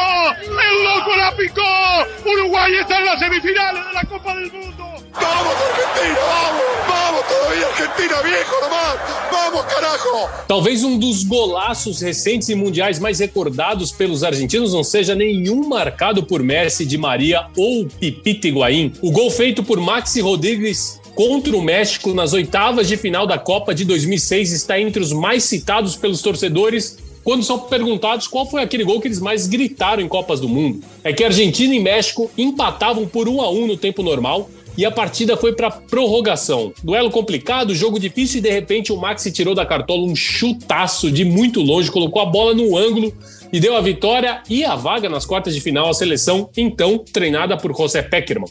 el 0.43 0.85
loco 0.85 1.17
la 1.17 1.37
picó. 1.37 2.31
Uruguay 2.31 2.77
está 2.81 2.99
en 2.99 3.05
las 3.07 3.19
semifinales 3.19 3.87
de 3.87 3.93
la 3.93 4.05
Copa 4.05 4.35
del 4.35 4.53
Mundo. 4.53 4.85
Vamos 5.15 5.55
Argentina, 5.55 6.19
vamos, 6.27 6.63
vamos 6.89 7.25
todavía 7.29 7.67
Argentina, 7.69 8.23
viejo 8.23 8.61
nomás, 8.61 8.99
vamos 9.31 9.65
carajo. 9.73 10.29
Talvez 10.49 10.83
um 10.83 10.99
dos 10.99 11.25
golaços 11.25 12.01
recentes 12.01 12.49
e 12.49 12.55
mundiais 12.55 12.99
mais 12.99 13.21
recordados 13.21 13.93
pelos 13.93 14.25
argentinos 14.25 14.73
não 14.73 14.83
seja 14.83 15.15
nenhum 15.15 15.69
marcado 15.69 16.25
por 16.25 16.43
Messi, 16.43 16.85
Di 16.85 16.99
Maria 16.99 17.47
ou 17.57 17.87
Pipita 17.87 18.49
Higuaín. 18.49 18.93
O 19.01 19.11
gol 19.11 19.31
feito 19.31 19.63
por 19.63 19.81
Maxi 19.81 20.21
Rodrigues 20.21 21.01
contra 21.15 21.57
o 21.57 21.63
México 21.63 22.13
nas 22.13 22.33
oitavas 22.33 22.89
de 22.89 22.97
final 22.97 23.27
da 23.27 23.39
Copa 23.39 23.75
de 23.75 23.85
2006 23.85 24.53
está 24.53 24.81
entre 24.81 25.03
os 25.03 25.13
mais 25.13 25.45
citados 25.45 25.97
pelos 25.97 26.21
torcedores 26.21 26.99
quando 27.23 27.43
são 27.43 27.59
perguntados 27.59 28.27
qual 28.27 28.45
foi 28.45 28.63
aquele 28.63 28.85
gol 28.85 29.01
que 29.01 29.09
eles 29.09 29.21
mais 29.21 29.47
gritaram 29.47 30.03
em 30.03 30.09
Copas 30.09 30.41
do 30.41 30.49
Mundo. 30.49 30.85
É 31.03 31.13
que 31.13 31.25
Argentina 31.25 31.75
e 31.75 31.81
México 31.81 32.31
empatavam 32.37 33.07
por 33.07 33.29
1 33.29 33.41
a 33.41 33.51
1 33.51 33.67
no 33.67 33.77
tempo 33.77 34.03
normal 34.03 34.51
e 34.77 34.85
a 34.85 34.91
partida 34.91 35.37
foi 35.37 35.53
para 35.53 35.71
prorrogação. 35.71 36.73
Duelo 36.83 37.11
complicado, 37.11 37.75
jogo 37.75 37.99
difícil 37.99 38.39
e 38.39 38.43
de 38.43 38.51
repente 38.51 38.93
o 38.93 38.97
Maxi 38.97 39.31
tirou 39.31 39.55
da 39.55 39.65
cartola 39.65 40.03
um 40.03 40.17
chutaço 40.17 41.11
de 41.11 41.25
muito 41.25 41.63
longe, 41.63 41.91
colocou 41.91 42.21
a 42.21 42.27
bola 42.27 42.55
no 42.55 42.77
ângulo 42.77 43.15
e 43.53 43.61
deu 43.61 43.77
a 43.77 43.81
vitória 43.81 44.43
e 44.51 44.65
a 44.65 44.75
vaga 44.75 45.09
nas 45.09 45.25
quartas 45.25 45.55
de 45.55 45.61
final 45.61 45.89
à 45.89 45.95
seleção, 45.95 46.51
então 46.57 46.99
treinada 46.99 47.57
por 47.57 47.75
José 47.75 48.03
Peckerman. 48.03 48.51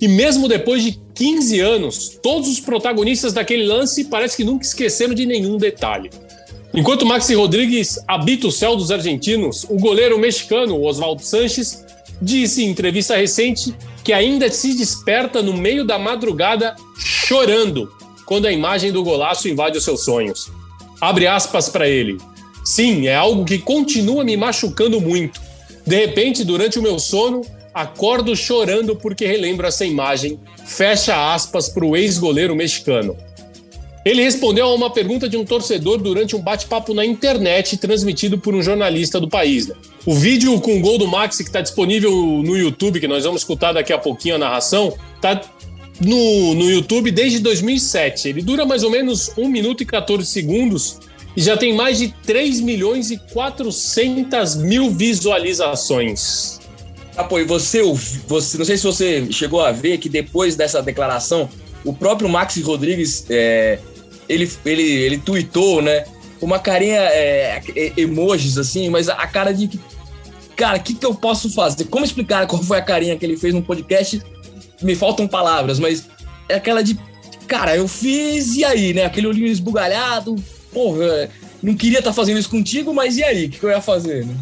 E 0.00 0.06
mesmo 0.06 0.48
depois 0.48 0.82
de 0.82 1.00
15 1.14 1.60
anos, 1.60 2.18
todos 2.22 2.48
os 2.48 2.60
protagonistas 2.60 3.32
daquele 3.32 3.64
lance 3.64 4.04
parece 4.04 4.36
que 4.36 4.44
nunca 4.44 4.64
esqueceram 4.64 5.14
de 5.14 5.26
nenhum 5.26 5.56
detalhe. 5.56 6.10
Enquanto 6.72 7.06
Maxi 7.06 7.34
Rodrigues 7.34 7.98
habita 8.06 8.46
o 8.46 8.52
céu 8.52 8.76
dos 8.76 8.90
argentinos, 8.90 9.64
o 9.64 9.76
goleiro 9.76 10.18
mexicano 10.18 10.80
Oswaldo 10.80 11.22
Sanches 11.22 11.84
disse 12.20 12.62
em 12.62 12.70
entrevista 12.70 13.16
recente 13.16 13.74
que 14.04 14.12
ainda 14.12 14.50
se 14.50 14.74
desperta 14.74 15.42
no 15.42 15.54
meio 15.54 15.84
da 15.84 15.98
madrugada 15.98 16.76
chorando 16.98 17.90
quando 18.26 18.46
a 18.46 18.52
imagem 18.52 18.92
do 18.92 19.02
golaço 19.02 19.48
invade 19.48 19.78
os 19.78 19.84
seus 19.84 20.04
sonhos. 20.04 20.50
Abre 21.00 21.26
aspas 21.26 21.68
para 21.68 21.88
ele. 21.88 22.18
Sim, 22.64 23.06
é 23.06 23.14
algo 23.14 23.44
que 23.44 23.58
continua 23.58 24.24
me 24.24 24.36
machucando 24.36 25.00
muito. 25.00 25.40
De 25.86 25.96
repente, 25.96 26.44
durante 26.44 26.78
o 26.78 26.82
meu 26.82 26.98
sono, 26.98 27.40
acordo 27.80 28.34
chorando 28.34 28.96
porque 28.96 29.26
relembro 29.26 29.66
essa 29.66 29.84
imagem. 29.84 30.38
Fecha 30.66 31.32
aspas 31.32 31.68
para 31.68 31.84
o 31.84 31.96
ex-goleiro 31.96 32.54
mexicano. 32.56 33.16
Ele 34.04 34.22
respondeu 34.22 34.66
a 34.66 34.74
uma 34.74 34.90
pergunta 34.90 35.28
de 35.28 35.36
um 35.36 35.44
torcedor 35.44 35.98
durante 35.98 36.34
um 36.34 36.40
bate-papo 36.40 36.94
na 36.94 37.04
internet 37.04 37.76
transmitido 37.76 38.38
por 38.38 38.54
um 38.54 38.62
jornalista 38.62 39.20
do 39.20 39.28
país. 39.28 39.66
Né? 39.66 39.74
O 40.06 40.14
vídeo 40.14 40.58
com 40.60 40.78
o 40.78 40.80
gol 40.80 40.98
do 40.98 41.06
Maxi, 41.06 41.44
que 41.44 41.50
está 41.50 41.60
disponível 41.60 42.10
no 42.10 42.56
YouTube, 42.56 43.00
que 43.00 43.08
nós 43.08 43.24
vamos 43.24 43.42
escutar 43.42 43.72
daqui 43.72 43.92
a 43.92 43.98
pouquinho 43.98 44.36
a 44.36 44.38
narração, 44.38 44.94
está 45.14 45.40
no, 46.00 46.54
no 46.54 46.70
YouTube 46.70 47.10
desde 47.10 47.38
2007. 47.40 48.28
Ele 48.28 48.42
dura 48.42 48.64
mais 48.64 48.82
ou 48.82 48.90
menos 48.90 49.30
1 49.36 49.48
minuto 49.48 49.82
e 49.82 49.86
14 49.86 50.24
segundos 50.26 50.98
e 51.36 51.42
já 51.42 51.56
tem 51.56 51.74
mais 51.74 51.98
de 51.98 52.08
3 52.24 52.60
milhões 52.60 53.10
e 53.10 53.18
400 53.32 54.56
mil 54.56 54.90
visualizações. 54.90 56.57
Ah, 57.18 57.24
pô, 57.24 57.40
e 57.40 57.44
você, 57.44 57.82
você, 58.28 58.56
não 58.56 58.64
sei 58.64 58.76
se 58.76 58.84
você 58.84 59.26
chegou 59.32 59.60
a 59.60 59.72
ver 59.72 59.98
que 59.98 60.08
depois 60.08 60.54
dessa 60.54 60.80
declaração, 60.80 61.50
o 61.84 61.92
próprio 61.92 62.28
Maxi 62.28 62.62
Rodrigues, 62.62 63.26
é, 63.28 63.80
ele, 64.28 64.48
ele, 64.64 64.82
ele 64.82 65.18
tweetou, 65.18 65.82
né? 65.82 66.04
Uma 66.40 66.60
carinha, 66.60 67.00
é, 67.00 67.60
emojis 67.96 68.56
assim, 68.56 68.88
mas 68.88 69.08
a 69.08 69.26
cara 69.26 69.52
de 69.52 69.68
cara, 70.54 70.78
o 70.78 70.80
que, 70.80 70.94
que 70.94 71.04
eu 71.04 71.12
posso 71.12 71.50
fazer? 71.50 71.86
Como 71.86 72.04
explicar 72.04 72.46
qual 72.46 72.62
foi 72.62 72.78
a 72.78 72.82
carinha 72.82 73.16
que 73.16 73.26
ele 73.26 73.36
fez 73.36 73.52
no 73.52 73.62
podcast? 73.62 74.22
Me 74.80 74.94
faltam 74.94 75.26
palavras, 75.26 75.80
mas 75.80 76.06
é 76.48 76.54
aquela 76.54 76.84
de, 76.84 76.96
cara, 77.48 77.74
eu 77.74 77.88
fiz 77.88 78.54
e 78.54 78.64
aí, 78.64 78.94
né? 78.94 79.04
Aquele 79.04 79.26
olhinho 79.26 79.48
esbugalhado, 79.48 80.36
porra, 80.72 81.28
não 81.60 81.74
queria 81.74 81.98
estar 81.98 82.10
tá 82.10 82.14
fazendo 82.14 82.38
isso 82.38 82.48
contigo, 82.48 82.94
mas 82.94 83.16
e 83.16 83.24
aí? 83.24 83.46
O 83.46 83.50
que, 83.50 83.58
que 83.58 83.66
eu 83.66 83.70
ia 83.70 83.80
fazer, 83.80 84.24
né? 84.24 84.36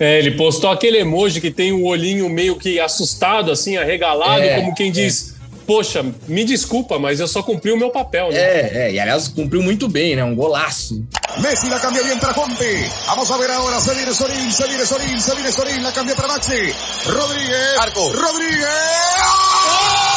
É, 0.00 0.18
ele 0.18 0.32
postou 0.32 0.70
aquele 0.70 0.98
emoji 0.98 1.42
que 1.42 1.50
tem 1.50 1.72
o 1.72 1.84
olhinho 1.84 2.28
meio 2.30 2.56
que 2.56 2.80
assustado, 2.80 3.52
assim, 3.52 3.76
arregalado, 3.76 4.42
é, 4.42 4.56
como 4.56 4.74
quem 4.74 4.90
diz: 4.90 5.34
é. 5.36 5.40
Poxa, 5.66 6.04
me 6.26 6.42
desculpa, 6.42 6.98
mas 6.98 7.20
eu 7.20 7.28
só 7.28 7.42
cumpri 7.42 7.70
o 7.70 7.76
meu 7.76 7.90
papel, 7.90 8.30
né? 8.30 8.38
É, 8.38 8.70
é, 8.74 8.92
e 8.92 8.98
aliás, 8.98 9.28
cumpriu 9.28 9.62
muito 9.62 9.88
bem, 9.88 10.16
né? 10.16 10.24
Um 10.24 10.34
golaço. 10.34 11.04
Messi 11.38 11.68
la 11.68 11.78
cambia 11.78 12.02
bien 12.02 12.18
para 12.18 12.34
Conte. 12.34 12.90
Vamos 13.06 13.30
a 13.30 13.36
ver 13.36 13.50
ahora. 13.50 13.78
Se 13.78 13.94
viene 13.94 14.12
Sorín, 14.12 14.50
se 14.50 14.66
viene 14.66 14.84
Sorín, 14.84 15.20
se 15.20 15.34
viene 15.34 15.52
Sorín. 15.52 15.82
La 15.82 15.92
cambia 15.92 16.16
para 16.16 16.28
Maxi. 16.28 16.74
Rodríguez. 17.06 17.78
Arco. 17.78 18.10
Rodríguez. 18.10 20.09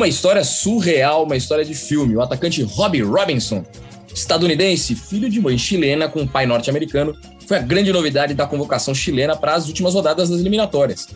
Uma 0.00 0.08
história 0.08 0.42
surreal, 0.42 1.24
uma 1.24 1.36
história 1.36 1.62
de 1.62 1.74
filme. 1.74 2.16
O 2.16 2.22
atacante 2.22 2.62
Robbie 2.62 3.02
Robinson, 3.02 3.62
estadunidense, 4.14 4.94
filho 4.94 5.28
de 5.28 5.38
mãe 5.38 5.58
chilena 5.58 6.08
com 6.08 6.26
pai 6.26 6.46
norte-americano, 6.46 7.14
foi 7.46 7.58
a 7.58 7.60
grande 7.60 7.92
novidade 7.92 8.32
da 8.32 8.46
convocação 8.46 8.94
chilena 8.94 9.36
para 9.36 9.54
as 9.54 9.68
últimas 9.68 9.92
rodadas 9.92 10.30
das 10.30 10.40
eliminatórias. 10.40 11.08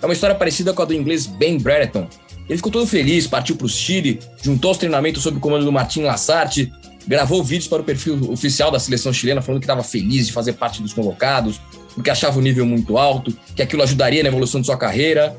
É 0.00 0.06
uma 0.06 0.12
história 0.12 0.34
parecida 0.34 0.72
com 0.72 0.82
a 0.82 0.84
do 0.84 0.92
inglês 0.92 1.24
Ben 1.24 1.56
Brereton. 1.56 2.08
Ele 2.48 2.56
ficou 2.56 2.72
todo 2.72 2.84
feliz, 2.84 3.28
partiu 3.28 3.54
para 3.54 3.66
o 3.66 3.68
Chile, 3.68 4.18
juntou 4.42 4.72
os 4.72 4.78
treinamentos 4.78 5.22
sob 5.22 5.36
o 5.36 5.40
comando 5.40 5.64
do 5.64 5.70
Martin 5.70 6.02
Lassarte, 6.02 6.72
gravou 7.06 7.44
vídeos 7.44 7.68
para 7.68 7.80
o 7.80 7.84
perfil 7.84 8.28
oficial 8.32 8.72
da 8.72 8.80
seleção 8.80 9.12
chilena 9.12 9.40
falando 9.40 9.60
que 9.60 9.66
estava 9.66 9.84
feliz 9.84 10.26
de 10.26 10.32
fazer 10.32 10.54
parte 10.54 10.82
dos 10.82 10.92
convocados, 10.92 11.60
porque 11.94 12.10
achava 12.10 12.40
o 12.40 12.42
nível 12.42 12.66
muito 12.66 12.98
alto, 12.98 13.32
que 13.54 13.62
aquilo 13.62 13.84
ajudaria 13.84 14.20
na 14.24 14.28
evolução 14.28 14.60
de 14.60 14.66
sua 14.66 14.76
carreira. 14.76 15.36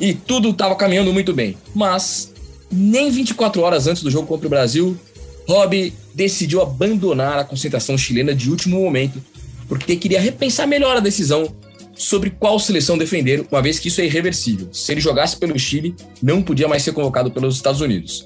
E 0.00 0.12
tudo 0.12 0.50
estava 0.50 0.74
caminhando 0.74 1.12
muito 1.12 1.32
bem. 1.32 1.56
Mas 1.72 2.31
nem 2.72 3.10
24 3.10 3.60
horas 3.62 3.86
antes 3.86 4.02
do 4.02 4.10
jogo 4.10 4.26
contra 4.26 4.46
o 4.46 4.50
Brasil, 4.50 4.98
Rob 5.46 5.92
decidiu 6.14 6.62
abandonar 6.62 7.38
a 7.38 7.44
concentração 7.44 7.96
chilena 7.98 8.34
de 8.34 8.50
último 8.50 8.80
momento, 8.80 9.22
porque 9.68 9.96
queria 9.96 10.20
repensar 10.20 10.66
melhor 10.66 10.96
a 10.96 11.00
decisão 11.00 11.54
sobre 11.94 12.30
qual 12.30 12.58
seleção 12.58 12.96
defender, 12.96 13.46
uma 13.50 13.62
vez 13.62 13.78
que 13.78 13.88
isso 13.88 14.00
é 14.00 14.06
irreversível. 14.06 14.68
Se 14.72 14.92
ele 14.92 15.00
jogasse 15.00 15.36
pelo 15.36 15.58
Chile, 15.58 15.94
não 16.22 16.42
podia 16.42 16.68
mais 16.68 16.82
ser 16.82 16.92
convocado 16.92 17.30
pelos 17.30 17.56
Estados 17.56 17.80
Unidos. 17.80 18.24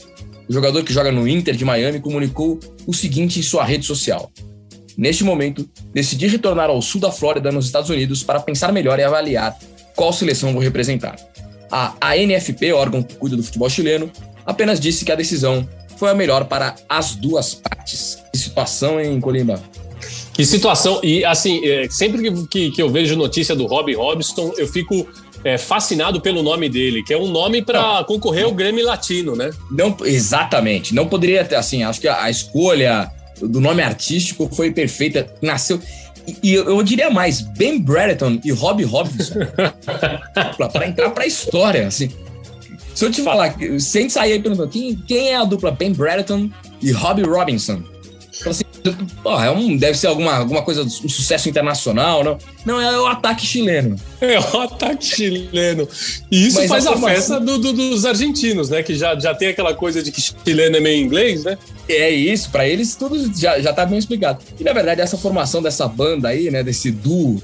O 0.49 0.53
jogador 0.53 0.85
que 0.85 0.93
joga 0.93 1.11
no 1.11 1.27
Inter 1.27 1.57
de 1.57 1.65
Miami 1.65 2.01
comunicou 2.01 2.61
o 2.87 2.95
seguinte 2.95 3.41
em 3.41 3.43
sua 3.43 3.65
rede 3.65 3.85
social: 3.85 4.31
Neste 4.97 5.25
momento, 5.25 5.69
decidi 5.93 6.27
retornar 6.27 6.71
ao 6.71 6.81
sul 6.81 7.01
da 7.01 7.11
Flórida, 7.11 7.51
nos 7.51 7.67
Estados 7.67 7.91
Unidos, 7.91 8.23
para 8.23 8.41
pensar 8.41 8.73
melhor 8.73 8.99
e 8.99 9.03
avaliar 9.03 9.57
qual 9.95 10.13
seleção 10.13 10.53
vou 10.53 10.63
representar. 10.63 11.17
A 11.71 11.95
ANFP, 12.01 12.73
órgão 12.73 13.03
que 13.03 13.17
cuida 13.17 13.37
do 13.37 13.43
futebol 13.43 13.69
chileno, 13.69 14.11
apenas 14.47 14.79
disse 14.79 15.05
que 15.05 15.13
a 15.13 15.17
decisão 15.17 15.69
foi 15.97 16.11
a 16.11 16.15
melhor 16.15 16.45
para 16.45 16.75
as 16.89 17.15
duas 17.15 17.55
partes. 17.55 18.19
Que 18.33 18.39
situação, 18.39 19.01
em 19.01 19.21
Colimba? 19.21 19.61
Que 20.33 20.45
situação. 20.45 21.01
E, 21.03 21.25
assim, 21.25 21.65
é, 21.65 21.89
sempre 21.89 22.31
que, 22.47 22.71
que 22.71 22.83
eu 22.83 22.91
vejo 22.91 23.17
notícia 23.17 23.57
do 23.57 23.67
Rob 23.67 23.93
Robson, 23.95 24.53
eu 24.59 24.69
fico 24.69 25.07
é, 25.43 25.57
fascinado 25.57 26.21
pelo 26.21 26.43
nome 26.43 26.69
dele, 26.69 27.03
que 27.03 27.15
é 27.15 27.17
um 27.17 27.29
nome 27.29 27.63
para 27.63 28.05
concorrer 28.05 28.45
ao 28.45 28.53
Grêmio 28.53 28.85
Latino, 28.85 29.35
né? 29.35 29.51
Não, 29.71 29.97
exatamente. 30.05 30.95
Não 30.95 31.09
poderia 31.09 31.45
ter, 31.45 31.57
assim, 31.57 31.83
acho 31.83 32.01
que 32.01 32.09
a, 32.09 32.25
a 32.25 32.31
escolha 32.31 33.11
do 33.41 33.61
nome 33.61 33.83
artístico 33.83 34.51
foi 34.53 34.71
perfeita. 34.71 35.27
Nasceu. 35.41 35.81
E, 36.27 36.37
e 36.43 36.55
eu, 36.55 36.65
eu, 36.69 36.83
diria 36.83 37.11
mais, 37.11 37.41
Ben 37.41 37.79
Brereton 37.79 38.41
e 38.45 38.51
Rob 38.51 38.83
Robinson 38.85 39.35
para 40.73 40.87
entrar 40.87 41.11
para 41.11 41.25
a 41.25 41.27
história, 41.27 41.87
assim. 41.87 42.11
Se 42.97 43.05
eu 43.05 43.11
te 43.11 43.23
falar, 43.23 43.55
se 43.79 43.99
a 43.99 44.01
gente 44.01 44.13
sair 44.15 44.33
aí 44.33 44.41
perguntando 44.41 44.71
quem, 44.71 44.97
quem 44.97 45.29
é 45.29 45.37
a 45.37 45.45
dupla 45.45 45.71
Ben 45.71 45.93
Brereton 45.93 46.49
e 46.81 46.93
Robbie 46.93 47.25
Robinson? 47.25 47.83
Assim, 48.47 48.65
porra, 49.23 49.47
é 49.47 49.51
um, 49.51 49.77
deve 49.77 49.99
ser 49.99 50.07
alguma, 50.07 50.35
alguma 50.37 50.63
coisa, 50.63 50.83
um 50.83 50.89
sucesso 50.89 51.47
internacional, 51.47 52.25
não? 52.25 52.39
Não, 52.65 52.81
é 52.81 52.99
o 52.99 53.07
ataque 53.07 53.45
chileno. 53.45 53.97
É 54.19 54.41
o 54.41 54.61
ataque 54.63 55.05
chileno. 55.05 55.87
E 56.31 56.47
isso 56.47 56.57
Mas 56.57 56.69
faz 56.69 56.87
a, 56.87 56.95
a 56.95 56.97
festa 56.97 57.39
do, 57.39 57.59
do, 57.59 57.75
dos 57.75 58.07
argentinos, 58.07 58.71
né? 58.71 58.83
Que 58.83 58.95
já, 58.95 59.15
já 59.19 59.35
tem 59.35 59.49
aquela 59.49 59.75
coisa 59.75 60.03
de 60.03 60.11
que 60.11 60.23
chileno 60.23 60.79
é 60.79 60.81
meio 60.81 61.05
inglês, 61.05 61.45
né? 61.45 61.59
É 61.87 62.09
isso, 62.09 62.49
para 62.49 62.67
eles 62.67 62.97
tudo 62.97 63.31
já, 63.39 63.61
já 63.61 63.75
tá 63.75 63.85
bem 63.85 63.99
explicado. 63.99 64.39
E 64.59 64.65
na 64.65 64.73
verdade, 64.73 65.03
essa 65.03 65.19
formação 65.19 65.61
dessa 65.61 65.87
banda 65.87 66.29
aí, 66.29 66.51
né? 66.51 66.63
Desse 66.63 66.91
duo, 66.91 67.43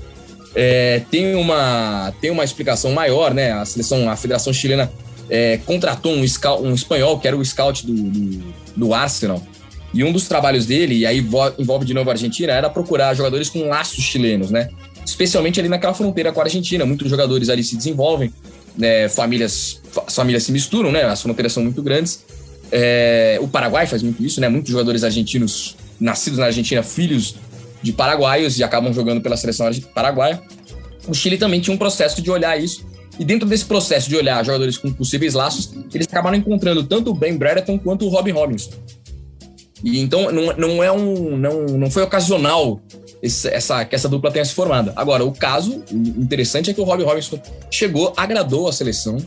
é, 0.55 1.03
tem, 1.11 1.35
uma, 1.35 2.11
tem 2.23 2.31
uma 2.31 2.43
explicação 2.43 2.91
maior, 2.93 3.35
né? 3.35 3.53
A 3.53 3.67
seleção, 3.67 4.09
a 4.09 4.17
Federação 4.17 4.51
Chilena 4.51 4.91
é, 5.29 5.59
contratou 5.59 6.13
um, 6.13 6.27
scout, 6.27 6.63
um 6.63 6.75
espanhol, 6.75 7.19
que 7.19 7.27
era 7.27 7.37
o 7.37 7.45
scout 7.45 7.87
do, 7.87 7.95
do, 7.95 8.55
do, 8.77 8.95
Arsenal. 8.95 9.43
E 9.95 10.03
um 10.03 10.13
dos 10.13 10.27
trabalhos 10.27 10.67
dele, 10.67 10.99
e 10.99 11.07
aí 11.07 11.19
envolve 11.59 11.85
de 11.85 11.95
novo 11.95 12.11
a 12.11 12.13
Argentina, 12.15 12.53
era 12.53 12.71
procurar 12.71 13.15
jogadores 13.15 13.51
com 13.51 13.69
laços 13.69 14.03
chilenos, 14.03 14.51
né? 14.51 14.69
Especialmente 15.05 15.61
ali 15.61 15.69
naquela 15.69 15.93
fronteira 15.93 16.33
com 16.33 16.41
a 16.41 16.45
Argentina. 16.45 16.87
Muitos 16.87 17.11
jogadores 17.11 17.49
ali 17.49 17.63
se 17.63 17.77
desenvolvem, 17.77 18.33
né? 18.77 19.09
famílias, 19.09 19.81
as 20.07 20.15
famílias 20.15 20.45
se 20.45 20.53
misturam, 20.53 20.91
né? 20.91 21.03
As 21.05 21.21
fronteiras 21.21 21.53
são 21.53 21.63
muito 21.63 21.83
grandes. 21.83 22.25
É, 22.71 23.39
o 23.43 23.49
Paraguai 23.49 23.87
faz 23.87 24.03
muito 24.03 24.25
isso, 24.25 24.41
né? 24.41 24.49
Muitos 24.49 24.71
jogadores 24.71 25.05
argentinos 25.05 25.77
nascidos 26.01 26.39
na 26.39 26.47
Argentina, 26.47 26.83
filhos 26.83 27.35
de 27.83 27.93
paraguaios 27.93 28.59
e 28.59 28.65
acabam 28.65 28.93
jogando 28.93 29.21
pela 29.21 29.37
seleção 29.37 29.69
paraguaia. 29.95 30.41
O 31.07 31.13
Chile 31.13 31.37
também 31.37 31.61
tinha 31.61 31.75
um 31.75 31.79
processo 31.79 32.23
de 32.23 32.31
olhar 32.31 32.59
isso 32.59 32.87
e 33.19 33.25
dentro 33.25 33.49
desse 33.49 33.65
processo 33.65 34.09
de 34.09 34.17
olhar 34.17 34.45
jogadores 34.45 34.79
com 34.79 34.93
possíveis 34.93 35.35
laços, 35.35 35.73
eles 35.93 36.07
acabaram 36.07 36.37
encontrando 36.37 36.83
tanto 36.85 37.11
o 37.11 37.15
Ben 37.15 37.37
Brereton 37.37 37.79
quanto 37.79 38.07
o 38.07 38.09
Robin 38.09 38.33
Robinson. 38.33 38.71
E 39.85 40.01
então 40.01 40.31
não, 40.31 40.57
não 40.57 40.83
é 40.83 40.91
um 40.91 41.37
não, 41.37 41.67
não 41.67 41.91
foi 41.91 42.03
ocasional 42.03 42.81
esse, 43.23 43.49
essa 43.49 43.85
que 43.85 43.95
essa 43.95 44.09
dupla 44.09 44.31
tenha 44.31 44.45
se 44.45 44.55
formado. 44.55 44.93
Agora, 44.97 45.25
o 45.25 45.33
caso 45.33 45.83
interessante 45.91 46.71
é 46.71 46.75
que 46.75 46.81
o 46.81 46.85
Robin 46.85 47.05
Robinson 47.05 47.41
chegou, 47.71 48.13
agradou 48.17 48.69
a 48.69 48.73
seleção, 48.73 49.19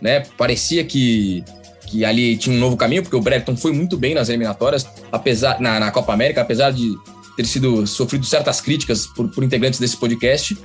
né? 0.00 0.24
Parecia 0.36 0.84
que 0.84 1.44
que 1.86 2.04
ali 2.04 2.36
tinha 2.36 2.54
um 2.54 2.58
novo 2.58 2.76
caminho, 2.76 3.02
porque 3.02 3.16
o 3.16 3.20
Brereton 3.20 3.56
foi 3.56 3.72
muito 3.72 3.96
bem 3.96 4.14
nas 4.14 4.28
eliminatórias, 4.28 4.86
apesar 5.10 5.60
na, 5.60 5.80
na 5.80 5.90
Copa 5.90 6.12
América, 6.12 6.40
apesar 6.40 6.70
de 6.70 6.94
ter 7.36 7.44
sido 7.44 7.84
sofrido 7.84 8.24
certas 8.24 8.60
críticas 8.60 9.06
por, 9.06 9.28
por 9.28 9.42
integrantes 9.42 9.80
desse 9.80 9.96
podcast. 9.96 10.56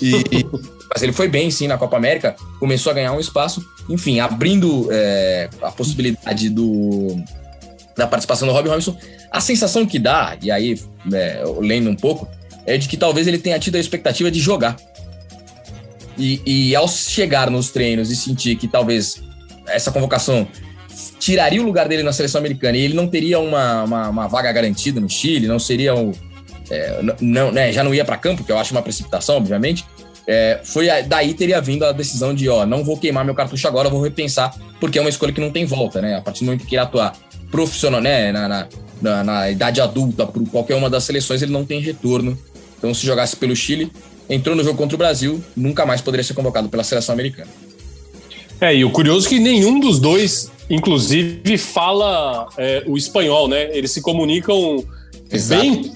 E, 0.00 0.44
mas 0.92 1.02
ele 1.02 1.12
foi 1.12 1.28
bem, 1.28 1.50
sim, 1.50 1.66
na 1.66 1.78
Copa 1.78 1.96
América, 1.96 2.36
começou 2.58 2.90
a 2.90 2.94
ganhar 2.94 3.12
um 3.12 3.20
espaço, 3.20 3.64
enfim, 3.88 4.20
abrindo 4.20 4.88
é, 4.90 5.48
a 5.62 5.70
possibilidade 5.70 6.48
do, 6.48 7.16
da 7.96 8.06
participação 8.06 8.46
do 8.46 8.54
Robin 8.54 8.70
Robinson. 8.70 8.96
A 9.30 9.40
sensação 9.40 9.84
que 9.84 9.98
dá, 9.98 10.36
e 10.40 10.50
aí, 10.50 10.80
é, 11.12 11.42
lendo 11.60 11.90
um 11.90 11.96
pouco, 11.96 12.28
é 12.64 12.76
de 12.76 12.88
que 12.88 12.96
talvez 12.96 13.26
ele 13.26 13.38
tenha 13.38 13.58
tido 13.58 13.76
a 13.76 13.80
expectativa 13.80 14.30
de 14.30 14.40
jogar. 14.40 14.76
E, 16.16 16.42
e 16.44 16.76
ao 16.76 16.88
chegar 16.88 17.50
nos 17.50 17.70
treinos 17.70 18.10
e 18.10 18.16
sentir 18.16 18.56
que 18.56 18.66
talvez 18.66 19.22
essa 19.66 19.92
convocação 19.92 20.48
tiraria 21.18 21.62
o 21.62 21.64
lugar 21.64 21.88
dele 21.88 22.02
na 22.02 22.12
seleção 22.12 22.40
americana 22.40 22.76
e 22.76 22.80
ele 22.80 22.94
não 22.94 23.06
teria 23.06 23.38
uma, 23.38 23.84
uma, 23.84 24.08
uma 24.08 24.26
vaga 24.26 24.50
garantida 24.50 25.00
no 25.00 25.08
Chile, 25.08 25.46
não 25.46 25.58
seria 25.58 25.94
o. 25.94 26.12
É, 26.70 27.00
não, 27.20 27.50
né, 27.50 27.72
já 27.72 27.82
não 27.82 27.94
ia 27.94 28.04
para 28.04 28.16
campo, 28.16 28.44
que 28.44 28.52
eu 28.52 28.58
acho 28.58 28.72
uma 28.72 28.82
precipitação, 28.82 29.36
obviamente. 29.36 29.84
É, 30.26 30.60
foi 30.62 30.88
daí 31.06 31.32
teria 31.32 31.58
vindo 31.58 31.84
a 31.84 31.92
decisão 31.92 32.34
de, 32.34 32.48
ó, 32.50 32.66
não 32.66 32.84
vou 32.84 32.98
queimar 32.98 33.24
meu 33.24 33.34
cartucho 33.34 33.66
agora, 33.66 33.88
vou 33.88 34.02
repensar, 34.02 34.54
porque 34.78 34.98
é 34.98 35.00
uma 35.00 35.08
escolha 35.08 35.32
que 35.32 35.40
não 35.40 35.50
tem 35.50 35.64
volta, 35.64 36.02
né? 36.02 36.16
A 36.16 36.20
partir 36.20 36.40
do 36.40 36.46
momento 36.46 36.66
que 36.66 36.74
ele 36.74 36.82
atuar 36.82 37.16
profissional, 37.50 38.00
né, 38.00 38.30
na, 38.30 38.46
na, 38.46 38.68
na, 39.00 39.24
na 39.24 39.50
idade 39.50 39.80
adulta, 39.80 40.26
por 40.26 40.46
qualquer 40.50 40.74
uma 40.74 40.90
das 40.90 41.04
seleções, 41.04 41.40
ele 41.40 41.52
não 41.52 41.64
tem 41.64 41.80
retorno. 41.80 42.38
Então, 42.76 42.92
se 42.92 43.06
jogasse 43.06 43.36
pelo 43.36 43.56
Chile, 43.56 43.90
entrou 44.28 44.54
no 44.54 44.62
jogo 44.62 44.76
contra 44.76 44.94
o 44.94 44.98
Brasil, 44.98 45.42
nunca 45.56 45.86
mais 45.86 46.02
poderia 46.02 46.22
ser 46.22 46.34
convocado 46.34 46.68
pela 46.68 46.84
seleção 46.84 47.14
americana. 47.14 47.48
É, 48.60 48.74
e 48.74 48.84
o 48.84 48.90
curioso 48.90 49.26
é 49.26 49.30
que 49.30 49.38
nenhum 49.38 49.80
dos 49.80 49.98
dois, 49.98 50.50
inclusive, 50.68 51.56
fala 51.56 52.48
é, 52.58 52.82
o 52.86 52.96
espanhol, 52.96 53.48
né? 53.48 53.74
Eles 53.74 53.92
se 53.92 54.02
comunicam 54.02 54.84
Exato. 55.30 55.62
bem, 55.62 55.92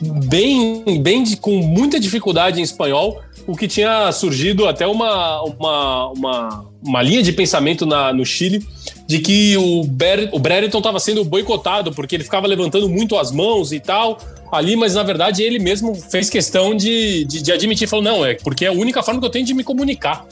bem, 0.85 1.03
bem 1.03 1.22
de- 1.22 1.37
com 1.37 1.57
muita 1.59 1.99
dificuldade 1.99 2.61
em 2.61 2.62
espanhol, 2.62 3.20
o 3.47 3.57
que 3.57 3.66
tinha 3.66 4.11
surgido 4.12 4.66
até 4.68 4.87
uma, 4.87 5.43
uma, 5.43 6.09
uma, 6.11 6.64
uma 6.85 7.03
linha 7.03 7.22
de 7.22 7.33
pensamento 7.33 7.85
na, 7.87 8.12
no 8.12 8.24
Chile 8.24 8.64
de 9.07 9.18
que 9.18 9.57
o, 9.57 9.85
Ber, 9.85 10.30
o 10.33 10.39
Brereton 10.39 10.78
estava 10.78 10.99
sendo 11.01 11.24
boicotado 11.24 11.93
porque 11.93 12.14
ele 12.14 12.24
ficava 12.24 12.47
levantando 12.47 12.89
muito 12.89 13.16
as 13.16 13.33
mãos 13.33 13.72
e 13.72 13.80
tal 13.80 14.18
ali, 14.53 14.76
mas 14.76 14.95
na 14.95 15.03
verdade 15.03 15.43
ele 15.43 15.59
mesmo 15.59 15.95
fez 15.95 16.28
questão 16.28 16.74
de, 16.74 17.24
de, 17.24 17.43
de 17.43 17.51
admitir, 17.53 17.89
falou, 17.89 18.05
não, 18.05 18.24
é 18.24 18.35
porque 18.35 18.66
é 18.66 18.68
a 18.68 18.72
única 18.72 19.03
forma 19.03 19.18
que 19.18 19.26
eu 19.26 19.30
tenho 19.30 19.47
de 19.47 19.55
me 19.55 19.64
comunicar. 19.64 20.24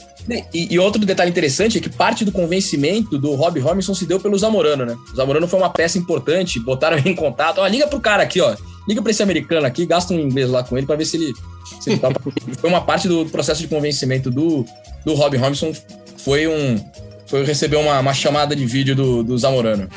E, 0.53 0.73
e 0.73 0.77
outro 0.79 1.03
detalhe 1.03 1.31
interessante 1.31 1.79
é 1.79 1.81
que 1.81 1.89
parte 1.89 2.23
do 2.23 2.31
convencimento 2.31 3.17
do 3.17 3.33
Rob 3.33 3.59
Robinson 3.59 3.95
se 3.95 4.05
deu 4.05 4.19
pelo 4.19 4.37
Zamorano, 4.37 4.85
né? 4.85 4.95
O 5.11 5.15
Zamorano 5.15 5.47
foi 5.47 5.59
uma 5.59 5.69
peça 5.71 5.97
importante, 5.97 6.59
botaram 6.59 6.97
ele 6.97 7.09
em 7.09 7.15
contato. 7.15 7.57
Ó, 7.57 7.65
liga 7.67 7.87
pro 7.87 7.99
cara 7.99 8.21
aqui, 8.21 8.39
ó. 8.39 8.55
Liga 8.87 9.01
pra 9.01 9.11
esse 9.11 9.21
americano 9.21 9.65
aqui, 9.65 9.85
gasta 9.85 10.13
um 10.13 10.19
inglês 10.19 10.49
lá 10.49 10.63
com 10.63 10.77
ele 10.77 10.87
pra 10.87 10.95
ver 10.95 11.05
se 11.05 11.17
ele. 11.17 11.33
Se 11.79 11.91
ele 11.91 11.99
topa. 11.99 12.19
foi 12.59 12.69
uma 12.69 12.81
parte 12.81 13.07
do 13.07 13.25
processo 13.27 13.61
de 13.61 13.67
convencimento 13.67 14.29
do, 14.31 14.65
do 15.05 15.13
Rob 15.13 15.37
Robinson. 15.37 15.73
Foi 16.17 16.47
um. 16.47 16.83
Foi 17.27 17.45
receber 17.45 17.77
uma, 17.77 17.99
uma 17.99 18.13
chamada 18.13 18.55
de 18.55 18.65
vídeo 18.65 18.95
do, 18.95 19.23
do 19.23 19.37
Zamorano. 19.37 19.87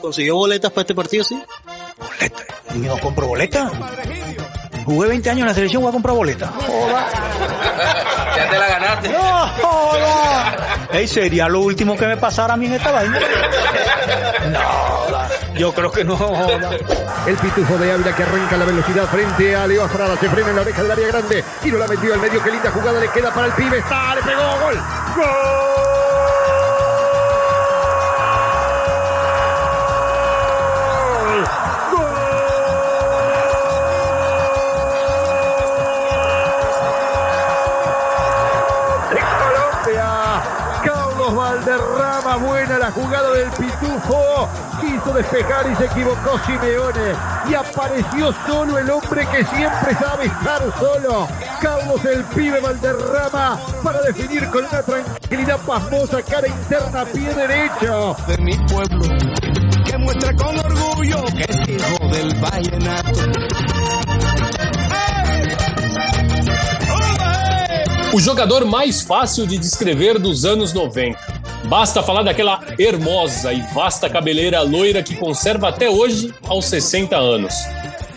¿Consiguió 0.00 0.36
boletas 0.36 0.70
para 0.70 0.82
este 0.82 0.94
partido, 0.94 1.24
sí? 1.24 1.36
¿Boleta? 1.98 2.44
¿Y 2.76 2.78
no 2.78 3.00
compro 3.00 3.26
boleta? 3.26 3.72
Jugué 4.86 5.08
20 5.08 5.30
años 5.30 5.40
en 5.40 5.46
la 5.48 5.54
selección, 5.54 5.82
voy 5.82 5.88
a 5.88 5.92
comprar 5.92 6.14
boleta. 6.14 6.46
Joda. 6.46 7.08
Ya 8.36 8.50
te 8.50 8.58
la 8.58 8.68
ganaste. 8.68 9.08
No, 9.08 9.48
joda. 9.60 10.56
Ey, 10.92 11.08
sería 11.08 11.48
lo 11.48 11.60
último 11.60 11.96
que 11.96 12.06
me 12.06 12.16
pasara 12.16 12.54
a 12.54 12.56
mí 12.56 12.66
en 12.66 12.74
esta 12.74 12.92
vaina. 12.92 13.18
No, 14.52 14.60
joda. 14.60 15.28
yo 15.56 15.74
creo 15.74 15.90
que 15.90 16.04
no, 16.04 16.16
joda. 16.16 16.70
El 17.26 17.36
pitufo 17.36 17.76
de 17.78 17.92
Ávila 17.92 18.14
que 18.14 18.22
arranca 18.22 18.56
la 18.56 18.64
velocidad 18.64 19.06
frente 19.06 19.56
a 19.56 19.66
Leo 19.66 19.86
Estrada. 19.86 20.16
Se 20.18 20.28
frena 20.28 20.50
en 20.50 20.56
la 20.56 20.62
oreja 20.62 20.82
del 20.82 20.92
área 20.92 21.08
grande. 21.08 21.44
Y 21.64 21.70
no 21.72 21.78
la 21.78 21.88
metió 21.88 22.14
al 22.14 22.20
medio. 22.20 22.40
Qué 22.44 22.50
linda 22.52 22.70
jugada 22.70 23.00
le 23.00 23.08
queda 23.08 23.34
para 23.34 23.48
el 23.48 23.52
pibe. 23.54 23.78
Está, 23.78 24.14
le 24.14 24.22
pegó. 24.22 24.42
Gol. 24.60 24.80
Gol. 25.16 25.95
Quiso 44.80 45.12
despejar 45.12 45.70
y 45.70 45.76
se 45.76 45.86
equivocó 45.86 46.38
Simeone. 46.46 47.14
Y 47.48 47.54
apareció 47.54 48.34
solo 48.46 48.78
el 48.78 48.90
hombre 48.90 49.26
que 49.32 49.44
siempre 49.44 49.94
sabe 49.94 50.26
estar 50.26 50.62
solo. 50.78 51.28
Carlos 51.60 52.04
el 52.04 52.24
pibe 52.24 52.60
Valderrama 52.60 53.58
para 53.82 54.00
definir 54.02 54.46
con 54.48 54.64
una 54.64 54.82
tranquilidad 54.82 55.58
pasmosa 55.66 56.22
cara 56.22 56.48
interna 56.48 57.04
pie 57.06 57.34
derecho. 57.34 58.16
De 58.26 58.38
mi 58.38 58.56
pueblo, 58.66 59.02
que 59.84 59.98
muestra 59.98 60.34
con 60.34 60.58
orgullo 60.58 61.24
que 61.36 61.44
es 61.44 61.68
hijo 61.68 62.08
del 62.08 62.34
vallenato. 62.40 63.20
O 68.12 68.20
jogador 68.20 68.64
mais 68.64 69.02
fácil 69.02 69.46
de 69.46 69.58
descrever 69.58 70.18
dos 70.18 70.44
anos 70.44 70.72
90. 70.72 71.35
Basta 71.68 72.02
falar 72.02 72.22
daquela 72.22 72.60
hermosa 72.78 73.52
e 73.52 73.60
vasta 73.74 74.08
cabeleira 74.08 74.62
loira 74.62 75.02
que 75.02 75.16
conserva 75.16 75.68
até 75.68 75.90
hoje 75.90 76.32
aos 76.46 76.66
60 76.66 77.16
anos. 77.16 77.54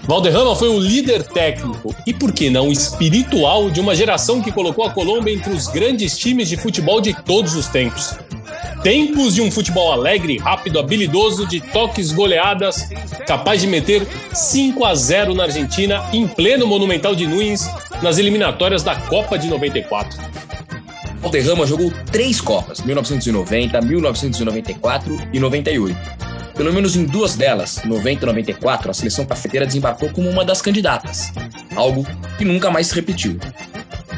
Valderrama 0.03 0.55
foi 0.55 0.69
o 0.69 0.79
líder 0.79 1.23
técnico 1.23 1.95
e, 2.05 2.13
por 2.13 2.31
que 2.31 2.49
não, 2.49 2.71
espiritual 2.71 3.69
de 3.69 3.79
uma 3.79 3.95
geração 3.95 4.41
que 4.41 4.51
colocou 4.51 4.85
a 4.85 4.91
Colômbia 4.91 5.33
entre 5.33 5.51
os 5.51 5.67
grandes 5.67 6.17
times 6.17 6.49
de 6.49 6.57
futebol 6.57 7.01
de 7.01 7.13
todos 7.23 7.55
os 7.55 7.67
tempos. 7.67 8.15
Tempos 8.83 9.35
de 9.35 9.41
um 9.41 9.51
futebol 9.51 9.91
alegre, 9.91 10.37
rápido, 10.37 10.79
habilidoso, 10.79 11.47
de 11.47 11.59
toques 11.59 12.11
goleadas, 12.11 12.89
capaz 13.27 13.61
de 13.61 13.67
meter 13.67 14.07
5 14.33 14.85
a 14.85 14.95
0 14.95 15.33
na 15.33 15.43
Argentina 15.43 16.03
em 16.13 16.27
pleno 16.27 16.65
Monumental 16.65 17.13
de 17.13 17.27
Nunes 17.27 17.69
nas 18.01 18.17
eliminatórias 18.17 18.83
da 18.83 18.95
Copa 18.95 19.37
de 19.37 19.47
94. 19.47 20.17
Valderrama 21.21 21.65
jogou 21.65 21.91
três 22.11 22.39
Copas, 22.39 22.81
1990, 22.81 23.81
1994 23.81 25.29
e 25.33 25.39
98. 25.39 25.97
Pelo 26.55 26.73
menos 26.73 26.95
em 26.95 27.05
duas 27.05 27.35
delas, 27.35 27.83
90 27.85 28.23
e 28.23 28.25
94, 28.25 28.91
a 28.91 28.93
seleção 28.93 29.25
cafeteira 29.25 29.65
desembarcou 29.65 30.09
como 30.09 30.29
uma 30.29 30.43
das 30.43 30.61
candidatas, 30.61 31.31
algo 31.75 32.05
que 32.37 32.43
nunca 32.43 32.69
mais 32.69 32.87
se 32.87 32.95
repetiu. 32.95 33.37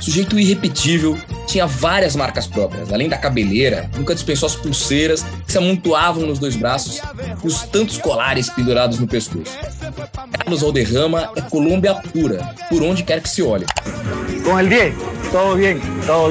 Sujeito 0.02 0.38
irrepetível, 0.40 1.18
tinha 1.46 1.68
várias 1.68 2.16
marcas 2.16 2.48
próprias, 2.48 2.92
além 2.92 3.08
da 3.08 3.18
cabeleira, 3.18 3.90
nunca 3.96 4.16
dispensou 4.16 4.48
as 4.48 4.56
pulseiras 4.56 5.24
que 5.46 5.52
se 5.52 5.58
amontoavam 5.60 6.26
nos 6.26 6.40
dois 6.40 6.56
braços 6.56 7.00
e 7.44 7.48
os 7.48 7.62
tantos 7.64 8.00
colares 8.00 8.50
pendurados 8.50 9.00
no 9.00 9.08
pescoço. 9.08 9.56
Carlos 10.32 10.62
Valderrama 10.62 11.32
é 11.36 11.42
Colômbia 11.42 11.94
pura, 11.96 12.56
por 12.68 12.82
onde 12.82 13.04
quer 13.04 13.22
que 13.22 13.30
se 13.30 13.44
olhe. 13.44 13.66
Con 14.44 14.60
el 14.60 14.70
10, 14.70 14.96
todo 15.32 15.56
bien, 15.56 15.80
todo 16.08 16.30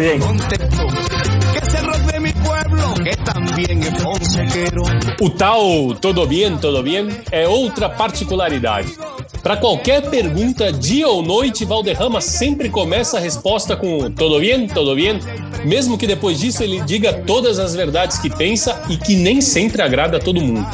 O 5.21 5.31
tal 5.31 5.95
todo 6.01 6.27
bien, 6.27 6.59
todo 6.59 6.83
bien 6.83 7.09
é 7.31 7.49
outra 7.49 7.89
particularidade. 7.89 8.95
Para 9.43 9.57
qualquer 9.57 10.11
pergunta, 10.11 10.71
dia 10.71 11.09
ou 11.09 11.23
noite, 11.23 11.65
Valderrama 11.65 12.21
sempre 12.21 12.69
começa 12.69 13.17
a 13.17 13.21
resposta 13.21 13.75
com 13.75 14.11
todo 14.11 14.39
bien, 14.39 14.67
todo 14.67 14.95
bien, 14.95 15.19
mesmo 15.65 15.97
que 15.97 16.07
depois 16.07 16.39
disso 16.39 16.63
ele 16.63 16.81
diga 16.83 17.13
todas 17.13 17.59
as 17.59 17.75
verdades 17.75 18.19
que 18.19 18.29
pensa 18.29 18.83
e 18.91 18.99
que 18.99 19.17
nem 19.17 19.41
sempre 19.41 19.81
agrada 19.81 20.19
a 20.19 20.21
todo 20.21 20.41
mundo. 20.41 20.67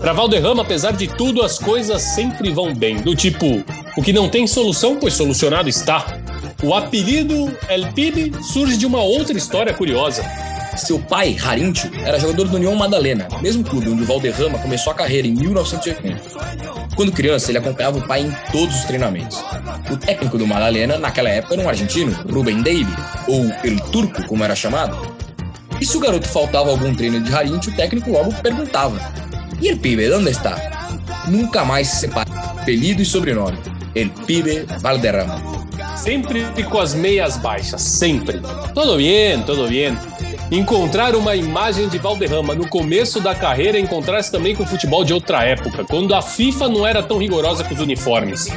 Para 0.00 0.12
Valderrama, 0.12 0.62
apesar 0.62 0.92
de 0.92 1.06
tudo, 1.06 1.42
as 1.42 1.60
coisas 1.60 2.02
sempre 2.02 2.50
vão 2.50 2.74
bem, 2.74 2.96
do 2.96 3.14
tipo, 3.14 3.62
o 3.96 4.02
que 4.02 4.12
não 4.12 4.28
tem 4.28 4.48
solução, 4.48 4.96
pois 4.96 5.14
solucionado 5.14 5.68
está. 5.68 6.04
O 6.60 6.74
apelido 6.74 7.56
El 7.68 7.92
Pibe 7.92 8.32
surge 8.42 8.76
de 8.76 8.86
uma 8.86 9.00
outra 9.00 9.36
história 9.36 9.72
curiosa. 9.72 10.24
Seu 10.76 10.98
pai, 10.98 11.36
Harincho, 11.42 11.90
era 12.04 12.18
jogador 12.18 12.48
do 12.48 12.56
União 12.56 12.74
Madalena, 12.74 13.28
mesmo 13.40 13.62
clube 13.64 13.90
onde 13.90 14.02
o 14.02 14.06
Valderrama 14.06 14.58
começou 14.58 14.92
a 14.92 14.96
carreira 14.96 15.28
em 15.28 15.32
1980. 15.32 16.20
Quando 16.94 17.12
criança, 17.12 17.50
ele 17.50 17.58
acompanhava 17.58 17.98
o 17.98 18.06
pai 18.06 18.22
em 18.22 18.30
todos 18.50 18.76
os 18.76 18.84
treinamentos. 18.84 19.42
O 19.90 19.96
técnico 19.96 20.36
do 20.38 20.46
Madalena, 20.46 20.98
naquela 20.98 21.28
época, 21.28 21.54
era 21.54 21.62
um 21.62 21.68
argentino, 21.68 22.12
Ruben 22.30 22.62
Daly, 22.62 22.86
ou 23.28 23.44
El 23.64 23.80
Turco, 23.90 24.26
como 24.26 24.44
era 24.44 24.54
chamado. 24.54 25.14
E 25.80 25.86
se 25.86 25.96
o 25.96 26.00
garoto 26.00 26.28
faltava 26.28 26.70
algum 26.70 26.94
treino 26.94 27.20
de 27.20 27.34
Harincho, 27.34 27.70
o 27.70 27.74
técnico 27.74 28.10
logo 28.10 28.32
perguntava: 28.42 28.98
E 29.60 29.68
el 29.68 29.78
pibe, 29.78 30.10
onde 30.12 30.30
está? 30.30 30.56
Nunca 31.26 31.64
mais 31.64 31.88
se 31.88 32.00
separa 32.00 32.30
apelido 32.62 33.02
e 33.02 33.04
sobrenome. 33.04 33.58
El 33.94 34.10
pibe 34.10 34.66
Valderrama. 34.80 35.40
Sempre 35.96 36.44
com 36.70 36.78
as 36.78 36.94
meias 36.94 37.36
baixas, 37.36 37.82
sempre. 37.82 38.40
Todo 38.74 38.96
bien, 38.96 39.42
todo 39.44 39.68
bien. 39.68 39.96
Encontrar 40.52 41.16
uma 41.16 41.34
imagem 41.34 41.88
de 41.88 41.96
Valderrama 41.96 42.54
no 42.54 42.68
começo 42.68 43.22
da 43.22 43.34
carreira 43.34 43.78
encontrar-se 43.78 44.30
também 44.30 44.54
com 44.54 44.64
o 44.64 44.66
futebol 44.66 45.02
de 45.02 45.14
outra 45.14 45.42
época, 45.42 45.82
quando 45.82 46.14
a 46.14 46.20
FIFA 46.20 46.68
não 46.68 46.86
era 46.86 47.02
tão 47.02 47.16
rigorosa 47.16 47.64
com 47.64 47.72
os 47.72 47.80
uniformes. 47.80 48.48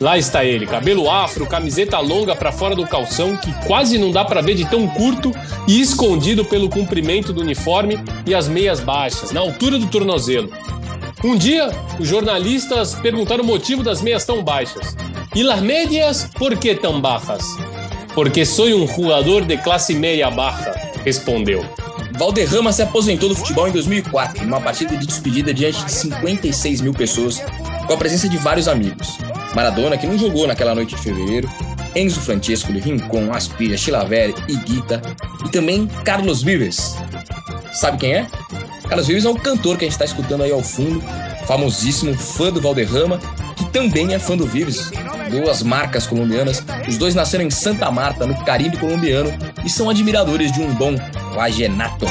Lá 0.00 0.16
está 0.16 0.44
ele, 0.44 0.64
cabelo 0.64 1.10
afro, 1.10 1.44
camiseta 1.44 1.98
longa 1.98 2.36
para 2.36 2.52
fora 2.52 2.76
do 2.76 2.86
calção, 2.86 3.36
que 3.36 3.52
quase 3.66 3.98
não 3.98 4.12
dá 4.12 4.24
para 4.24 4.40
ver 4.42 4.54
de 4.54 4.64
tão 4.64 4.86
curto 4.86 5.32
e 5.66 5.80
escondido 5.80 6.44
pelo 6.44 6.68
comprimento 6.68 7.32
do 7.32 7.40
uniforme 7.40 7.98
e 8.24 8.32
as 8.32 8.46
meias 8.46 8.78
baixas, 8.78 9.32
na 9.32 9.40
altura 9.40 9.76
do 9.76 9.88
tornozelo. 9.88 10.52
Um 11.24 11.36
dia, 11.36 11.68
os 11.98 12.06
jornalistas 12.06 12.94
perguntaram 12.94 13.42
o 13.42 13.46
motivo 13.46 13.82
das 13.82 14.00
meias 14.00 14.24
tão 14.24 14.40
baixas. 14.40 14.96
E 15.34 15.42
las 15.42 15.60
medias, 15.60 16.30
por 16.38 16.56
que 16.56 16.76
tão 16.76 17.00
bajas? 17.00 17.44
Porque 18.14 18.46
sou 18.46 18.66
um 18.66 18.86
jogador 18.86 19.44
de 19.44 19.56
classe 19.56 19.94
meia 19.94 20.30
baixa, 20.30 20.83
respondeu. 21.04 21.64
Valderrama 22.16 22.72
se 22.72 22.82
aposentou 22.82 23.28
do 23.28 23.34
futebol 23.34 23.68
em 23.68 23.72
2004, 23.72 24.44
numa 24.44 24.60
partida 24.60 24.96
de 24.96 25.06
despedida 25.06 25.52
diante 25.52 25.84
de 25.84 25.92
56 25.92 26.80
mil 26.80 26.94
pessoas, 26.94 27.42
com 27.86 27.92
a 27.92 27.96
presença 27.96 28.28
de 28.28 28.38
vários 28.38 28.68
amigos. 28.68 29.18
Maradona, 29.54 29.96
que 29.96 30.06
não 30.06 30.18
jogou 30.18 30.46
naquela 30.46 30.74
noite 30.74 30.94
de 30.94 31.02
fevereiro, 31.02 31.50
Enzo 31.94 32.20
Francesco, 32.20 32.72
Rincon, 32.72 33.32
Aspira, 33.32 33.76
Chilaveri, 33.76 34.34
Iguita 34.48 35.00
e 35.44 35.48
também 35.48 35.86
Carlos 36.04 36.42
Vives. 36.42 36.96
Sabe 37.72 37.98
quem 37.98 38.14
é? 38.14 38.26
Carlos 38.88 39.06
Vives 39.06 39.24
é 39.24 39.30
um 39.30 39.36
cantor 39.36 39.76
que 39.76 39.84
a 39.84 39.88
gente 39.88 39.92
está 39.92 40.04
escutando 40.04 40.42
aí 40.42 40.52
ao 40.52 40.62
fundo, 40.62 41.02
famosíssimo, 41.46 42.14
fã 42.14 42.52
do 42.52 42.60
Valderrama, 42.60 43.18
que 43.56 43.64
também 43.66 44.14
é 44.14 44.18
fã 44.18 44.36
do 44.36 44.46
Vives, 44.46 44.90
duas 45.30 45.62
marcas 45.62 46.06
colombianas. 46.06 46.64
Os 46.88 46.96
dois 46.96 47.14
nasceram 47.14 47.44
em 47.44 47.50
Santa 47.50 47.90
Marta, 47.90 48.26
no 48.26 48.44
Caribe 48.44 48.76
colombiano, 48.76 49.32
e 49.64 49.70
são 49.70 49.88
admiradores 49.88 50.52
de 50.52 50.60
um 50.60 50.74
bom 50.74 50.94
Lagenato. 51.34 52.06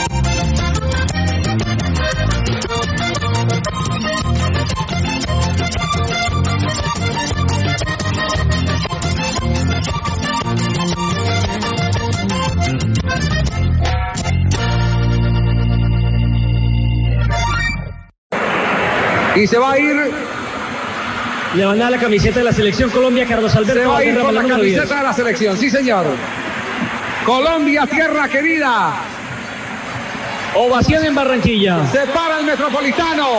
Y 19.35 19.47
se 19.47 19.57
va 19.57 19.71
a 19.71 19.79
ir. 19.79 19.95
Le 21.55 21.65
van 21.65 21.75
a 21.75 21.83
dar 21.83 21.91
la 21.91 21.99
camiseta 21.99 22.39
de 22.39 22.45
la 22.45 22.51
selección 22.51 22.89
Colombia, 22.89 23.25
Carlos 23.27 23.55
Alberto. 23.55 23.81
Se 23.81 23.87
va 23.87 23.97
a 23.97 24.03
ir 24.03 24.17
con 24.17 24.33
la 24.33 24.41
número 24.41 24.63
10. 24.63 24.75
camiseta 24.77 24.97
de 24.99 25.03
la 25.03 25.13
selección, 25.13 25.57
sí 25.57 25.69
señor. 25.69 26.05
Colombia, 27.25 27.87
tierra 27.87 28.27
querida. 28.27 28.95
Ovación 30.55 31.05
en 31.05 31.15
Barranquilla. 31.15 31.87
Se 31.87 32.05
para 32.07 32.39
el 32.39 32.45
Metropolitano. 32.45 33.29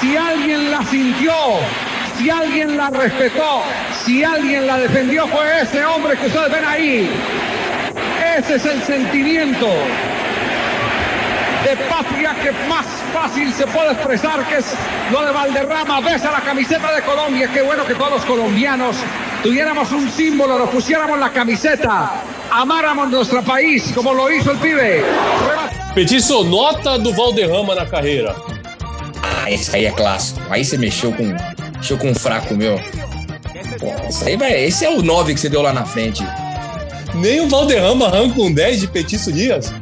Si 0.00 0.16
alguien 0.16 0.70
la 0.72 0.84
sintió, 0.84 1.32
si 2.18 2.28
alguien 2.28 2.76
la 2.76 2.90
respetó, 2.90 3.62
si 4.04 4.24
alguien 4.24 4.66
la 4.66 4.78
defendió, 4.78 5.28
fue 5.28 5.60
ese 5.62 5.84
hombre 5.84 6.18
que 6.18 6.26
ustedes 6.26 6.50
ven 6.50 6.64
ahí. 6.64 7.10
Ese 8.36 8.56
es 8.56 8.66
el 8.66 8.82
sentimiento 8.82 9.68
de 11.64 11.76
patria 11.88 12.34
que 12.42 12.50
más 12.68 12.86
fácil 13.12 13.52
se 13.52 13.66
puede 13.68 13.92
expresar, 13.92 14.44
que 14.46 14.56
es 14.58 14.74
lo 15.12 15.24
de 15.24 15.30
Valderrama. 15.32 16.00
Besa 16.00 16.32
la 16.32 16.40
camiseta 16.40 16.92
de 16.92 17.02
Colombia. 17.02 17.48
Qué 17.52 17.62
bueno 17.62 17.86
que 17.86 17.94
todos 17.94 18.10
los 18.10 18.24
colombianos 18.24 18.96
tuviéramos 19.46 19.92
un 19.92 20.10
símbolo, 20.10 20.58
nos 20.58 20.70
pusiéramos 20.70 21.20
la 21.20 21.32
camiseta, 21.32 22.20
amáramos 22.50 23.08
nuestro 23.08 23.44
país 23.44 23.92
como 23.94 24.12
lo 24.12 24.28
hizo 24.28 24.50
el 24.50 24.58
pibe. 24.58 25.04
Petiço, 25.94 26.42
nota 26.42 26.98
do 26.98 27.12
Valderrama 27.12 27.76
na 27.76 27.86
carreira. 27.86 28.34
Ah, 29.22 29.48
esse 29.48 29.76
aí 29.76 29.84
é 29.84 29.92
clássico. 29.92 30.40
Aí 30.50 30.64
você 30.64 30.76
mexeu 30.76 31.12
com, 31.12 31.32
mexeu 31.76 31.96
com 31.96 32.10
um 32.10 32.14
fraco 32.14 32.56
meu. 32.56 32.80
Pô, 33.78 33.94
esse, 34.08 34.28
aí 34.28 34.36
vai, 34.36 34.64
esse 34.64 34.84
é 34.84 34.90
o 34.90 35.00
9 35.00 35.34
que 35.34 35.38
você 35.38 35.48
deu 35.48 35.62
lá 35.62 35.72
na 35.72 35.84
frente. 35.84 36.26
Nem 37.14 37.40
o 37.40 37.48
Valderrama 37.48 38.06
arranca 38.06 38.40
um 38.40 38.52
10 38.52 38.80
de 38.80 38.88
Petiço 38.88 39.30
Dias. 39.30 39.72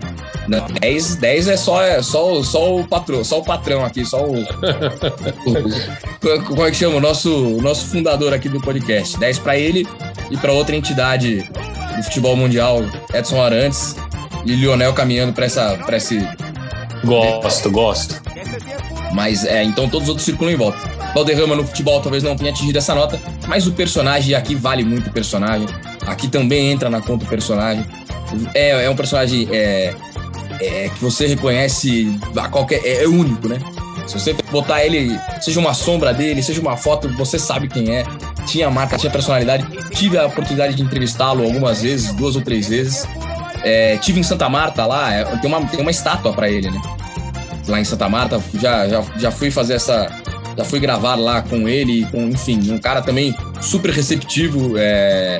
Não, 0.48 0.66
10, 0.80 1.16
10 1.16 1.48
é 1.48 1.56
só, 1.56 1.82
é 1.82 2.02
só, 2.02 2.42
só 2.42 2.76
o 2.76 2.86
patrão, 2.86 3.24
só 3.24 3.38
o 3.38 3.44
patrão 3.44 3.84
aqui, 3.84 4.04
só 4.04 4.24
o, 4.26 4.42
o- 4.42 6.44
como 6.46 6.64
é 6.66 6.70
que 6.70 6.76
chama? 6.76 6.96
O 6.96 7.00
nosso, 7.00 7.34
o 7.34 7.60
nosso 7.62 7.86
fundador 7.86 8.32
aqui 8.32 8.48
do 8.48 8.60
podcast. 8.60 9.18
10 9.18 9.38
para 9.38 9.58
ele 9.58 9.86
e 10.30 10.36
para 10.36 10.52
outra 10.52 10.74
entidade 10.76 11.48
do 11.96 12.02
futebol 12.02 12.36
mundial, 12.36 12.82
Edson 13.12 13.42
Arantes 13.42 13.96
e 14.44 14.54
Lionel 14.54 14.92
caminhando 14.92 15.32
para 15.32 15.46
essa 15.46 15.76
para 15.84 15.96
esse 15.96 16.26
Gosto, 17.04 17.70
gosto. 17.70 18.22
Mas 19.12 19.44
é, 19.44 19.62
então 19.62 19.88
todos 19.88 20.04
os 20.04 20.08
outros 20.08 20.24
circulam 20.24 20.52
em 20.52 20.56
volta. 20.56 20.78
Valderrama 21.14 21.54
no 21.54 21.64
futebol 21.64 22.00
talvez 22.00 22.22
não 22.22 22.34
tenha 22.34 22.50
atingido 22.50 22.76
essa 22.78 22.94
nota, 22.94 23.20
mas 23.46 23.66
o 23.66 23.72
personagem 23.72 24.34
aqui 24.34 24.54
vale 24.54 24.84
muito 24.84 25.08
o 25.08 25.12
personagem. 25.12 25.68
Aqui 26.06 26.28
também 26.28 26.70
entra 26.72 26.90
na 26.90 27.00
conta 27.00 27.24
o 27.24 27.28
personagem. 27.28 27.84
É, 28.54 28.84
é 28.86 28.90
um 28.90 28.96
personagem 28.96 29.46
é, 29.52 29.94
é, 30.60 30.88
que 30.88 31.00
você 31.00 31.26
reconhece 31.26 32.18
a 32.36 32.48
qualquer. 32.48 32.80
É, 32.84 33.04
é 33.04 33.08
único, 33.08 33.48
né? 33.48 33.58
Se 34.06 34.18
você 34.18 34.34
botar 34.50 34.84
ele, 34.84 35.18
seja 35.40 35.58
uma 35.58 35.72
sombra 35.72 36.12
dele, 36.12 36.42
seja 36.42 36.60
uma 36.60 36.76
foto, 36.76 37.08
você 37.16 37.38
sabe 37.38 37.68
quem 37.68 37.90
é. 37.90 38.04
Tinha 38.46 38.70
marca, 38.70 38.98
tinha 38.98 39.10
personalidade. 39.10 39.66
Tive 39.90 40.18
a 40.18 40.26
oportunidade 40.26 40.74
de 40.74 40.82
entrevistá-lo 40.82 41.44
algumas 41.44 41.82
vezes, 41.82 42.12
duas 42.12 42.36
ou 42.36 42.42
três 42.42 42.68
vezes. 42.68 43.06
É, 43.62 43.96
tive 43.96 44.20
em 44.20 44.22
Santa 44.22 44.46
Marta 44.48 44.84
lá, 44.84 45.10
é, 45.10 45.24
tem, 45.38 45.50
uma, 45.50 45.66
tem 45.66 45.80
uma 45.80 45.90
estátua 45.90 46.34
para 46.34 46.50
ele, 46.50 46.70
né? 46.70 46.82
Lá 47.66 47.80
em 47.80 47.84
Santa 47.84 48.08
Marta, 48.10 48.38
já, 48.60 48.86
já, 48.86 49.02
já 49.16 49.30
fui 49.30 49.50
fazer 49.50 49.74
essa. 49.74 50.06
Já 50.56 50.64
fui 50.64 50.78
gravar 50.78 51.16
lá 51.16 51.42
com 51.42 51.68
ele, 51.68 52.06
com, 52.12 52.28
enfim, 52.28 52.70
um 52.70 52.78
cara 52.78 53.02
também 53.02 53.34
super 53.60 53.90
receptivo, 53.90 54.74
é, 54.76 55.38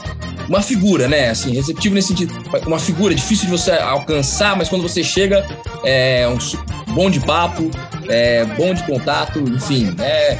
uma 0.48 0.62
figura, 0.62 1.08
né? 1.08 1.30
Assim, 1.30 1.54
receptivo 1.54 1.94
nesse 1.94 2.08
sentido. 2.08 2.34
Uma 2.66 2.78
figura 2.78 3.14
difícil 3.14 3.46
de 3.46 3.52
você 3.52 3.72
alcançar, 3.72 4.56
mas 4.56 4.68
quando 4.68 4.82
você 4.82 5.02
chega, 5.02 5.44
é 5.84 6.26
um 6.28 6.92
bom 6.92 7.10
de 7.10 7.20
papo, 7.20 7.70
é 8.08 8.44
bom 8.44 8.72
de 8.74 8.82
contato, 8.84 9.40
enfim, 9.40 9.94
é, 10.00 10.38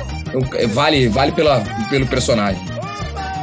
é- 0.55 0.67
vale, 0.67 1.09
vale 1.09 1.33
pela, 1.33 1.61
pelo 1.91 2.07
personagem. 2.07 2.63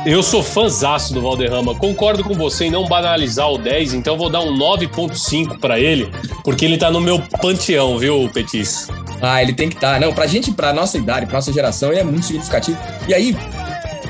Eu 0.03 0.23
sou 0.23 0.41
fãzaço 0.41 1.13
do 1.13 1.21
Valderrama. 1.21 1.75
Concordo 1.75 2.23
com 2.23 2.33
você 2.33 2.65
em 2.65 2.71
não 2.71 2.87
banalizar 2.87 3.51
o 3.51 3.57
10, 3.59 3.93
então 3.93 4.17
vou 4.17 4.31
dar 4.31 4.39
um 4.39 4.51
9.5 4.57 5.59
pra 5.59 5.79
ele, 5.79 6.09
porque 6.43 6.65
ele 6.65 6.75
tá 6.77 6.89
no 6.89 6.99
meu 6.99 7.19
panteão, 7.39 7.99
viu, 7.99 8.27
Petiço? 8.33 8.91
Ah, 9.21 9.39
ele 9.43 9.53
tem 9.53 9.69
que 9.69 9.75
estar. 9.75 9.99
Não, 9.99 10.11
pra 10.11 10.25
gente, 10.25 10.51
pra 10.51 10.73
nossa 10.73 10.97
idade, 10.97 11.27
pra 11.27 11.35
nossa 11.35 11.53
geração, 11.53 11.91
ele 11.91 11.99
é 11.99 12.03
muito 12.03 12.25
significativo. 12.25 12.75
E 13.07 13.13
aí, 13.13 13.37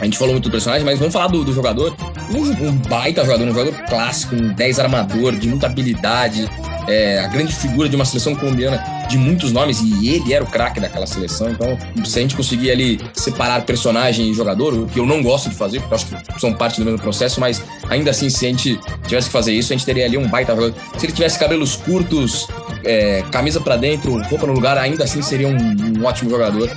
a 0.02 0.06
gente 0.06 0.18
falou 0.18 0.34
muito 0.34 0.50
do 0.50 0.52
personagem, 0.52 0.84
mas 0.84 0.98
vamos 0.98 1.14
falar 1.14 1.28
do, 1.28 1.46
do 1.46 1.54
jogador. 1.54 1.96
Um, 2.34 2.70
um 2.70 2.76
baita 2.90 3.24
jogador, 3.24 3.44
um 3.44 3.54
jogador 3.54 3.86
clássico, 3.88 4.36
um 4.36 4.52
10 4.52 4.80
armador, 4.80 5.36
de 5.36 5.48
muita 5.48 5.68
habilidade, 5.68 6.50
é, 6.88 7.20
a 7.20 7.28
grande 7.28 7.54
figura 7.54 7.88
de 7.88 7.96
uma 7.96 8.04
seleção 8.04 8.34
colombiana 8.34 8.84
de 9.08 9.16
muitos 9.16 9.52
nomes, 9.52 9.80
e 9.80 10.10
ele 10.10 10.34
era 10.34 10.44
o 10.44 10.48
craque 10.48 10.80
daquela 10.80 11.06
seleção. 11.06 11.52
Então, 11.52 11.78
se 12.04 12.18
a 12.18 12.22
gente 12.24 12.36
conseguir 12.36 12.72
ali 12.72 13.00
separar 13.14 13.62
personagem 13.64 14.32
e 14.32 14.34
jogador, 14.34 14.74
o 14.74 14.88
que 14.88 15.00
eu 15.00 15.06
não 15.06 15.22
gosto 15.22 15.50
de 15.50 15.56
fazer, 15.56 15.82
porque 15.82 15.94
eu 15.94 15.98
acho 15.98 16.06
que 16.08 16.42
são 16.42 16.52
parte 16.52 16.80
do 16.80 16.86
mesmo 16.86 17.00
processo, 17.00 17.40
mas 17.40 17.62
ainda 17.88 18.10
assim, 18.10 18.28
se 18.28 18.44
a 18.46 18.50
gente 18.50 18.80
tivesse 19.06 19.28
que 19.28 19.34
fazer 19.34 19.54
isso, 19.54 19.72
a 19.72 19.76
gente 19.76 19.86
teria 19.86 20.06
ali 20.06 20.18
um 20.18 20.28
baita 20.28 20.56
jogador. 20.56 20.74
Se 20.98 21.06
ele 21.06 21.14
tivesse 21.14 21.38
cabelos 21.38 21.76
curtos, 21.76 22.48
é, 22.84 23.24
camisa 23.32 23.60
pra 23.62 23.78
dentro, 23.78 24.22
roupa 24.24 24.48
no 24.48 24.54
lugar, 24.54 24.78
ainda 24.78 25.04
assim 25.04 25.22
seria 25.22 25.48
um, 25.48 25.58
um 26.00 26.06
ótimo 26.06 26.30
jogador. 26.30 26.70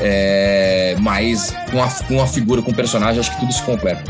É, 0.00 0.96
mas 1.00 1.54
com 1.70 1.82
a, 1.82 1.88
com 1.88 2.22
a 2.22 2.26
figura, 2.26 2.62
com 2.62 2.70
o 2.70 2.74
personagem, 2.74 3.20
acho 3.20 3.30
que 3.32 3.40
tudo 3.40 3.52
se 3.52 3.62
completa. 3.62 4.02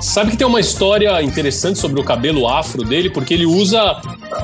Sabe 0.00 0.32
que 0.32 0.36
tem 0.36 0.46
uma 0.46 0.60
história 0.60 1.22
interessante 1.22 1.78
sobre 1.78 1.98
o 1.98 2.04
cabelo 2.04 2.46
afro 2.46 2.84
dele, 2.84 3.08
porque 3.08 3.32
ele 3.32 3.46
usa 3.46 3.96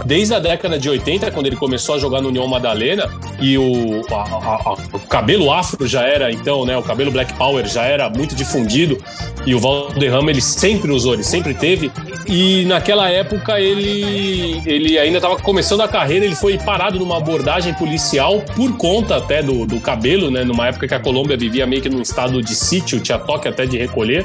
desde 0.07 0.33
a 0.33 0.39
década 0.39 0.79
de 0.79 0.89
80, 0.89 1.31
quando 1.33 1.47
ele 1.47 1.57
começou 1.57 1.97
a 1.97 1.99
jogar 1.99 2.23
no 2.23 2.29
União 2.29 2.47
Madalena, 2.47 3.11
e 3.41 3.59
o, 3.59 4.01
a- 4.11 4.15
a- 4.15 4.71
a- 4.71 4.77
o 4.95 5.01
cabelo 5.01 5.53
afro 5.53 5.87
já 5.87 6.03
era, 6.07 6.33
então, 6.33 6.65
né? 6.65 6.79
O 6.79 6.83
cabelo 6.83 7.11
Black 7.11 7.35
Power 7.35 7.67
já 7.67 7.83
era 7.83 8.09
muito 8.09 8.35
difundido, 8.35 8.97
e 9.45 9.55
o 9.55 9.59
Valderrama 9.59 10.31
ele 10.31 10.41
sempre 10.41 10.91
usou, 10.93 11.13
ele 11.13 11.25
sempre 11.25 11.53
teve. 11.53 11.91
E 12.27 12.65
naquela 12.67 13.09
época 13.11 13.61
ele, 13.61 14.63
ele 14.67 14.99
ainda 14.99 15.19
estava 15.19 15.37
começando 15.37 15.81
a 15.81 15.89
carreira, 15.89 16.25
ele 16.25 16.35
foi 16.35 16.59
parado 16.59 16.99
numa 16.99 17.17
abordagem 17.17 17.75
policial 17.75 18.43
por 18.55 18.77
conta 18.77 19.17
até 19.17 19.43
do, 19.43 19.67
do 19.67 19.81
cabelo, 19.81 20.31
né? 20.31 20.45
Numa 20.45 20.69
época 20.69 20.87
que 20.87 20.95
a 20.95 21.01
Colômbia 21.01 21.37
vivia 21.37 21.67
meio 21.67 21.83
que 21.83 21.89
num 21.89 22.03
estado 22.03 22.43
de 22.43 22.55
sítio, 22.55 23.01
tinha 23.01 23.19
toque 23.19 23.49
até 23.49 23.67
de 23.67 23.79
recolher. 23.79 24.25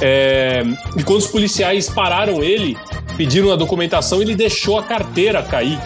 É, 0.00 0.62
e 0.96 1.02
quando 1.02 1.18
os 1.18 1.28
policiais 1.28 1.88
pararam 1.88 2.42
ele, 2.42 2.76
pediram 3.16 3.52
a 3.52 3.56
documentação, 3.56 4.20
ele 4.20 4.34
deixou 4.34 4.78
a 4.78 4.82
carteira 4.82 5.42
cair. 5.42 5.78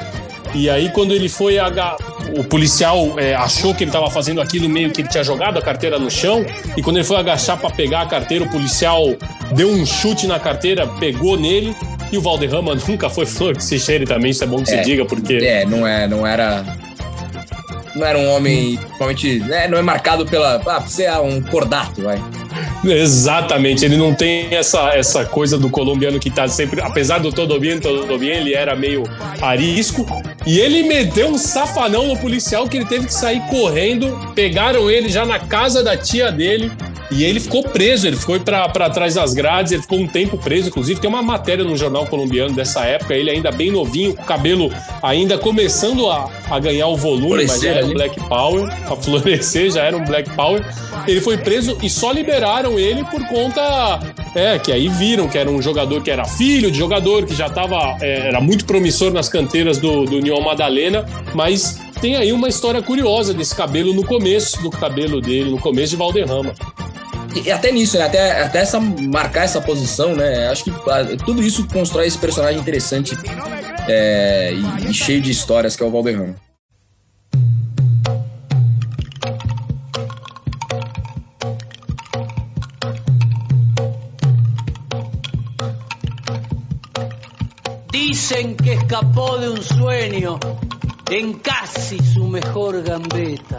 E 0.54 0.70
aí, 0.70 0.90
quando 0.90 1.12
ele 1.12 1.28
foi. 1.28 1.58
aga- 1.58 1.96
O 2.36 2.42
policial 2.44 3.14
é, 3.18 3.34
achou 3.34 3.72
que 3.74 3.84
ele 3.84 3.90
estava 3.90 4.10
fazendo 4.10 4.40
aquilo 4.40 4.68
meio 4.68 4.90
que 4.90 5.00
ele 5.00 5.08
tinha 5.08 5.22
jogado 5.22 5.58
a 5.58 5.62
carteira 5.62 5.98
no 5.98 6.10
chão. 6.10 6.44
E 6.76 6.82
quando 6.82 6.96
ele 6.96 7.04
foi 7.04 7.16
agachar 7.16 7.56
para 7.56 7.70
pegar 7.70 8.02
a 8.02 8.06
carteira, 8.06 8.44
o 8.44 8.50
policial 8.50 9.04
deu 9.52 9.70
um 9.70 9.86
chute 9.86 10.26
na 10.26 10.38
carteira, 10.40 10.86
pegou 10.98 11.36
nele. 11.38 11.74
E 12.12 12.18
o 12.18 12.20
Valderrama 12.20 12.74
nunca 12.88 13.08
foi 13.08 13.26
flor 13.26 13.56
que 13.56 13.62
se 13.64 13.78
cheire 13.78 14.04
também, 14.06 14.30
isso 14.32 14.42
é 14.44 14.46
bom 14.46 14.62
que 14.62 14.68
se 14.70 14.74
É, 14.76 14.82
diga, 14.82 15.04
porque. 15.04 15.34
É, 15.34 15.64
não, 15.64 15.86
é, 15.86 16.06
não 16.08 16.26
era. 16.26 16.64
não 17.94 18.04
era 18.06 18.18
um 18.18 18.28
homem, 18.34 18.76
provavelmente, 18.98 19.38
né, 19.40 19.68
não 19.68 19.78
é 19.78 19.82
marcado 19.82 20.26
pela. 20.26 20.60
Ah, 20.66 20.80
você 20.80 21.04
é 21.04 21.18
um 21.18 21.40
cordato, 21.40 22.02
vai. 22.02 22.20
Exatamente, 22.84 23.84
ele 23.84 23.96
não 23.96 24.14
tem 24.14 24.48
essa, 24.54 24.90
essa 24.90 25.24
coisa 25.24 25.58
do 25.58 25.68
colombiano 25.70 26.18
que 26.20 26.30
tá 26.30 26.46
sempre, 26.48 26.80
apesar 26.80 27.18
do 27.18 27.32
todo 27.32 27.58
bem, 27.58 27.78
todo 27.80 28.18
bem, 28.18 28.28
ele 28.30 28.54
era 28.54 28.74
meio 28.76 29.02
arisco. 29.40 30.06
E 30.46 30.60
ele 30.60 30.84
meteu 30.84 31.28
um 31.28 31.36
safanão 31.36 32.06
no 32.06 32.16
policial 32.16 32.68
que 32.68 32.76
ele 32.76 32.86
teve 32.86 33.06
que 33.06 33.14
sair 33.14 33.40
correndo. 33.50 34.32
Pegaram 34.32 34.88
ele 34.88 35.08
já 35.08 35.26
na 35.26 35.40
casa 35.40 35.82
da 35.82 35.96
tia 35.96 36.30
dele. 36.30 36.70
E 37.10 37.24
ele 37.24 37.38
ficou 37.38 37.62
preso, 37.62 38.06
ele 38.06 38.16
foi 38.16 38.40
para 38.40 38.90
trás 38.90 39.14
das 39.14 39.32
grades, 39.32 39.72
ele 39.72 39.82
ficou 39.82 39.98
um 39.98 40.06
tempo 40.06 40.36
preso. 40.38 40.68
Inclusive, 40.68 41.00
tem 41.00 41.08
uma 41.08 41.22
matéria 41.22 41.64
no 41.64 41.76
jornal 41.76 42.06
colombiano 42.06 42.54
dessa 42.54 42.84
época, 42.84 43.14
ele 43.14 43.30
ainda 43.30 43.50
bem 43.50 43.70
novinho, 43.70 44.14
com 44.14 44.22
o 44.22 44.26
cabelo 44.26 44.72
ainda 45.02 45.38
começando 45.38 46.08
a, 46.10 46.28
a 46.50 46.58
ganhar 46.58 46.88
o 46.88 46.96
volume, 46.96 47.46
mas 47.46 47.60
já 47.60 47.70
era 47.70 47.86
um 47.86 47.92
Black 47.92 48.20
Power, 48.28 48.68
a 48.90 48.96
florescer, 48.96 49.70
já 49.70 49.84
era 49.84 49.96
um 49.96 50.04
Black 50.04 50.28
Power. 50.30 50.64
Ele 51.06 51.20
foi 51.20 51.38
preso 51.38 51.78
e 51.82 51.88
só 51.88 52.10
liberaram 52.10 52.78
ele 52.78 53.04
por 53.04 53.24
conta. 53.28 54.00
É, 54.34 54.58
que 54.58 54.70
aí 54.70 54.88
viram 54.88 55.28
que 55.28 55.38
era 55.38 55.48
um 55.48 55.62
jogador 55.62 56.02
que 56.02 56.10
era 56.10 56.24
filho 56.24 56.70
de 56.70 56.78
jogador, 56.78 57.24
que 57.24 57.34
já 57.34 57.48
tava. 57.48 57.96
É, 58.00 58.28
era 58.28 58.40
muito 58.40 58.64
promissor 58.64 59.12
nas 59.12 59.28
canteiras 59.28 59.78
do, 59.78 60.04
do 60.04 60.16
União 60.16 60.40
Madalena, 60.40 61.06
mas 61.34 61.80
tem 62.00 62.16
aí 62.16 62.32
uma 62.32 62.48
história 62.48 62.82
curiosa 62.82 63.32
desse 63.32 63.54
cabelo 63.54 63.94
no 63.94 64.04
começo 64.04 64.62
do 64.62 64.70
cabelo 64.70 65.20
dele, 65.20 65.50
no 65.50 65.58
começo 65.58 65.90
de 65.90 65.96
Valderrama. 65.96 66.54
E 67.44 67.50
até 67.50 67.70
nisso, 67.70 67.98
né? 67.98 68.04
Até, 68.04 68.42
até 68.42 68.58
essa, 68.60 68.80
marcar 68.80 69.44
essa 69.44 69.60
posição, 69.60 70.14
né? 70.14 70.48
Acho 70.48 70.64
que 70.64 70.70
ah, 70.70 71.04
tudo 71.24 71.42
isso 71.42 71.66
constrói 71.68 72.06
esse 72.06 72.18
personagem 72.18 72.60
interessante 72.60 73.16
é, 73.88 74.52
e, 74.54 74.90
e 74.90 74.94
cheio 74.94 75.20
de 75.20 75.30
histórias 75.30 75.76
que 75.76 75.82
é 75.82 75.86
o 75.86 75.90
Valderrama. 75.90 76.34
Dicen 87.92 88.56
que 88.56 88.72
escapó 88.72 89.38
de 89.38 89.48
un 89.50 89.62
sueño 89.62 90.38
en 91.10 91.34
casi 91.34 91.98
su 91.98 92.26
mejor 92.26 92.82
gambeta. 92.82 93.58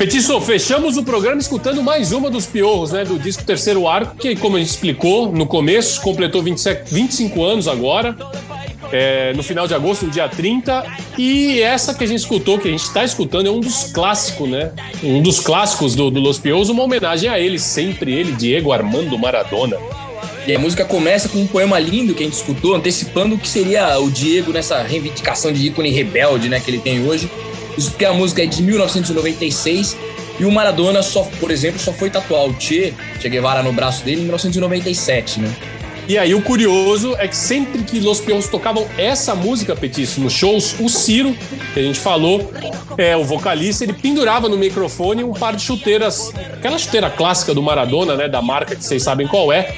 Petiço, 0.00 0.40
fechamos 0.40 0.96
o 0.96 1.04
programa 1.04 1.42
escutando 1.42 1.82
mais 1.82 2.10
uma 2.10 2.30
dos 2.30 2.46
piorros, 2.46 2.90
né? 2.90 3.04
Do 3.04 3.18
disco 3.18 3.44
Terceiro 3.44 3.86
Arco, 3.86 4.16
que, 4.16 4.34
como 4.34 4.56
a 4.56 4.58
gente 4.58 4.70
explicou 4.70 5.30
no 5.30 5.44
começo, 5.44 6.00
completou 6.00 6.42
27, 6.42 6.90
25 6.90 7.44
anos 7.44 7.68
agora. 7.68 8.16
É, 8.90 9.34
no 9.34 9.42
final 9.42 9.68
de 9.68 9.74
agosto, 9.74 10.06
no 10.06 10.10
dia 10.10 10.26
30. 10.26 10.86
E 11.18 11.60
essa 11.60 11.92
que 11.92 12.02
a 12.02 12.06
gente 12.06 12.20
escutou, 12.20 12.58
que 12.58 12.66
a 12.66 12.70
gente 12.70 12.82
está 12.82 13.04
escutando, 13.04 13.48
é 13.48 13.50
um 13.50 13.60
dos 13.60 13.92
clássicos, 13.92 14.48
né? 14.48 14.72
Um 15.02 15.20
dos 15.20 15.38
clássicos 15.38 15.94
do, 15.94 16.10
do 16.10 16.18
Los 16.18 16.38
Pios, 16.38 16.70
uma 16.70 16.82
homenagem 16.82 17.28
a 17.28 17.38
ele, 17.38 17.58
sempre 17.58 18.14
ele, 18.14 18.32
Diego 18.32 18.72
Armando 18.72 19.18
Maradona. 19.18 19.76
E 20.46 20.54
a 20.54 20.58
música 20.58 20.82
começa 20.82 21.28
com 21.28 21.40
um 21.40 21.46
poema 21.46 21.78
lindo 21.78 22.14
que 22.14 22.22
a 22.22 22.26
gente 22.26 22.36
escutou, 22.36 22.74
antecipando 22.74 23.34
o 23.34 23.38
que 23.38 23.46
seria 23.46 23.98
o 23.98 24.10
Diego 24.10 24.50
nessa 24.50 24.82
reivindicação 24.82 25.52
de 25.52 25.66
ícone 25.66 25.90
rebelde 25.90 26.48
né, 26.48 26.58
que 26.58 26.70
ele 26.70 26.78
tem 26.78 27.06
hoje. 27.06 27.30
Isso 27.76 27.90
porque 27.90 28.04
a 28.04 28.12
música 28.12 28.42
é 28.42 28.46
de 28.46 28.62
1996 28.62 29.96
e 30.38 30.44
o 30.44 30.50
Maradona, 30.50 31.02
só, 31.02 31.22
por 31.38 31.50
exemplo, 31.50 31.78
só 31.78 31.92
foi 31.92 32.08
tatuar 32.08 32.44
o 32.44 32.58
Che, 32.58 32.94
che 33.20 33.28
Guevara 33.28 33.62
no 33.62 33.72
braço 33.72 34.04
dele 34.04 34.20
em 34.20 34.24
1997, 34.24 35.40
né? 35.40 35.54
E 36.08 36.18
aí 36.18 36.34
o 36.34 36.42
curioso 36.42 37.14
é 37.18 37.28
que 37.28 37.36
sempre 37.36 37.84
que 37.84 38.00
Los 38.00 38.20
Pions 38.20 38.48
tocavam 38.48 38.84
essa 38.98 39.34
música, 39.34 39.76
Petício, 39.76 40.20
nos 40.20 40.32
shows, 40.32 40.74
o 40.80 40.88
Ciro, 40.88 41.36
que 41.72 41.78
a 41.78 41.82
gente 41.84 42.00
falou, 42.00 42.50
é 42.98 43.16
o 43.16 43.22
vocalista, 43.22 43.84
ele 43.84 43.92
pendurava 43.92 44.48
no 44.48 44.56
microfone 44.56 45.22
um 45.22 45.32
par 45.32 45.54
de 45.54 45.62
chuteiras, 45.62 46.32
aquela 46.52 46.78
chuteira 46.78 47.10
clássica 47.10 47.54
do 47.54 47.62
Maradona, 47.62 48.16
né, 48.16 48.28
da 48.28 48.42
marca 48.42 48.74
que 48.74 48.84
vocês 48.84 49.02
sabem 49.02 49.28
qual 49.28 49.52
é, 49.52 49.72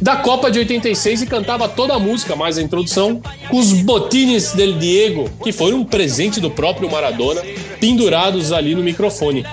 da 0.00 0.16
Copa 0.16 0.50
de 0.50 0.58
86 0.58 1.22
e 1.22 1.26
cantava 1.26 1.68
toda 1.68 1.94
a 1.94 1.98
música, 1.98 2.34
mais 2.34 2.56
a 2.56 2.62
introdução, 2.62 3.20
com 3.48 3.58
os 3.58 3.72
botines 3.72 4.52
del 4.52 4.78
Diego, 4.78 5.28
que 5.42 5.52
foi 5.52 5.74
um 5.74 5.84
presente 5.84 6.40
do 6.40 6.50
próprio 6.50 6.90
Maradona, 6.90 7.42
pendurados 7.78 8.52
ali 8.52 8.74
no 8.74 8.82
microfone. 8.82 9.44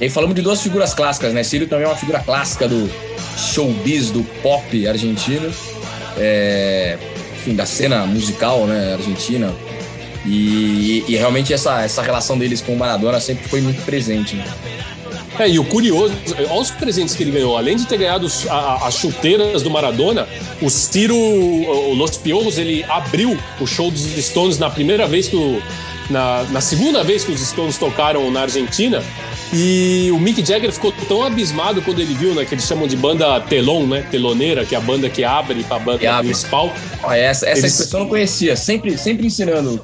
E 0.00 0.08
falamos 0.08 0.36
de 0.36 0.42
duas 0.42 0.62
figuras 0.62 0.94
clássicas, 0.94 1.32
né? 1.32 1.42
Ciro 1.42 1.66
também 1.66 1.86
é 1.86 1.88
uma 1.88 1.96
figura 1.96 2.20
clássica 2.20 2.68
do 2.68 2.88
showbiz, 3.36 4.10
do 4.10 4.22
pop 4.42 4.86
argentino, 4.86 5.50
é, 6.18 6.98
enfim, 7.36 7.54
da 7.54 7.66
cena 7.66 8.06
musical 8.06 8.66
né, 8.66 8.94
argentina. 8.94 9.52
E, 10.24 11.04
e, 11.06 11.16
realmente 11.16 11.54
essa, 11.54 11.82
essa 11.82 12.02
relação 12.02 12.36
deles 12.36 12.60
com 12.60 12.72
o 12.72 12.76
Maradona 12.76 13.20
sempre 13.20 13.48
foi 13.48 13.60
muito 13.60 13.80
presente. 13.84 14.34
Né? 14.36 14.44
É, 15.38 15.48
e 15.48 15.58
o 15.58 15.64
curioso, 15.64 16.14
olha 16.38 16.60
os 16.60 16.70
presentes 16.70 17.14
que 17.14 17.22
ele 17.22 17.30
ganhou. 17.30 17.56
Além 17.56 17.76
de 17.76 17.86
ter 17.86 17.98
ganhado 17.98 18.26
as 18.26 18.94
chuteiras 18.94 19.62
do 19.62 19.70
Maradona, 19.70 20.26
o 20.62 20.70
Ciro, 20.70 21.16
o 21.16 21.94
Los 21.94 22.16
Piojos, 22.16 22.58
ele 22.58 22.84
abriu 22.84 23.36
o 23.60 23.66
show 23.66 23.90
dos 23.90 24.02
Stones 24.02 24.58
na 24.58 24.70
primeira 24.70 25.06
vez 25.06 25.28
que 25.28 25.36
o. 25.36 25.62
Na, 26.08 26.44
na 26.52 26.60
segunda 26.60 27.02
vez 27.02 27.24
que 27.24 27.32
os 27.32 27.40
Stones 27.40 27.76
tocaram 27.76 28.30
na 28.30 28.42
Argentina, 28.42 29.02
e 29.52 30.08
o 30.12 30.18
Mick 30.18 30.44
Jagger 30.44 30.72
ficou 30.72 30.92
tão 31.08 31.24
abismado 31.24 31.82
quando 31.82 32.00
ele 32.00 32.14
viu, 32.14 32.34
né, 32.34 32.44
que 32.44 32.54
eles 32.54 32.64
chamam 32.64 32.86
de 32.86 32.96
banda 32.96 33.40
telon, 33.40 33.86
né, 33.86 34.06
teloneira, 34.10 34.64
que 34.64 34.74
é 34.74 34.78
a 34.78 34.80
banda 34.80 35.08
que 35.08 35.24
abre 35.24 35.64
para 35.64 35.76
a 35.76 35.80
banda 35.80 36.18
principal. 36.18 36.72
Ah, 37.02 37.16
essa 37.16 37.46
essa 37.46 37.60
eles... 37.60 37.72
expressão 37.72 38.00
eu 38.00 38.04
não 38.04 38.10
conhecia, 38.10 38.56
sempre, 38.56 38.96
sempre 38.96 39.26
ensinando. 39.26 39.80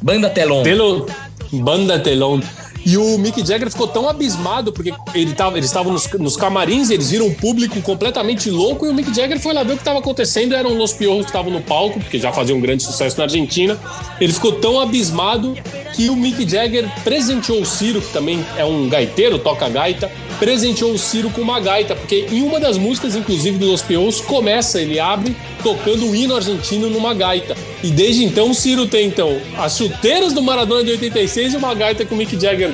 Banda 0.00 0.30
telon. 0.30 0.62
Telo... 0.62 1.06
Banda 1.52 1.98
telon. 1.98 2.40
E 2.84 2.96
o 2.96 3.18
Mick 3.18 3.46
Jagger 3.46 3.70
ficou 3.70 3.86
tão 3.86 4.08
abismado, 4.08 4.72
porque 4.72 4.92
ele 5.14 5.34
tava, 5.34 5.58
eles 5.58 5.68
estavam 5.68 5.92
nos, 5.92 6.10
nos 6.12 6.36
camarins, 6.36 6.90
eles 6.90 7.10
viram 7.10 7.26
um 7.26 7.34
público 7.34 7.80
completamente 7.82 8.50
louco, 8.50 8.86
e 8.86 8.88
o 8.88 8.94
Mick 8.94 9.14
Jagger 9.14 9.38
foi 9.38 9.52
lá 9.52 9.62
ver 9.62 9.72
o 9.72 9.76
que 9.76 9.82
estava 9.82 9.98
acontecendo. 9.98 10.54
Eram 10.54 10.74
Los 10.74 10.92
Piorros 10.92 11.24
que 11.24 11.30
estavam 11.30 11.52
no 11.52 11.60
palco, 11.60 12.00
porque 12.00 12.18
já 12.18 12.32
faziam 12.32 12.58
um 12.58 12.60
grande 12.60 12.82
sucesso 12.82 13.18
na 13.18 13.24
Argentina. 13.24 13.78
Ele 14.20 14.32
ficou 14.32 14.52
tão 14.52 14.80
abismado 14.80 15.56
que 15.94 16.08
o 16.08 16.16
Mick 16.16 16.48
Jagger 16.48 16.88
presenteou 17.04 17.60
o 17.60 17.66
Ciro, 17.66 18.00
que 18.00 18.12
também 18.12 18.44
é 18.56 18.64
um 18.64 18.88
gaiteiro, 18.88 19.38
toca 19.38 19.68
gaita, 19.68 20.10
presenteou 20.38 20.92
o 20.92 20.98
Ciro 20.98 21.28
com 21.30 21.42
uma 21.42 21.60
gaita, 21.60 21.94
porque 21.94 22.26
em 22.30 22.42
uma 22.42 22.58
das 22.58 22.78
músicas, 22.78 23.14
inclusive, 23.14 23.58
do 23.58 23.66
Los 23.66 23.82
Piorros, 23.82 24.20
começa, 24.20 24.80
ele 24.80 24.98
abre 24.98 25.36
tocando 25.62 26.06
o 26.06 26.16
hino 26.16 26.34
argentino 26.34 26.88
numa 26.88 27.12
gaita. 27.12 27.54
E 27.82 27.90
desde 27.90 28.24
então 28.24 28.50
o 28.50 28.54
Ciro 28.54 28.86
tem, 28.86 29.06
então, 29.06 29.38
as 29.58 29.76
chuteiras 29.76 30.32
do 30.32 30.42
Maradona 30.42 30.82
de 30.82 30.90
86 30.92 31.54
e 31.54 31.56
uma 31.56 31.74
gaita 31.74 32.04
que 32.04 32.14
o 32.14 32.16
Mick 32.16 32.40
Jagger. 32.40 32.70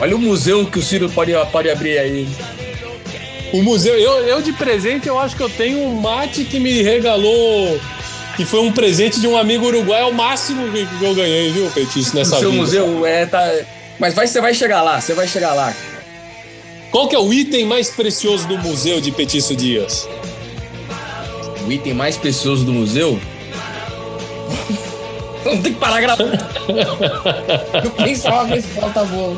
Olha 0.00 0.16
o 0.16 0.18
museu 0.18 0.66
que 0.66 0.78
o 0.78 0.82
Ciro 0.82 1.10
pode, 1.10 1.32
pode 1.52 1.68
abrir 1.68 1.98
aí. 1.98 2.28
O 3.52 3.62
museu, 3.62 3.94
eu, 3.94 4.24
eu 4.26 4.42
de 4.42 4.52
presente, 4.52 5.08
eu 5.08 5.18
acho 5.18 5.36
que 5.36 5.42
eu 5.42 5.48
tenho 5.48 5.78
um 5.78 6.00
mate 6.00 6.44
que 6.44 6.58
me 6.58 6.82
regalou 6.82 7.78
que 8.38 8.44
foi 8.44 8.60
um 8.60 8.70
presente 8.70 9.18
de 9.18 9.26
um 9.26 9.36
amigo 9.36 9.66
uruguai, 9.66 10.00
é 10.00 10.04
o 10.04 10.14
máximo 10.14 10.70
que 10.70 11.04
eu 11.04 11.12
ganhei, 11.12 11.50
viu, 11.50 11.68
Petício, 11.72 12.14
nessa 12.14 12.36
o 12.36 12.38
seu 12.38 12.50
vida. 12.52 12.62
museu 12.62 13.04
é, 13.04 13.26
tá... 13.26 13.52
Mas 13.98 14.14
vai, 14.14 14.28
você 14.28 14.40
vai 14.40 14.54
chegar 14.54 14.80
lá, 14.80 15.00
você 15.00 15.12
vai 15.12 15.26
chegar 15.26 15.54
lá. 15.54 15.74
Qual 16.92 17.08
que 17.08 17.16
é 17.16 17.18
o 17.18 17.32
item 17.32 17.66
mais 17.66 17.90
precioso 17.90 18.46
do 18.46 18.56
museu 18.56 19.00
de 19.00 19.10
Petício 19.10 19.56
Dias? 19.56 20.08
O 21.66 21.72
item 21.72 21.94
mais 21.94 22.16
precioso 22.16 22.64
do 22.64 22.72
museu? 22.72 23.20
Não 25.54 25.62
tem 25.62 25.72
que 25.72 25.78
parar 25.78 26.00
gravando. 26.00 26.38
Eu 27.84 27.90
pensava 27.90 28.44
uma 28.44 28.54
resposta 28.54 29.04
boa. 29.04 29.36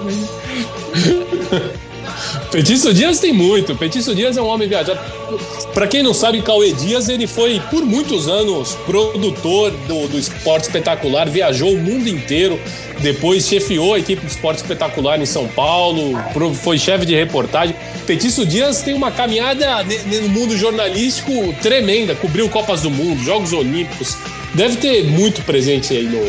Petício 2.50 2.92
Dias 2.92 3.20
tem 3.20 3.32
muito. 3.32 3.74
Petício 3.76 4.14
Dias 4.14 4.36
é 4.36 4.42
um 4.42 4.46
homem 4.46 4.68
viajado. 4.68 4.98
Para 5.72 5.86
quem 5.86 6.02
não 6.02 6.12
sabe, 6.12 6.42
Cauê 6.42 6.72
Dias 6.72 7.08
ele 7.08 7.26
foi 7.26 7.60
por 7.70 7.84
muitos 7.84 8.28
anos 8.28 8.74
produtor 8.84 9.70
do, 9.86 10.08
do 10.08 10.18
esporte 10.18 10.64
espetacular, 10.64 11.28
viajou 11.28 11.72
o 11.72 11.78
mundo 11.78 12.08
inteiro, 12.08 12.60
depois 13.00 13.46
chefiou 13.46 13.94
a 13.94 13.98
equipe 13.98 14.26
de 14.26 14.32
esporte 14.32 14.58
espetacular 14.58 15.20
em 15.20 15.26
São 15.26 15.46
Paulo, 15.46 16.18
foi 16.54 16.76
chefe 16.78 17.06
de 17.06 17.14
reportagem. 17.14 17.76
Petício 18.06 18.44
Dias 18.44 18.82
tem 18.82 18.94
uma 18.94 19.12
caminhada 19.12 19.84
no 19.84 20.28
mundo 20.28 20.56
jornalístico 20.56 21.54
tremenda, 21.62 22.16
cobriu 22.16 22.48
Copas 22.48 22.82
do 22.82 22.90
Mundo, 22.90 23.22
Jogos 23.22 23.52
Olímpicos. 23.52 24.16
Deve 24.54 24.76
ter 24.76 25.04
muito 25.04 25.42
presente 25.42 25.94
aí 25.94 26.04
no, 26.04 26.20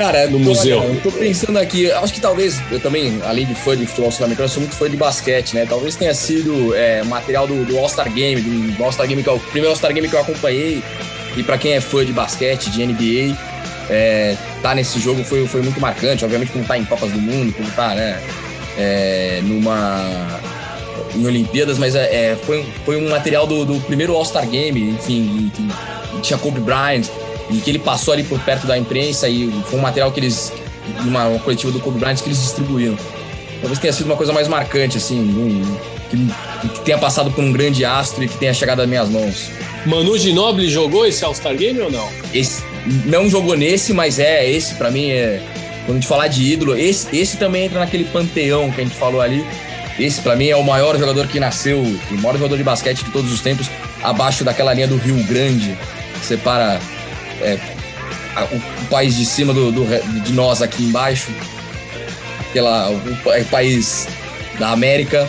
Cara, 0.00 0.26
no 0.28 0.38
museu. 0.38 0.82
Eu 0.82 0.98
tô 1.02 1.12
pensando 1.12 1.58
aqui, 1.58 1.92
acho 1.92 2.14
que 2.14 2.22
talvez, 2.22 2.58
eu 2.70 2.80
também, 2.80 3.20
além 3.22 3.44
de 3.44 3.54
fã 3.54 3.76
de 3.76 3.84
futebol 3.84 4.10
sul-americano, 4.10 4.48
sou 4.48 4.62
muito 4.62 4.74
fã 4.74 4.88
de 4.88 4.96
basquete, 4.96 5.52
né? 5.52 5.66
Talvez 5.68 5.94
tenha 5.94 6.14
sido 6.14 6.74
é, 6.74 7.02
material 7.02 7.46
do, 7.46 7.66
do 7.66 7.78
All-Star 7.78 8.10
Game, 8.10 8.40
do, 8.40 8.82
All-Star 8.82 9.06
Game 9.06 9.22
que 9.22 9.28
é 9.28 9.32
o 9.32 9.38
primeiro 9.38 9.68
All-Star 9.68 9.92
Game 9.92 10.08
que 10.08 10.16
eu 10.16 10.20
acompanhei. 10.20 10.82
E 11.36 11.42
para 11.42 11.58
quem 11.58 11.74
é 11.74 11.82
fã 11.82 12.02
de 12.02 12.14
basquete, 12.14 12.70
de 12.70 12.86
NBA, 12.86 13.36
é, 13.90 14.38
tá 14.62 14.74
nesse 14.74 14.98
jogo 14.98 15.22
foi, 15.22 15.46
foi 15.46 15.60
muito 15.60 15.78
marcante. 15.78 16.24
Obviamente, 16.24 16.50
como 16.50 16.64
tá 16.64 16.78
em 16.78 16.84
Copas 16.86 17.12
do 17.12 17.18
Mundo, 17.18 17.52
como 17.52 17.70
tá, 17.72 17.94
né? 17.94 18.22
É, 18.78 19.40
numa. 19.42 20.40
em 21.14 21.26
Olimpíadas, 21.26 21.76
mas 21.76 21.94
é, 21.94 22.30
é 22.30 22.36
foi, 22.36 22.64
foi 22.86 22.96
um 22.96 23.10
material 23.10 23.46
do, 23.46 23.66
do 23.66 23.78
primeiro 23.80 24.16
All-Star 24.16 24.48
Game, 24.48 24.80
enfim, 24.80 25.52
e, 25.58 25.60
e, 25.60 26.16
e 26.16 26.20
tinha 26.22 26.38
Kobe 26.38 26.58
Bryant 26.58 27.06
e 27.52 27.58
que 27.58 27.70
ele 27.70 27.78
passou 27.78 28.14
ali 28.14 28.22
por 28.22 28.38
perto 28.40 28.66
da 28.66 28.78
imprensa 28.78 29.28
e 29.28 29.50
foi 29.66 29.78
um 29.78 29.82
material 29.82 30.12
que 30.12 30.20
eles, 30.20 30.52
numa 31.02 31.26
uma 31.26 31.38
coletiva 31.40 31.72
do 31.72 31.80
Kobe 31.80 31.98
Bryant, 31.98 32.16
que 32.16 32.28
eles 32.28 32.40
distribuíram. 32.40 32.96
Talvez 33.60 33.78
tenha 33.78 33.92
sido 33.92 34.06
uma 34.06 34.16
coisa 34.16 34.32
mais 34.32 34.48
marcante, 34.48 34.96
assim, 34.96 35.20
um, 35.20 35.76
que, 36.08 36.68
que, 36.68 36.80
tenha 36.80 36.98
passado 36.98 37.30
por 37.30 37.44
um 37.44 37.52
grande 37.52 37.84
astro 37.84 38.24
e 38.24 38.28
que 38.28 38.36
tenha 38.38 38.54
chegado 38.54 38.80
às 38.80 38.88
minhas 38.88 39.08
mãos. 39.08 39.50
Manu 39.84 40.16
Ginobili 40.16 40.70
jogou 40.70 41.06
esse 41.06 41.24
All-Star 41.24 41.54
Game 41.56 41.78
ou 41.80 41.90
não? 41.90 42.08
Esse, 42.32 42.62
não 43.04 43.28
jogou 43.28 43.56
nesse, 43.56 43.92
mas 43.92 44.18
é, 44.18 44.48
esse 44.48 44.74
para 44.74 44.90
mim 44.90 45.10
é. 45.10 45.42
Quando 45.84 45.96
a 45.96 46.00
gente 46.00 46.08
falar 46.08 46.28
de 46.28 46.44
ídolo, 46.44 46.76
esse, 46.76 47.14
esse 47.16 47.36
também 47.36 47.64
entra 47.64 47.80
naquele 47.80 48.04
panteão 48.04 48.70
que 48.70 48.80
a 48.80 48.84
gente 48.84 48.96
falou 48.96 49.20
ali. 49.20 49.44
Esse, 49.98 50.20
para 50.20 50.36
mim, 50.36 50.48
é 50.48 50.56
o 50.56 50.62
maior 50.62 50.96
jogador 50.96 51.26
que 51.26 51.38
nasceu, 51.40 51.78
o 51.80 52.14
maior 52.14 52.34
jogador 52.34 52.56
de 52.56 52.62
basquete 52.62 53.04
de 53.04 53.10
todos 53.10 53.30
os 53.32 53.40
tempos, 53.40 53.68
abaixo 54.02 54.44
daquela 54.44 54.72
linha 54.72 54.86
do 54.86 54.96
Rio 54.96 55.22
Grande, 55.24 55.76
que 56.18 56.24
separa 56.24 56.80
é, 57.42 57.58
o, 58.52 58.56
o, 58.56 58.86
país 58.88 59.16
de 59.16 59.24
cima 59.24 59.52
do, 59.52 59.72
do, 59.72 60.22
de 60.22 60.32
nós 60.32 60.62
aqui 60.62 60.82
embaixo, 60.82 61.30
aquela, 62.48 62.90
o, 62.90 62.96
o 62.96 63.44
país 63.46 64.08
da 64.58 64.70
América, 64.70 65.28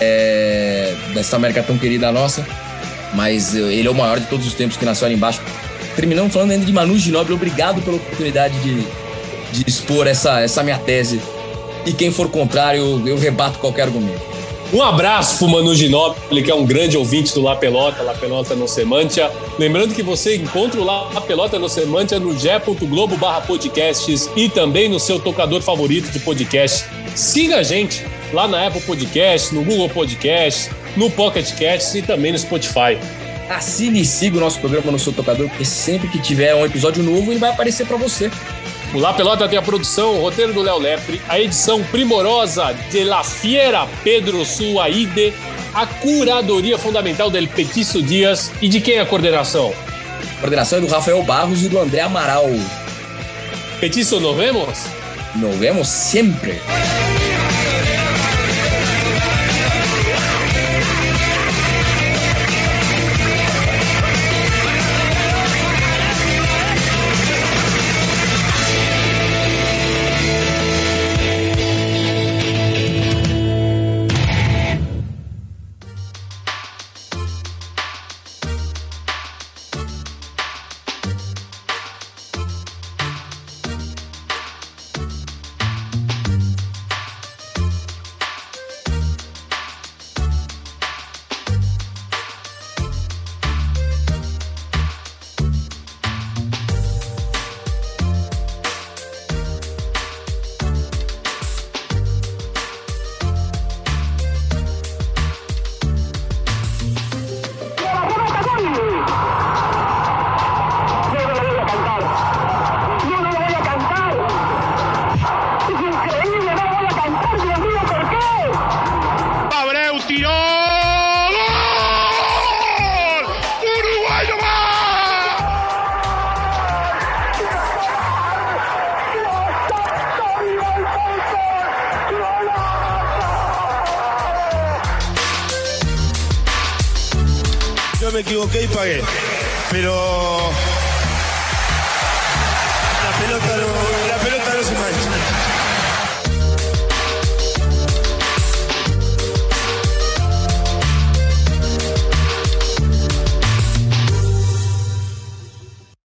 é, 0.00 0.94
dessa 1.14 1.36
América 1.36 1.62
tão 1.62 1.76
querida 1.78 2.10
nossa, 2.10 2.46
mas 3.14 3.54
ele 3.54 3.86
é 3.86 3.90
o 3.90 3.94
maior 3.94 4.18
de 4.18 4.26
todos 4.26 4.46
os 4.46 4.54
tempos 4.54 4.76
que 4.76 4.84
nasceu 4.84 5.06
ali 5.06 5.14
embaixo. 5.14 5.40
Terminamos 5.94 6.32
falando 6.32 6.52
ainda 6.52 6.64
de 6.64 6.72
Manu 6.72 6.98
Ginóbili, 6.98 7.34
obrigado 7.34 7.82
pela 7.82 7.96
oportunidade 7.96 8.58
de, 8.60 8.80
de 9.52 9.64
expor 9.66 10.06
essa, 10.06 10.40
essa 10.40 10.62
minha 10.62 10.78
tese. 10.78 11.20
E 11.84 11.92
quem 11.92 12.10
for 12.10 12.30
contrário, 12.30 13.06
eu 13.06 13.18
rebato 13.18 13.58
qualquer 13.58 13.82
argumento. 13.82 14.31
Um 14.72 14.80
abraço 14.80 15.36
pro 15.36 15.48
Manu 15.48 15.74
Ginóbili, 15.74 16.42
que 16.42 16.50
é 16.50 16.54
um 16.54 16.64
grande 16.64 16.96
ouvinte 16.96 17.34
do 17.34 17.42
La 17.42 17.54
Pelota, 17.54 18.02
La 18.02 18.14
Pelota 18.14 18.54
no 18.54 18.66
Semantia. 18.66 19.30
Lembrando 19.58 19.94
que 19.94 20.02
você 20.02 20.36
encontra 20.36 20.80
o 20.80 20.84
La 20.84 21.20
Pelota 21.20 21.58
no 21.58 21.68
Semantia 21.68 22.18
no 22.18 22.34
g.globo 22.38 23.18
barra 23.18 23.42
podcasts 23.42 24.30
e 24.34 24.48
também 24.48 24.88
no 24.88 24.98
seu 24.98 25.20
tocador 25.20 25.60
favorito 25.60 26.10
de 26.10 26.18
podcast. 26.20 26.86
Siga 27.14 27.58
a 27.58 27.62
gente 27.62 28.02
lá 28.32 28.48
na 28.48 28.66
Apple 28.66 28.80
Podcast, 28.80 29.54
no 29.54 29.62
Google 29.62 29.90
Podcast, 29.90 30.70
no 30.96 31.10
Pocket 31.10 31.50
Casts 31.50 31.94
e 31.94 32.00
também 32.00 32.32
no 32.32 32.38
Spotify. 32.38 32.96
Assine 33.50 34.00
e 34.00 34.06
siga 34.06 34.38
o 34.38 34.40
nosso 34.40 34.58
programa 34.58 34.90
no 34.90 34.98
seu 34.98 35.12
tocador, 35.12 35.50
porque 35.50 35.66
sempre 35.66 36.08
que 36.08 36.18
tiver 36.18 36.54
um 36.54 36.64
episódio 36.64 37.02
novo, 37.02 37.30
ele 37.30 37.38
vai 37.38 37.50
aparecer 37.50 37.86
para 37.86 37.98
você. 37.98 38.30
O 38.94 38.98
La 38.98 39.14
Pelota 39.14 39.48
tem 39.48 39.58
a 39.58 39.62
produção, 39.62 40.16
o 40.16 40.20
roteiro 40.20 40.52
do 40.52 40.60
Léo 40.60 40.78
Lepre, 40.78 41.22
a 41.26 41.40
edição 41.40 41.82
primorosa 41.84 42.74
de 42.90 43.04
La 43.04 43.24
Fiera 43.24 43.88
Pedro 44.04 44.44
Suaide, 44.44 45.32
a 45.72 45.86
curadoria 45.86 46.76
fundamental 46.76 47.30
del 47.30 47.48
Petiço 47.48 48.02
Dias 48.02 48.52
e 48.60 48.68
de 48.68 48.82
quem 48.82 48.96
é 48.96 49.00
a 49.00 49.06
coordenação? 49.06 49.72
A 50.36 50.40
coordenação 50.40 50.78
é 50.78 50.80
do 50.82 50.88
Rafael 50.88 51.22
Barros 51.22 51.64
e 51.64 51.70
do 51.70 51.78
André 51.78 52.00
Amaral. 52.00 52.50
Petiço, 53.80 54.20
nos 54.20 54.36
vemos? 54.36 54.84
Nos 55.36 55.56
vemos 55.56 55.88
sempre. 55.88 56.60